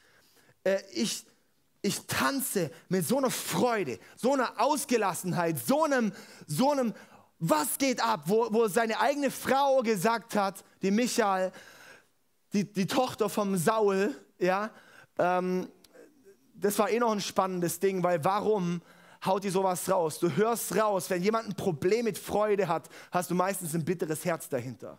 äh, 0.64 0.78
ich, 0.92 1.24
ich 1.82 2.06
tanze 2.06 2.70
mit 2.88 3.06
so 3.06 3.18
einer 3.18 3.30
Freude, 3.30 3.98
so 4.16 4.32
einer 4.32 4.60
Ausgelassenheit, 4.60 5.58
so 5.58 5.84
einem, 5.84 6.12
so 6.46 6.72
einem, 6.72 6.94
was 7.38 7.78
geht 7.78 8.02
ab, 8.02 8.22
wo, 8.26 8.48
wo 8.52 8.66
seine 8.68 8.98
eigene 9.00 9.30
Frau 9.30 9.82
gesagt 9.82 10.34
hat, 10.34 10.64
die 10.82 10.90
Michael, 10.90 11.52
die, 12.52 12.64
die 12.64 12.86
Tochter 12.86 13.28
vom 13.28 13.56
Saul, 13.56 14.14
ja, 14.38 14.70
ähm, 15.18 15.68
das 16.60 16.78
war 16.78 16.90
eh 16.90 16.98
noch 16.98 17.12
ein 17.12 17.20
spannendes 17.20 17.80
Ding, 17.80 18.02
weil 18.02 18.24
warum 18.24 18.80
haut 19.24 19.44
die 19.44 19.50
sowas 19.50 19.90
raus? 19.90 20.18
Du 20.18 20.30
hörst 20.30 20.76
raus, 20.76 21.10
wenn 21.10 21.22
jemand 21.22 21.48
ein 21.48 21.54
Problem 21.54 22.04
mit 22.04 22.18
Freude 22.18 22.68
hat, 22.68 22.88
hast 23.10 23.30
du 23.30 23.34
meistens 23.34 23.74
ein 23.74 23.84
bitteres 23.84 24.24
Herz 24.24 24.48
dahinter. 24.48 24.98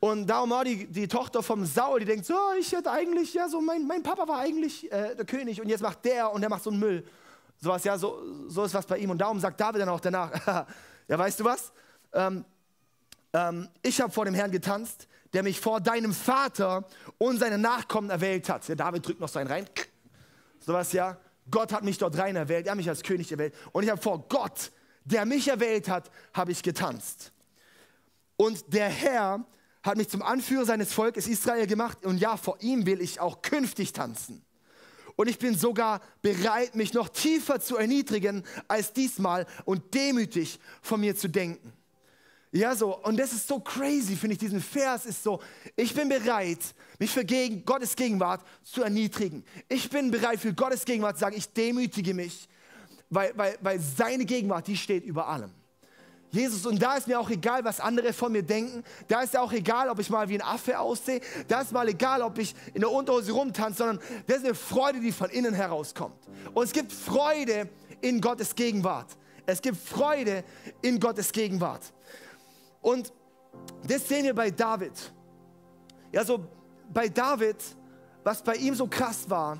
Und 0.00 0.26
darum 0.26 0.50
war 0.50 0.64
die, 0.64 0.86
die 0.86 1.08
Tochter 1.08 1.42
vom 1.42 1.64
Saul, 1.64 2.00
die 2.00 2.04
denkt 2.04 2.26
so, 2.26 2.34
oh, 2.34 2.58
ich 2.58 2.70
hätte 2.72 2.90
eigentlich, 2.90 3.32
ja, 3.32 3.48
so 3.48 3.60
mein, 3.60 3.86
mein 3.86 4.02
Papa 4.02 4.28
war 4.28 4.38
eigentlich 4.38 4.90
äh, 4.92 5.14
der 5.14 5.24
König 5.24 5.60
und 5.62 5.68
jetzt 5.68 5.80
macht 5.80 6.04
der 6.04 6.30
und 6.30 6.42
der 6.42 6.50
macht 6.50 6.62
so 6.62 6.70
einen 6.70 6.78
Müll. 6.78 7.06
Sowas, 7.58 7.84
ja, 7.84 7.96
so, 7.96 8.20
so 8.48 8.64
ist 8.64 8.74
was 8.74 8.84
bei 8.84 8.98
ihm. 8.98 9.10
Und 9.10 9.18
darum 9.18 9.40
sagt 9.40 9.58
David 9.58 9.80
dann 9.80 9.88
auch 9.88 10.00
danach, 10.00 10.30
ja, 11.08 11.18
weißt 11.18 11.40
du 11.40 11.44
was? 11.44 11.72
Ähm, 12.12 12.44
ähm, 13.32 13.68
ich 13.80 13.98
habe 14.00 14.12
vor 14.12 14.26
dem 14.26 14.34
Herrn 14.34 14.50
getanzt, 14.50 15.08
der 15.32 15.42
mich 15.42 15.58
vor 15.58 15.80
deinem 15.80 16.12
Vater 16.12 16.84
und 17.16 17.38
seinen 17.38 17.62
Nachkommen 17.62 18.10
erwählt 18.10 18.48
hat. 18.50 18.68
Der 18.68 18.76
David 18.76 19.06
drückt 19.06 19.20
noch 19.20 19.28
seinen 19.28 19.46
rein. 19.46 19.66
Sowas, 20.64 20.92
ja. 20.92 21.18
Gott 21.50 21.72
hat 21.72 21.84
mich 21.84 21.98
dort 21.98 22.16
rein 22.16 22.36
erwählt, 22.36 22.66
er 22.66 22.70
hat 22.70 22.78
mich 22.78 22.88
als 22.88 23.02
König 23.02 23.30
erwählt. 23.30 23.54
Und 23.72 23.82
ich 23.82 23.90
habe 23.90 24.00
vor 24.00 24.26
Gott, 24.28 24.72
der 25.04 25.26
mich 25.26 25.48
erwählt 25.48 25.88
hat, 25.88 26.10
habe 26.32 26.52
ich 26.52 26.62
getanzt. 26.62 27.32
Und 28.36 28.72
der 28.72 28.88
Herr 28.88 29.44
hat 29.82 29.98
mich 29.98 30.08
zum 30.08 30.22
Anführer 30.22 30.64
seines 30.64 30.92
Volkes 30.92 31.26
Israel 31.26 31.66
gemacht 31.66 32.06
und 32.06 32.18
ja, 32.18 32.38
vor 32.38 32.56
ihm 32.60 32.86
will 32.86 33.02
ich 33.02 33.20
auch 33.20 33.42
künftig 33.42 33.92
tanzen. 33.92 34.42
Und 35.16 35.28
ich 35.28 35.38
bin 35.38 35.56
sogar 35.56 36.00
bereit, 36.22 36.74
mich 36.74 36.94
noch 36.94 37.08
tiefer 37.08 37.60
zu 37.60 37.76
erniedrigen 37.76 38.42
als 38.66 38.92
diesmal 38.92 39.46
und 39.64 39.94
demütig 39.94 40.58
von 40.82 41.00
mir 41.00 41.14
zu 41.14 41.28
denken. 41.28 41.72
Ja, 42.54 42.72
so, 42.76 42.96
und 42.98 43.18
das 43.18 43.32
ist 43.32 43.48
so 43.48 43.58
crazy, 43.58 44.14
finde 44.14 44.34
ich, 44.34 44.38
diesen 44.38 44.60
Vers 44.60 45.06
ist 45.06 45.24
so, 45.24 45.40
ich 45.74 45.92
bin 45.92 46.08
bereit, 46.08 46.60
mich 47.00 47.10
für 47.10 47.24
gegen 47.24 47.64
Gottes 47.64 47.96
Gegenwart 47.96 48.42
zu 48.62 48.84
erniedrigen. 48.84 49.44
Ich 49.68 49.90
bin 49.90 50.08
bereit, 50.08 50.38
für 50.38 50.54
Gottes 50.54 50.84
Gegenwart 50.84 51.16
zu 51.16 51.22
sagen, 51.22 51.34
ich 51.36 51.52
demütige 51.52 52.14
mich, 52.14 52.48
weil, 53.10 53.32
weil, 53.34 53.58
weil 53.60 53.80
seine 53.80 54.24
Gegenwart, 54.24 54.68
die 54.68 54.76
steht 54.76 55.04
über 55.04 55.26
allem. 55.26 55.50
Jesus, 56.30 56.64
und 56.64 56.80
da 56.80 56.96
ist 56.96 57.08
mir 57.08 57.18
auch 57.18 57.28
egal, 57.28 57.64
was 57.64 57.80
andere 57.80 58.12
von 58.12 58.30
mir 58.30 58.44
denken. 58.44 58.84
Da 59.08 59.22
ist 59.22 59.34
ja 59.34 59.40
auch 59.40 59.52
egal, 59.52 59.88
ob 59.88 59.98
ich 59.98 60.08
mal 60.08 60.28
wie 60.28 60.34
ein 60.34 60.42
Affe 60.42 60.78
aussehe. 60.78 61.20
Da 61.48 61.62
ist 61.62 61.72
mal 61.72 61.88
egal, 61.88 62.22
ob 62.22 62.38
ich 62.38 62.54
in 62.72 62.82
der 62.82 62.90
Unterhose 62.90 63.32
rumtanze, 63.32 63.78
sondern 63.78 63.98
das 64.28 64.38
ist 64.38 64.44
eine 64.44 64.54
Freude, 64.54 65.00
die 65.00 65.10
von 65.10 65.28
innen 65.30 65.54
herauskommt. 65.54 66.20
Und 66.52 66.62
es 66.62 66.72
gibt 66.72 66.92
Freude 66.92 67.68
in 68.00 68.20
Gottes 68.20 68.54
Gegenwart. 68.54 69.08
Es 69.44 69.60
gibt 69.60 69.76
Freude 69.76 70.44
in 70.82 71.00
Gottes 71.00 71.32
Gegenwart. 71.32 71.82
Und 72.84 73.14
das 73.88 74.06
sehen 74.06 74.24
wir 74.24 74.34
bei 74.34 74.50
David. 74.50 74.92
Ja, 76.12 76.22
so 76.22 76.46
bei 76.92 77.08
David, 77.08 77.56
was 78.22 78.42
bei 78.42 78.56
ihm 78.56 78.74
so 78.74 78.86
krass 78.86 79.28
war, 79.28 79.56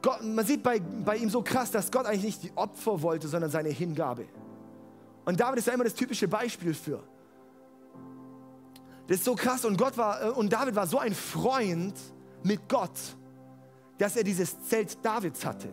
Gott, 0.00 0.22
man 0.22 0.46
sieht 0.46 0.62
bei, 0.62 0.78
bei 0.78 1.16
ihm 1.16 1.28
so 1.28 1.42
krass, 1.42 1.72
dass 1.72 1.90
Gott 1.90 2.06
eigentlich 2.06 2.24
nicht 2.24 2.42
die 2.44 2.52
Opfer 2.56 3.02
wollte, 3.02 3.26
sondern 3.26 3.50
seine 3.50 3.70
Hingabe. 3.70 4.26
Und 5.24 5.40
David 5.40 5.58
ist 5.58 5.66
ja 5.66 5.72
immer 5.72 5.84
das 5.84 5.94
typische 5.94 6.28
Beispiel 6.28 6.72
für. 6.72 7.02
Das 9.08 9.18
ist 9.18 9.24
so 9.24 9.34
krass 9.34 9.64
und 9.64 9.76
Gott 9.76 9.96
war 9.98 10.22
äh, 10.22 10.30
und 10.30 10.52
David 10.52 10.76
war 10.76 10.86
so 10.86 10.98
ein 10.98 11.14
Freund 11.14 11.94
mit 12.44 12.68
Gott, 12.68 12.98
dass 13.98 14.16
er 14.16 14.22
dieses 14.22 14.68
Zelt 14.68 15.04
Davids 15.04 15.44
hatte. 15.44 15.68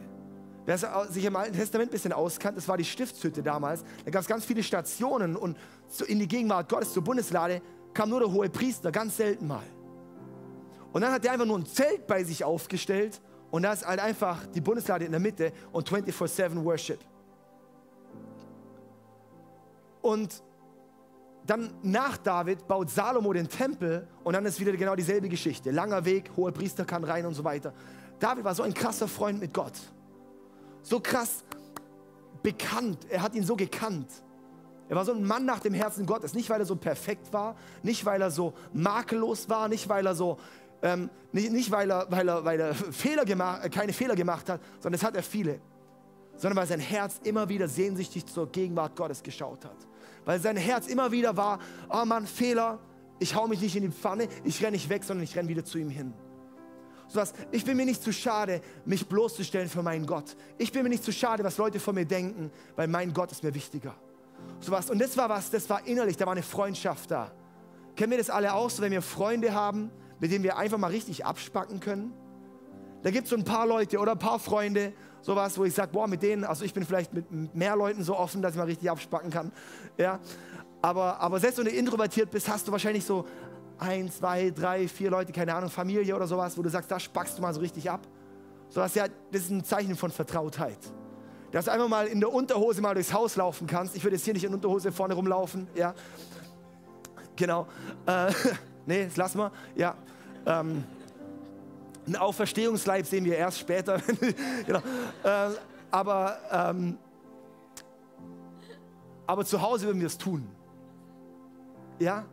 Wer 0.66 0.78
sich 1.10 1.26
im 1.26 1.36
Alten 1.36 1.56
Testament 1.56 1.90
ein 1.90 1.94
bisschen 1.94 2.14
auskannt, 2.14 2.56
das 2.56 2.68
war 2.68 2.78
die 2.78 2.86
Stiftshütte 2.86 3.42
damals. 3.42 3.84
Da 4.06 4.12
gab 4.12 4.22
es 4.22 4.28
ganz 4.28 4.46
viele 4.46 4.62
Stationen 4.62 5.36
und 5.36 5.58
in 6.08 6.20
die 6.20 6.28
Gegenwart 6.28 6.70
Gottes 6.70 6.94
zur 6.94 7.04
Bundeslade 7.04 7.62
kam 7.94 8.10
nur 8.10 8.20
der 8.20 8.32
hohe 8.32 8.50
Priester, 8.50 8.92
ganz 8.92 9.18
selten 9.18 9.48
mal. 9.48 9.64
Und 10.94 11.02
dann 11.02 11.12
hat 11.12 11.26
er 11.26 11.32
einfach 11.32 11.46
nur 11.46 11.58
ein 11.58 11.66
Zelt 11.66 12.06
bei 12.06 12.24
sich 12.24 12.44
aufgestellt 12.44 13.22
und 13.50 13.64
da 13.64 13.74
ist 13.74 13.86
halt 13.86 14.00
einfach 14.00 14.46
die 14.48 14.62
Bundeslade 14.62 15.06
in 15.06 15.12
der 15.12 15.20
Mitte 15.20 15.52
und 15.72 15.90
24-7 15.90 16.64
Worship. 16.64 17.00
Und 20.02 20.44
dann 21.46 21.74
nach 21.82 22.18
David 22.18 22.68
baut 22.68 22.90
Salomo 22.90 23.34
den 23.34 23.50
Tempel 23.50 24.08
und 24.24 24.34
dann 24.34 24.46
ist 24.46 24.60
wieder 24.60 24.72
genau 24.74 24.96
dieselbe 24.96 25.28
Geschichte. 25.28 25.72
Langer 25.72 26.06
Weg, 26.06 26.32
hohe 26.38 26.52
Priester 26.52 26.86
kann 26.86 27.04
rein 27.04 27.26
und 27.26 27.34
so 27.34 27.44
weiter. 27.44 27.74
David 28.20 28.44
war 28.44 28.54
so 28.54 28.64
ein 28.64 28.74
krasser 28.74 29.08
Freund 29.08 29.40
mit 29.40 29.54
Gott. 29.54 29.74
So 30.82 31.00
krass 31.00 31.44
bekannt. 32.44 33.06
Er 33.10 33.22
hat 33.22 33.36
ihn 33.36 33.44
so 33.44 33.56
gekannt. 33.56 34.08
Er 34.90 34.96
war 34.96 35.06
so 35.06 35.14
ein 35.14 35.24
Mann 35.24 35.46
nach 35.46 35.60
dem 35.60 35.74
Herzen 35.74 36.06
Gottes. 36.06 36.34
Nicht, 36.34 36.50
weil 36.50 36.60
er 36.60 36.66
so 36.66 36.76
perfekt 36.76 37.32
war, 37.32 37.56
nicht, 37.82 38.06
weil 38.06 38.22
er 38.22 38.32
so 38.32 38.54
makellos 38.74 39.48
war, 39.50 39.68
nicht, 39.68 39.88
weil 39.88 40.06
er 40.06 40.16
so, 40.16 40.38
ähm, 40.82 41.10
nicht, 41.32 41.52
nicht 41.52 41.72
weil, 41.72 41.90
er, 41.92 42.08
weil, 42.10 42.28
er, 42.28 42.44
weil 42.44 42.60
er 42.60 42.76
Fehler 42.76 43.24
gemacht, 43.24 43.72
keine 43.72 43.94
Fehler 43.94 44.16
gemacht 44.16 44.50
hat, 44.50 44.60
sondern 44.80 45.00
es 45.00 45.04
hat 45.04 45.16
er 45.16 45.24
viele. 45.24 45.62
Sondern 46.36 46.58
weil 46.58 46.68
sein 46.68 46.80
Herz 46.80 47.22
immer 47.24 47.48
wieder 47.48 47.68
sehnsüchtig 47.68 48.26
zur 48.26 48.52
Gegenwart 48.52 48.96
Gottes 48.96 49.22
geschaut 49.24 49.64
hat 49.64 49.88
weil 50.26 50.40
sein 50.40 50.58
Herz 50.58 50.88
immer 50.88 51.12
wieder 51.12 51.36
war, 51.38 51.60
oh 51.90 52.06
Mann, 52.06 52.28
Fehler, 52.28 52.80
ich 53.20 53.36
hau 53.36 53.48
mich 53.48 53.62
nicht 53.62 53.76
in 53.76 53.84
die 53.84 53.92
Pfanne, 53.92 54.28
ich 54.44 54.62
renne 54.62 54.72
nicht 54.72 54.90
weg, 54.90 55.04
sondern 55.04 55.24
ich 55.24 55.36
renne 55.36 55.50
wieder 55.50 55.66
zu 55.66 55.78
ihm 55.78 55.90
hin. 55.90 56.14
So 57.12 57.20
was, 57.20 57.34
ich 57.52 57.66
bin 57.66 57.76
mir 57.76 57.86
nicht 57.86 58.02
zu 58.02 58.14
schade, 58.14 58.62
mich 58.86 59.06
bloßzustellen 59.06 59.68
für 59.68 59.84
meinen 59.84 60.06
Gott. 60.06 60.38
Ich 60.58 60.72
bin 60.72 60.82
mir 60.84 60.88
nicht 60.88 61.04
zu 61.04 61.12
schade, 61.12 61.44
was 61.44 61.58
Leute 61.58 61.78
von 61.78 61.94
mir 61.94 62.06
denken, 62.06 62.50
weil 62.78 62.88
mein 62.88 63.14
Gott 63.14 63.34
ist 63.34 63.44
mir 63.44 63.54
wichtiger. 63.54 63.94
So 64.62 64.72
was, 64.72 64.90
und 64.90 64.98
das 64.98 65.18
war 65.18 65.28
was, 65.28 65.50
das 65.50 65.70
war 65.70 65.86
innerlich, 65.86 66.16
da 66.16 66.26
war 66.26 66.32
eine 66.32 66.42
Freundschaft 66.42 67.12
da. 67.12 67.30
Kennen 67.98 68.12
wir 68.12 68.18
das 68.18 68.30
alle 68.30 68.54
auch 68.54 68.70
so, 68.70 68.82
wenn 68.82 68.94
wir 68.94 69.02
Freunde 69.02 69.54
haben, 69.54 69.92
mit 70.22 70.32
denen 70.32 70.46
wir 70.46 70.56
einfach 70.56 70.78
mal 70.78 70.88
richtig 70.88 71.26
abspacken 71.26 71.82
können? 71.82 72.14
Da 73.04 73.12
gibt 73.12 73.26
es 73.26 73.32
so 73.32 73.36
ein 73.36 73.44
paar 73.44 73.68
Leute 73.68 74.00
oder 74.00 74.14
ein 74.14 74.20
paar 74.20 74.40
Freunde, 74.40 74.94
sowas, 75.22 75.58
wo 75.58 75.66
ich 75.66 75.74
sage, 75.74 75.92
boah, 75.92 76.08
mit 76.08 76.24
denen, 76.24 76.46
also 76.46 76.64
ich 76.64 76.74
bin 76.74 76.86
vielleicht 76.86 77.14
mit 77.14 77.54
mehr 77.54 77.76
Leuten 77.76 78.06
so 78.06 78.16
offen, 78.16 78.42
dass 78.42 78.54
ich 78.54 78.58
mal 78.58 78.68
richtig 78.68 78.90
abspacken 78.90 79.32
kann. 79.32 79.52
Ja? 79.98 80.22
Aber, 80.82 81.20
aber 81.20 81.40
selbst 81.42 81.58
wenn 81.58 81.66
du 81.66 81.72
introvertiert 81.72 82.32
bist, 82.32 82.48
hast 82.48 82.68
du 82.68 82.72
wahrscheinlich 82.72 83.04
so 83.04 83.26
ein, 83.82 84.12
zwei, 84.12 84.52
drei, 84.52 84.88
vier 84.88 85.10
Leute, 85.10 85.32
keine 85.32 85.56
Ahnung, 85.56 85.70
Familie 85.70 86.16
oder 86.16 86.28
sowas, 86.28 86.56
wo 86.58 86.62
du 86.62 86.70
sagst, 86.70 86.92
da 86.92 87.00
spackst 87.00 87.38
du 87.38 87.42
mal 87.42 87.52
so 87.54 87.60
richtig 87.60 87.90
ab. 87.90 88.02
Ja, 88.76 88.84
das 88.84 89.10
ist 89.32 89.50
ein 89.50 89.64
Zeichen 89.64 89.96
von 89.96 90.12
Vertrautheit. 90.12 90.78
Dass 91.52 91.66
du 91.66 91.72
einfach 91.72 91.90
mal 91.90 92.06
in 92.08 92.20
der 92.20 92.32
Unterhose 92.32 92.80
mal 92.82 92.94
durchs 92.94 93.12
Haus 93.12 93.36
laufen 93.36 93.68
kannst. 93.68 93.96
Ich 93.96 94.04
würde 94.04 94.16
jetzt 94.16 94.24
hier 94.24 94.34
nicht 94.34 94.44
in 94.44 94.54
Unterhose 94.54 94.92
vorne 94.92 95.16
rumlaufen, 95.16 95.68
ja. 95.76 95.94
Genau. 97.36 97.68
Äh, 98.06 98.32
nee, 98.86 99.06
das 99.06 99.18
lassen 99.18 99.40
wir, 99.40 99.52
ja. 99.76 99.96
Ähm, 100.46 100.84
ein 102.08 102.16
Auferstehungsleib 102.16 103.06
sehen 103.06 103.26
wir 103.26 103.36
erst 103.36 103.60
später. 103.60 104.00
genau. 104.66 104.80
äh, 105.24 105.50
aber, 105.90 106.38
ähm, 106.52 106.98
aber 109.26 109.44
zu 109.44 109.62
Hause 109.62 109.88
würden 109.88 110.00
wir 110.00 110.08
es 110.08 110.18
tun. 110.18 110.48
Ja? 112.00 112.26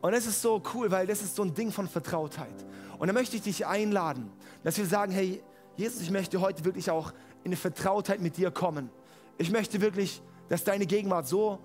Und 0.00 0.12
das 0.12 0.26
ist 0.26 0.40
so 0.40 0.62
cool, 0.74 0.90
weil 0.90 1.06
das 1.06 1.22
ist 1.22 1.36
so 1.36 1.42
ein 1.42 1.54
Ding 1.54 1.70
von 1.70 1.86
Vertrautheit. 1.86 2.64
Und 2.98 3.08
da 3.08 3.12
möchte 3.12 3.36
ich 3.36 3.42
dich 3.42 3.66
einladen, 3.66 4.30
dass 4.62 4.76
wir 4.78 4.86
sagen, 4.86 5.12
hey, 5.12 5.42
Jesus, 5.76 6.02
ich 6.02 6.10
möchte 6.10 6.40
heute 6.40 6.64
wirklich 6.64 6.90
auch 6.90 7.12
in 7.44 7.50
eine 7.50 7.56
Vertrautheit 7.56 8.20
mit 8.20 8.36
dir 8.36 8.50
kommen. 8.50 8.90
ich 9.38 9.50
möchte 9.50 9.80
wirklich, 9.80 10.22
dass 10.48 10.64
deine 10.64 10.84
Gegenwart 10.84 11.26
so, 11.26 11.58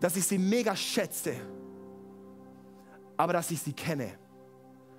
dass 0.00 0.16
ich 0.16 0.26
sie 0.26 0.38
mega 0.38 0.76
schätze, 0.76 1.34
aber 3.16 3.32
dass 3.32 3.50
ich 3.50 3.60
sie 3.60 3.72
kenne. 3.72 4.10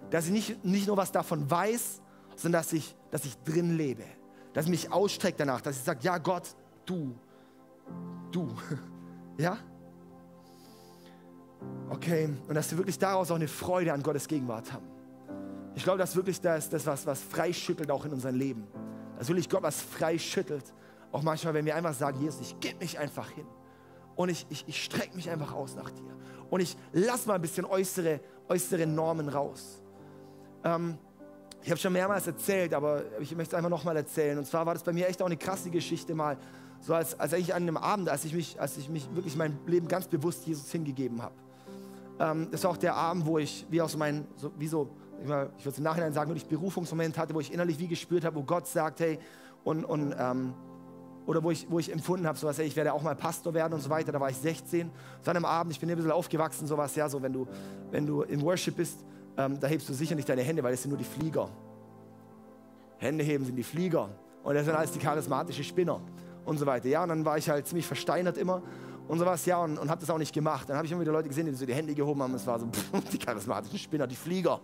Dass 0.09 0.25
ich 0.25 0.31
nicht, 0.31 0.65
nicht 0.65 0.87
nur 0.87 0.97
was 0.97 1.11
davon 1.11 1.49
weiß, 1.49 2.01
sondern 2.35 2.61
dass 2.61 2.73
ich, 2.73 2.95
dass 3.11 3.25
ich 3.25 3.37
drin 3.43 3.77
lebe. 3.77 4.03
Dass 4.53 4.65
ich 4.65 4.71
mich 4.71 4.91
ausstrecke 4.91 5.37
danach, 5.39 5.61
dass 5.61 5.77
ich 5.77 5.83
sage, 5.83 5.99
ja 6.03 6.17
Gott, 6.17 6.55
du, 6.85 7.15
du. 8.31 8.47
ja? 9.37 9.57
Okay, 11.89 12.29
und 12.47 12.55
dass 12.55 12.71
wir 12.71 12.77
wirklich 12.77 12.99
daraus 12.99 13.31
auch 13.31 13.35
eine 13.35 13.47
Freude 13.47 13.93
an 13.93 14.01
Gottes 14.01 14.27
Gegenwart 14.27 14.71
haben. 14.71 14.85
Ich 15.75 15.83
glaube, 15.83 15.99
dass 15.99 16.15
wirklich 16.15 16.39
das, 16.41 16.69
das 16.69 16.85
was, 16.85 17.05
was 17.05 17.21
freischüttelt 17.21 17.91
auch 17.91 18.05
in 18.05 18.13
unserem 18.13 18.35
Leben. 18.35 18.67
Dass 19.17 19.27
wirklich 19.27 19.49
Gott 19.49 19.63
was 19.63 19.81
freischüttelt. 19.81 20.73
Auch 21.11 21.21
manchmal, 21.21 21.53
wenn 21.53 21.65
wir 21.65 21.75
einfach 21.75 21.93
sagen, 21.93 22.19
Jesus, 22.21 22.41
ich 22.41 22.59
gebe 22.59 22.77
mich 22.79 22.97
einfach 22.97 23.29
hin. 23.29 23.45
Und 24.15 24.29
ich, 24.29 24.45
ich, 24.49 24.63
ich 24.67 24.83
strecke 24.83 25.15
mich 25.15 25.29
einfach 25.29 25.53
aus 25.53 25.75
nach 25.75 25.91
dir. 25.91 26.15
Und 26.49 26.61
ich 26.61 26.77
lasse 26.91 27.27
mal 27.27 27.35
ein 27.35 27.41
bisschen 27.41 27.65
äußere, 27.65 28.19
äußere 28.49 28.85
Normen 28.85 29.29
raus. 29.29 29.81
Ähm, 30.63 30.97
ich 31.63 31.69
habe 31.69 31.79
schon 31.79 31.93
mehrmals 31.93 32.27
erzählt, 32.27 32.73
aber 32.73 33.03
ich 33.19 33.35
möchte 33.35 33.55
es 33.55 33.57
einfach 33.57 33.69
nochmal 33.69 33.95
erzählen. 33.95 34.37
Und 34.37 34.45
zwar 34.45 34.65
war 34.65 34.73
das 34.73 34.83
bei 34.83 34.93
mir 34.93 35.07
echt 35.07 35.21
auch 35.21 35.27
eine 35.27 35.37
krasse 35.37 35.69
Geschichte 35.69 36.15
mal. 36.15 36.37
So 36.79 36.95
als, 36.95 37.19
als 37.19 37.33
eigentlich 37.33 37.53
an 37.53 37.63
einem 37.63 37.77
Abend, 37.77 38.09
als 38.09 38.25
ich 38.25 38.33
mich, 38.33 38.59
als 38.59 38.77
ich 38.77 38.89
mich 38.89 39.07
wirklich 39.13 39.35
mein 39.35 39.59
Leben 39.67 39.87
ganz 39.87 40.07
bewusst 40.07 40.45
Jesus 40.47 40.71
hingegeben 40.71 41.21
habe. 41.21 41.35
Ähm, 42.21 42.49
das 42.51 42.63
war 42.63 42.71
auch 42.71 42.77
der 42.77 42.95
Abend, 42.95 43.25
wo 43.25 43.39
ich, 43.39 43.65
wie 43.69 43.81
aus 43.81 43.97
meinem, 43.97 44.25
so, 44.35 44.51
wie 44.57 44.67
so, 44.67 44.89
ich, 45.19 45.25
ich 45.25 45.29
würde 45.29 45.51
es 45.65 45.77
im 45.77 45.83
Nachhinein 45.83 46.13
sagen, 46.13 46.29
wirklich 46.29 46.47
Berufungsmoment 46.47 47.17
hatte, 47.17 47.33
wo 47.33 47.39
ich 47.39 47.51
innerlich 47.51 47.79
wie 47.79 47.87
gespürt 47.87 48.23
habe, 48.23 48.35
wo 48.35 48.43
Gott 48.43 48.67
sagt, 48.67 48.99
hey, 48.99 49.17
und, 49.63 49.83
und 49.83 50.13
ähm, 50.17 50.53
oder 51.25 51.43
wo 51.43 51.51
ich, 51.51 51.67
wo 51.69 51.79
ich 51.79 51.91
empfunden 51.91 52.27
habe, 52.27 52.37
sowas, 52.37 52.57
hey, 52.57 52.65
ich 52.65 52.75
werde 52.75 52.93
auch 52.93 53.01
mal 53.01 53.15
Pastor 53.15 53.53
werden 53.53 53.73
und 53.73 53.81
so 53.81 53.89
weiter. 53.89 54.11
Da 54.11 54.19
war 54.19 54.29
ich 54.29 54.37
16. 54.37 54.89
So 55.21 55.31
an 55.31 55.37
einem 55.37 55.45
Abend, 55.45 55.73
ich 55.73 55.79
bin 55.79 55.89
ein 55.89 55.95
bisschen 55.95 56.11
aufgewachsen, 56.11 56.67
sowas, 56.67 56.95
ja, 56.95 57.09
so 57.09 57.21
wenn 57.21 57.33
du, 57.33 57.47
wenn 57.91 58.05
du 58.05 58.21
im 58.23 58.41
Worship 58.41 58.75
bist, 58.75 59.03
ähm, 59.37 59.59
da 59.59 59.67
hebst 59.67 59.87
du 59.89 59.93
sicher 59.93 60.15
nicht 60.15 60.29
deine 60.29 60.41
Hände, 60.41 60.63
weil 60.63 60.73
es 60.73 60.81
sind 60.81 60.89
nur 60.89 60.97
die 60.97 61.03
Flieger. 61.05 61.49
Hände 62.97 63.23
heben 63.23 63.45
sind 63.45 63.55
die 63.55 63.63
Flieger. 63.63 64.09
Und 64.43 64.55
das 64.55 64.65
sind 64.65 64.75
alles 64.75 64.91
die 64.91 64.99
charismatischen 64.99 65.63
Spinner 65.63 66.01
und 66.45 66.57
so 66.57 66.65
weiter. 66.65 66.87
Ja, 66.87 67.03
und 67.03 67.09
dann 67.09 67.25
war 67.25 67.37
ich 67.37 67.49
halt 67.49 67.67
ziemlich 67.67 67.85
versteinert 67.85 68.37
immer 68.37 68.61
und 69.07 69.19
sowas, 69.19 69.45
ja, 69.45 69.57
und, 69.57 69.77
und 69.77 69.89
habe 69.89 69.99
das 69.99 70.09
auch 70.09 70.17
nicht 70.17 70.33
gemacht. 70.33 70.69
Dann 70.69 70.77
habe 70.77 70.85
ich 70.85 70.91
immer 70.91 71.01
wieder 71.01 71.11
Leute 71.11 71.27
gesehen, 71.27 71.45
die 71.45 71.53
so 71.53 71.65
die 71.65 71.73
Hände 71.73 71.93
gehoben 71.93 72.21
haben. 72.21 72.33
Es 72.35 72.47
war 72.47 72.59
so, 72.59 72.67
pff, 72.67 73.09
die 73.11 73.17
charismatischen 73.17 73.77
Spinner, 73.77 74.07
die 74.07 74.15
Flieger. 74.15 74.59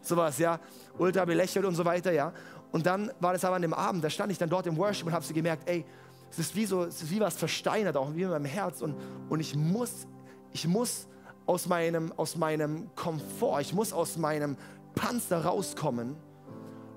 Sowas, 0.00 0.38
ja. 0.38 0.58
Ultra 0.98 1.24
belächelt 1.24 1.64
und 1.64 1.74
so 1.74 1.84
weiter, 1.84 2.12
ja. 2.12 2.32
Und 2.72 2.86
dann 2.86 3.10
war 3.20 3.32
das 3.32 3.44
aber 3.44 3.56
an 3.56 3.62
dem 3.62 3.74
Abend, 3.74 4.04
da 4.04 4.10
stand 4.10 4.30
ich 4.32 4.38
dann 4.38 4.48
dort 4.48 4.66
im 4.66 4.76
Worship 4.76 5.06
und 5.06 5.12
habe 5.12 5.24
so 5.24 5.34
gemerkt, 5.34 5.68
ey, 5.68 5.84
es 6.30 6.38
ist 6.38 6.54
wie 6.54 6.64
so, 6.64 6.84
es 6.84 7.02
ist 7.02 7.10
wie 7.10 7.20
was 7.20 7.36
versteinert, 7.36 7.96
auch 7.96 8.14
wie 8.14 8.22
in 8.22 8.30
meinem 8.30 8.44
Herz. 8.44 8.82
Und, 8.82 8.94
und 9.28 9.40
ich 9.40 9.56
muss, 9.56 10.06
ich 10.52 10.66
muss 10.68 11.08
aus 11.46 11.66
meinem, 11.66 12.12
aus 12.16 12.36
meinem 12.36 12.94
Komfort, 12.94 13.60
ich 13.60 13.74
muss 13.74 13.92
aus 13.92 14.16
meinem 14.16 14.56
Panzer 14.94 15.44
rauskommen 15.44 16.16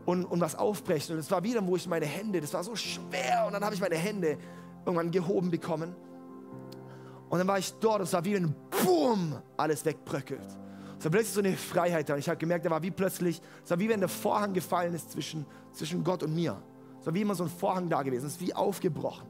und, 0.06 0.26
und 0.26 0.40
was 0.40 0.56
aufbrechen. 0.56 1.16
Und 1.16 1.20
es 1.20 1.32
war 1.32 1.44
wieder, 1.44 1.66
wo 1.66 1.76
ich 1.76 1.88
meine 1.88 2.06
Hände, 2.06 2.40
das 2.40 2.54
war 2.54 2.64
so 2.64 2.76
schwer. 2.76 3.46
Und 3.48 3.54
dann 3.54 3.64
habe 3.64 3.74
ich 3.74 3.82
meine 3.82 3.96
Hände 3.96 4.38
irgendwann 4.86 5.10
gehoben 5.10 5.50
bekommen. 5.50 5.96
Und 7.30 7.40
dann 7.40 7.48
war 7.48 7.58
ich 7.58 7.74
dort 7.80 8.02
es 8.02 8.14
war 8.14 8.24
wie 8.26 8.36
ein 8.36 8.56
Boom, 8.70 9.36
alles 9.58 9.86
wegbröckelt. 9.86 10.46
Es 11.00 11.06
war 11.06 11.12
plötzlich 11.12 11.34
so 11.34 11.40
eine 11.42 11.58
Freiheit 11.58 12.08
da. 12.08 12.14
Und 12.14 12.20
ich 12.20 12.30
habe 12.30 12.38
gemerkt, 12.38 12.66
da 12.66 12.70
war 12.70 12.82
wie 12.82 12.92
plötzlich, 12.92 13.42
es 13.64 13.70
war 13.70 13.80
wie 13.80 13.90
wenn 13.90 14.00
der 14.00 14.10
Vorhang 14.10 14.54
gefallen 14.54 14.94
ist 14.94 15.12
zwischen, 15.12 15.46
zwischen 15.74 16.04
Gott 16.04 16.24
und 16.24 16.34
mir. 16.34 16.62
Es 17.00 17.06
war 17.06 17.14
wie 17.14 17.22
immer 17.22 17.36
so 17.36 17.44
ein 17.44 17.50
Vorhang 17.50 17.90
da 17.90 18.02
gewesen. 18.04 18.26
Es 18.26 18.34
ist 18.34 18.42
wie 18.42 18.54
aufgebrochen. 18.54 19.28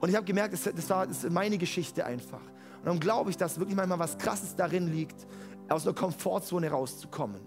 Und 0.00 0.08
ich 0.08 0.16
habe 0.16 0.26
gemerkt, 0.26 0.52
das, 0.52 0.64
das 0.64 0.90
war 0.90 1.06
das 1.06 1.28
meine 1.30 1.58
Geschichte 1.58 2.04
einfach. 2.04 2.40
Und 2.40 2.86
dann 2.86 3.00
glaube 3.00 3.30
ich, 3.30 3.36
dass 3.36 3.58
wirklich 3.58 3.76
manchmal 3.76 3.98
was 3.98 4.18
Krasses 4.18 4.56
darin 4.56 4.88
liegt, 4.88 5.26
aus 5.68 5.86
einer 5.86 5.94
Komfortzone 5.94 6.70
rauszukommen. 6.70 7.40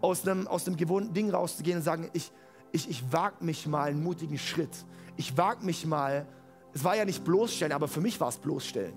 Aus 0.00 0.26
einem, 0.26 0.46
aus 0.46 0.66
einem 0.66 0.76
gewohnten 0.76 1.14
Ding 1.14 1.30
rauszugehen 1.30 1.78
und 1.78 1.82
sagen, 1.82 2.08
ich, 2.12 2.32
ich, 2.72 2.88
ich 2.90 3.12
wage 3.12 3.44
mich 3.44 3.66
mal 3.66 3.90
einen 3.90 4.02
mutigen 4.02 4.38
Schritt. 4.38 4.84
Ich 5.16 5.36
wage 5.36 5.64
mich 5.64 5.86
mal, 5.86 6.26
es 6.72 6.84
war 6.84 6.96
ja 6.96 7.04
nicht 7.04 7.24
bloßstellen, 7.24 7.72
aber 7.72 7.88
für 7.88 8.00
mich 8.00 8.20
war 8.20 8.28
es 8.28 8.36
bloßstellen. 8.36 8.94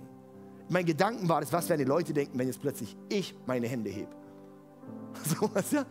Mein 0.70 0.86
Gedanken 0.86 1.28
war 1.28 1.42
das, 1.42 1.52
was 1.52 1.68
werden 1.70 1.80
die 1.80 1.86
Leute 1.86 2.14
denken, 2.14 2.38
wenn 2.38 2.48
jetzt 2.48 2.62
plötzlich 2.62 2.96
ich 3.10 3.36
meine 3.46 3.68
Hände 3.68 3.90
hebe. 3.90 4.12
So 5.24 5.50
was, 5.54 5.72
ja? 5.72 5.86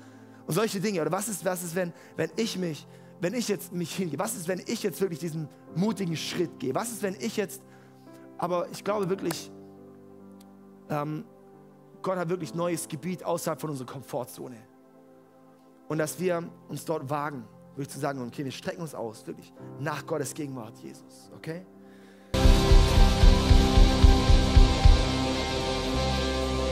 Und 0.47 0.55
solche 0.55 0.81
Dinge. 0.81 1.03
Oder 1.03 1.13
was 1.13 1.29
ist, 1.29 1.45
was 1.45 1.63
ist 1.63 1.75
wenn, 1.75 1.93
wenn 2.17 2.31
ich 2.37 2.57
mich 2.57 2.87
wenn 3.21 3.35
ich 3.35 3.49
jetzt 3.49 3.73
mich 3.73 3.95
hingehe? 3.95 4.19
Was 4.19 4.37
ist, 4.37 4.49
wenn 4.49 4.61
ich 4.61 4.83
jetzt 4.83 5.01
wirklich 5.01 5.19
diesen 5.19 5.49
mutigen 5.75 6.17
Schritt 6.17 6.59
gehe? 6.59 6.75
Was 6.75 6.91
ist, 6.91 7.03
wenn 7.03 7.17
ich 7.19 7.37
jetzt, 7.37 7.63
aber 8.37 8.69
ich 8.71 8.85
glaube 8.85 9.09
wirklich, 9.09 9.51
ähm, 10.89 11.25
Gott 12.03 12.17
hat 12.17 12.29
wirklich 12.29 12.55
neues 12.55 12.87
Gebiet 12.89 13.25
außerhalb 13.25 13.61
von 13.61 13.71
unserer 13.71 13.89
Komfortzone. 13.89 14.57
Und 15.89 15.99
dass 15.99 16.19
wir 16.21 16.49
uns 16.69 16.85
dort 16.85 17.09
wagen, 17.11 17.45
wirklich 17.71 17.89
zu 17.89 17.99
sagen, 17.99 18.21
okay, 18.23 18.45
wir 18.45 18.53
strecken 18.53 18.83
uns 18.83 18.95
aus, 18.95 19.27
wirklich 19.27 19.53
nach 19.81 20.07
Gottes 20.07 20.35
Gegenwart, 20.35 20.79
Jesus, 20.79 21.31
okay? 21.35 21.67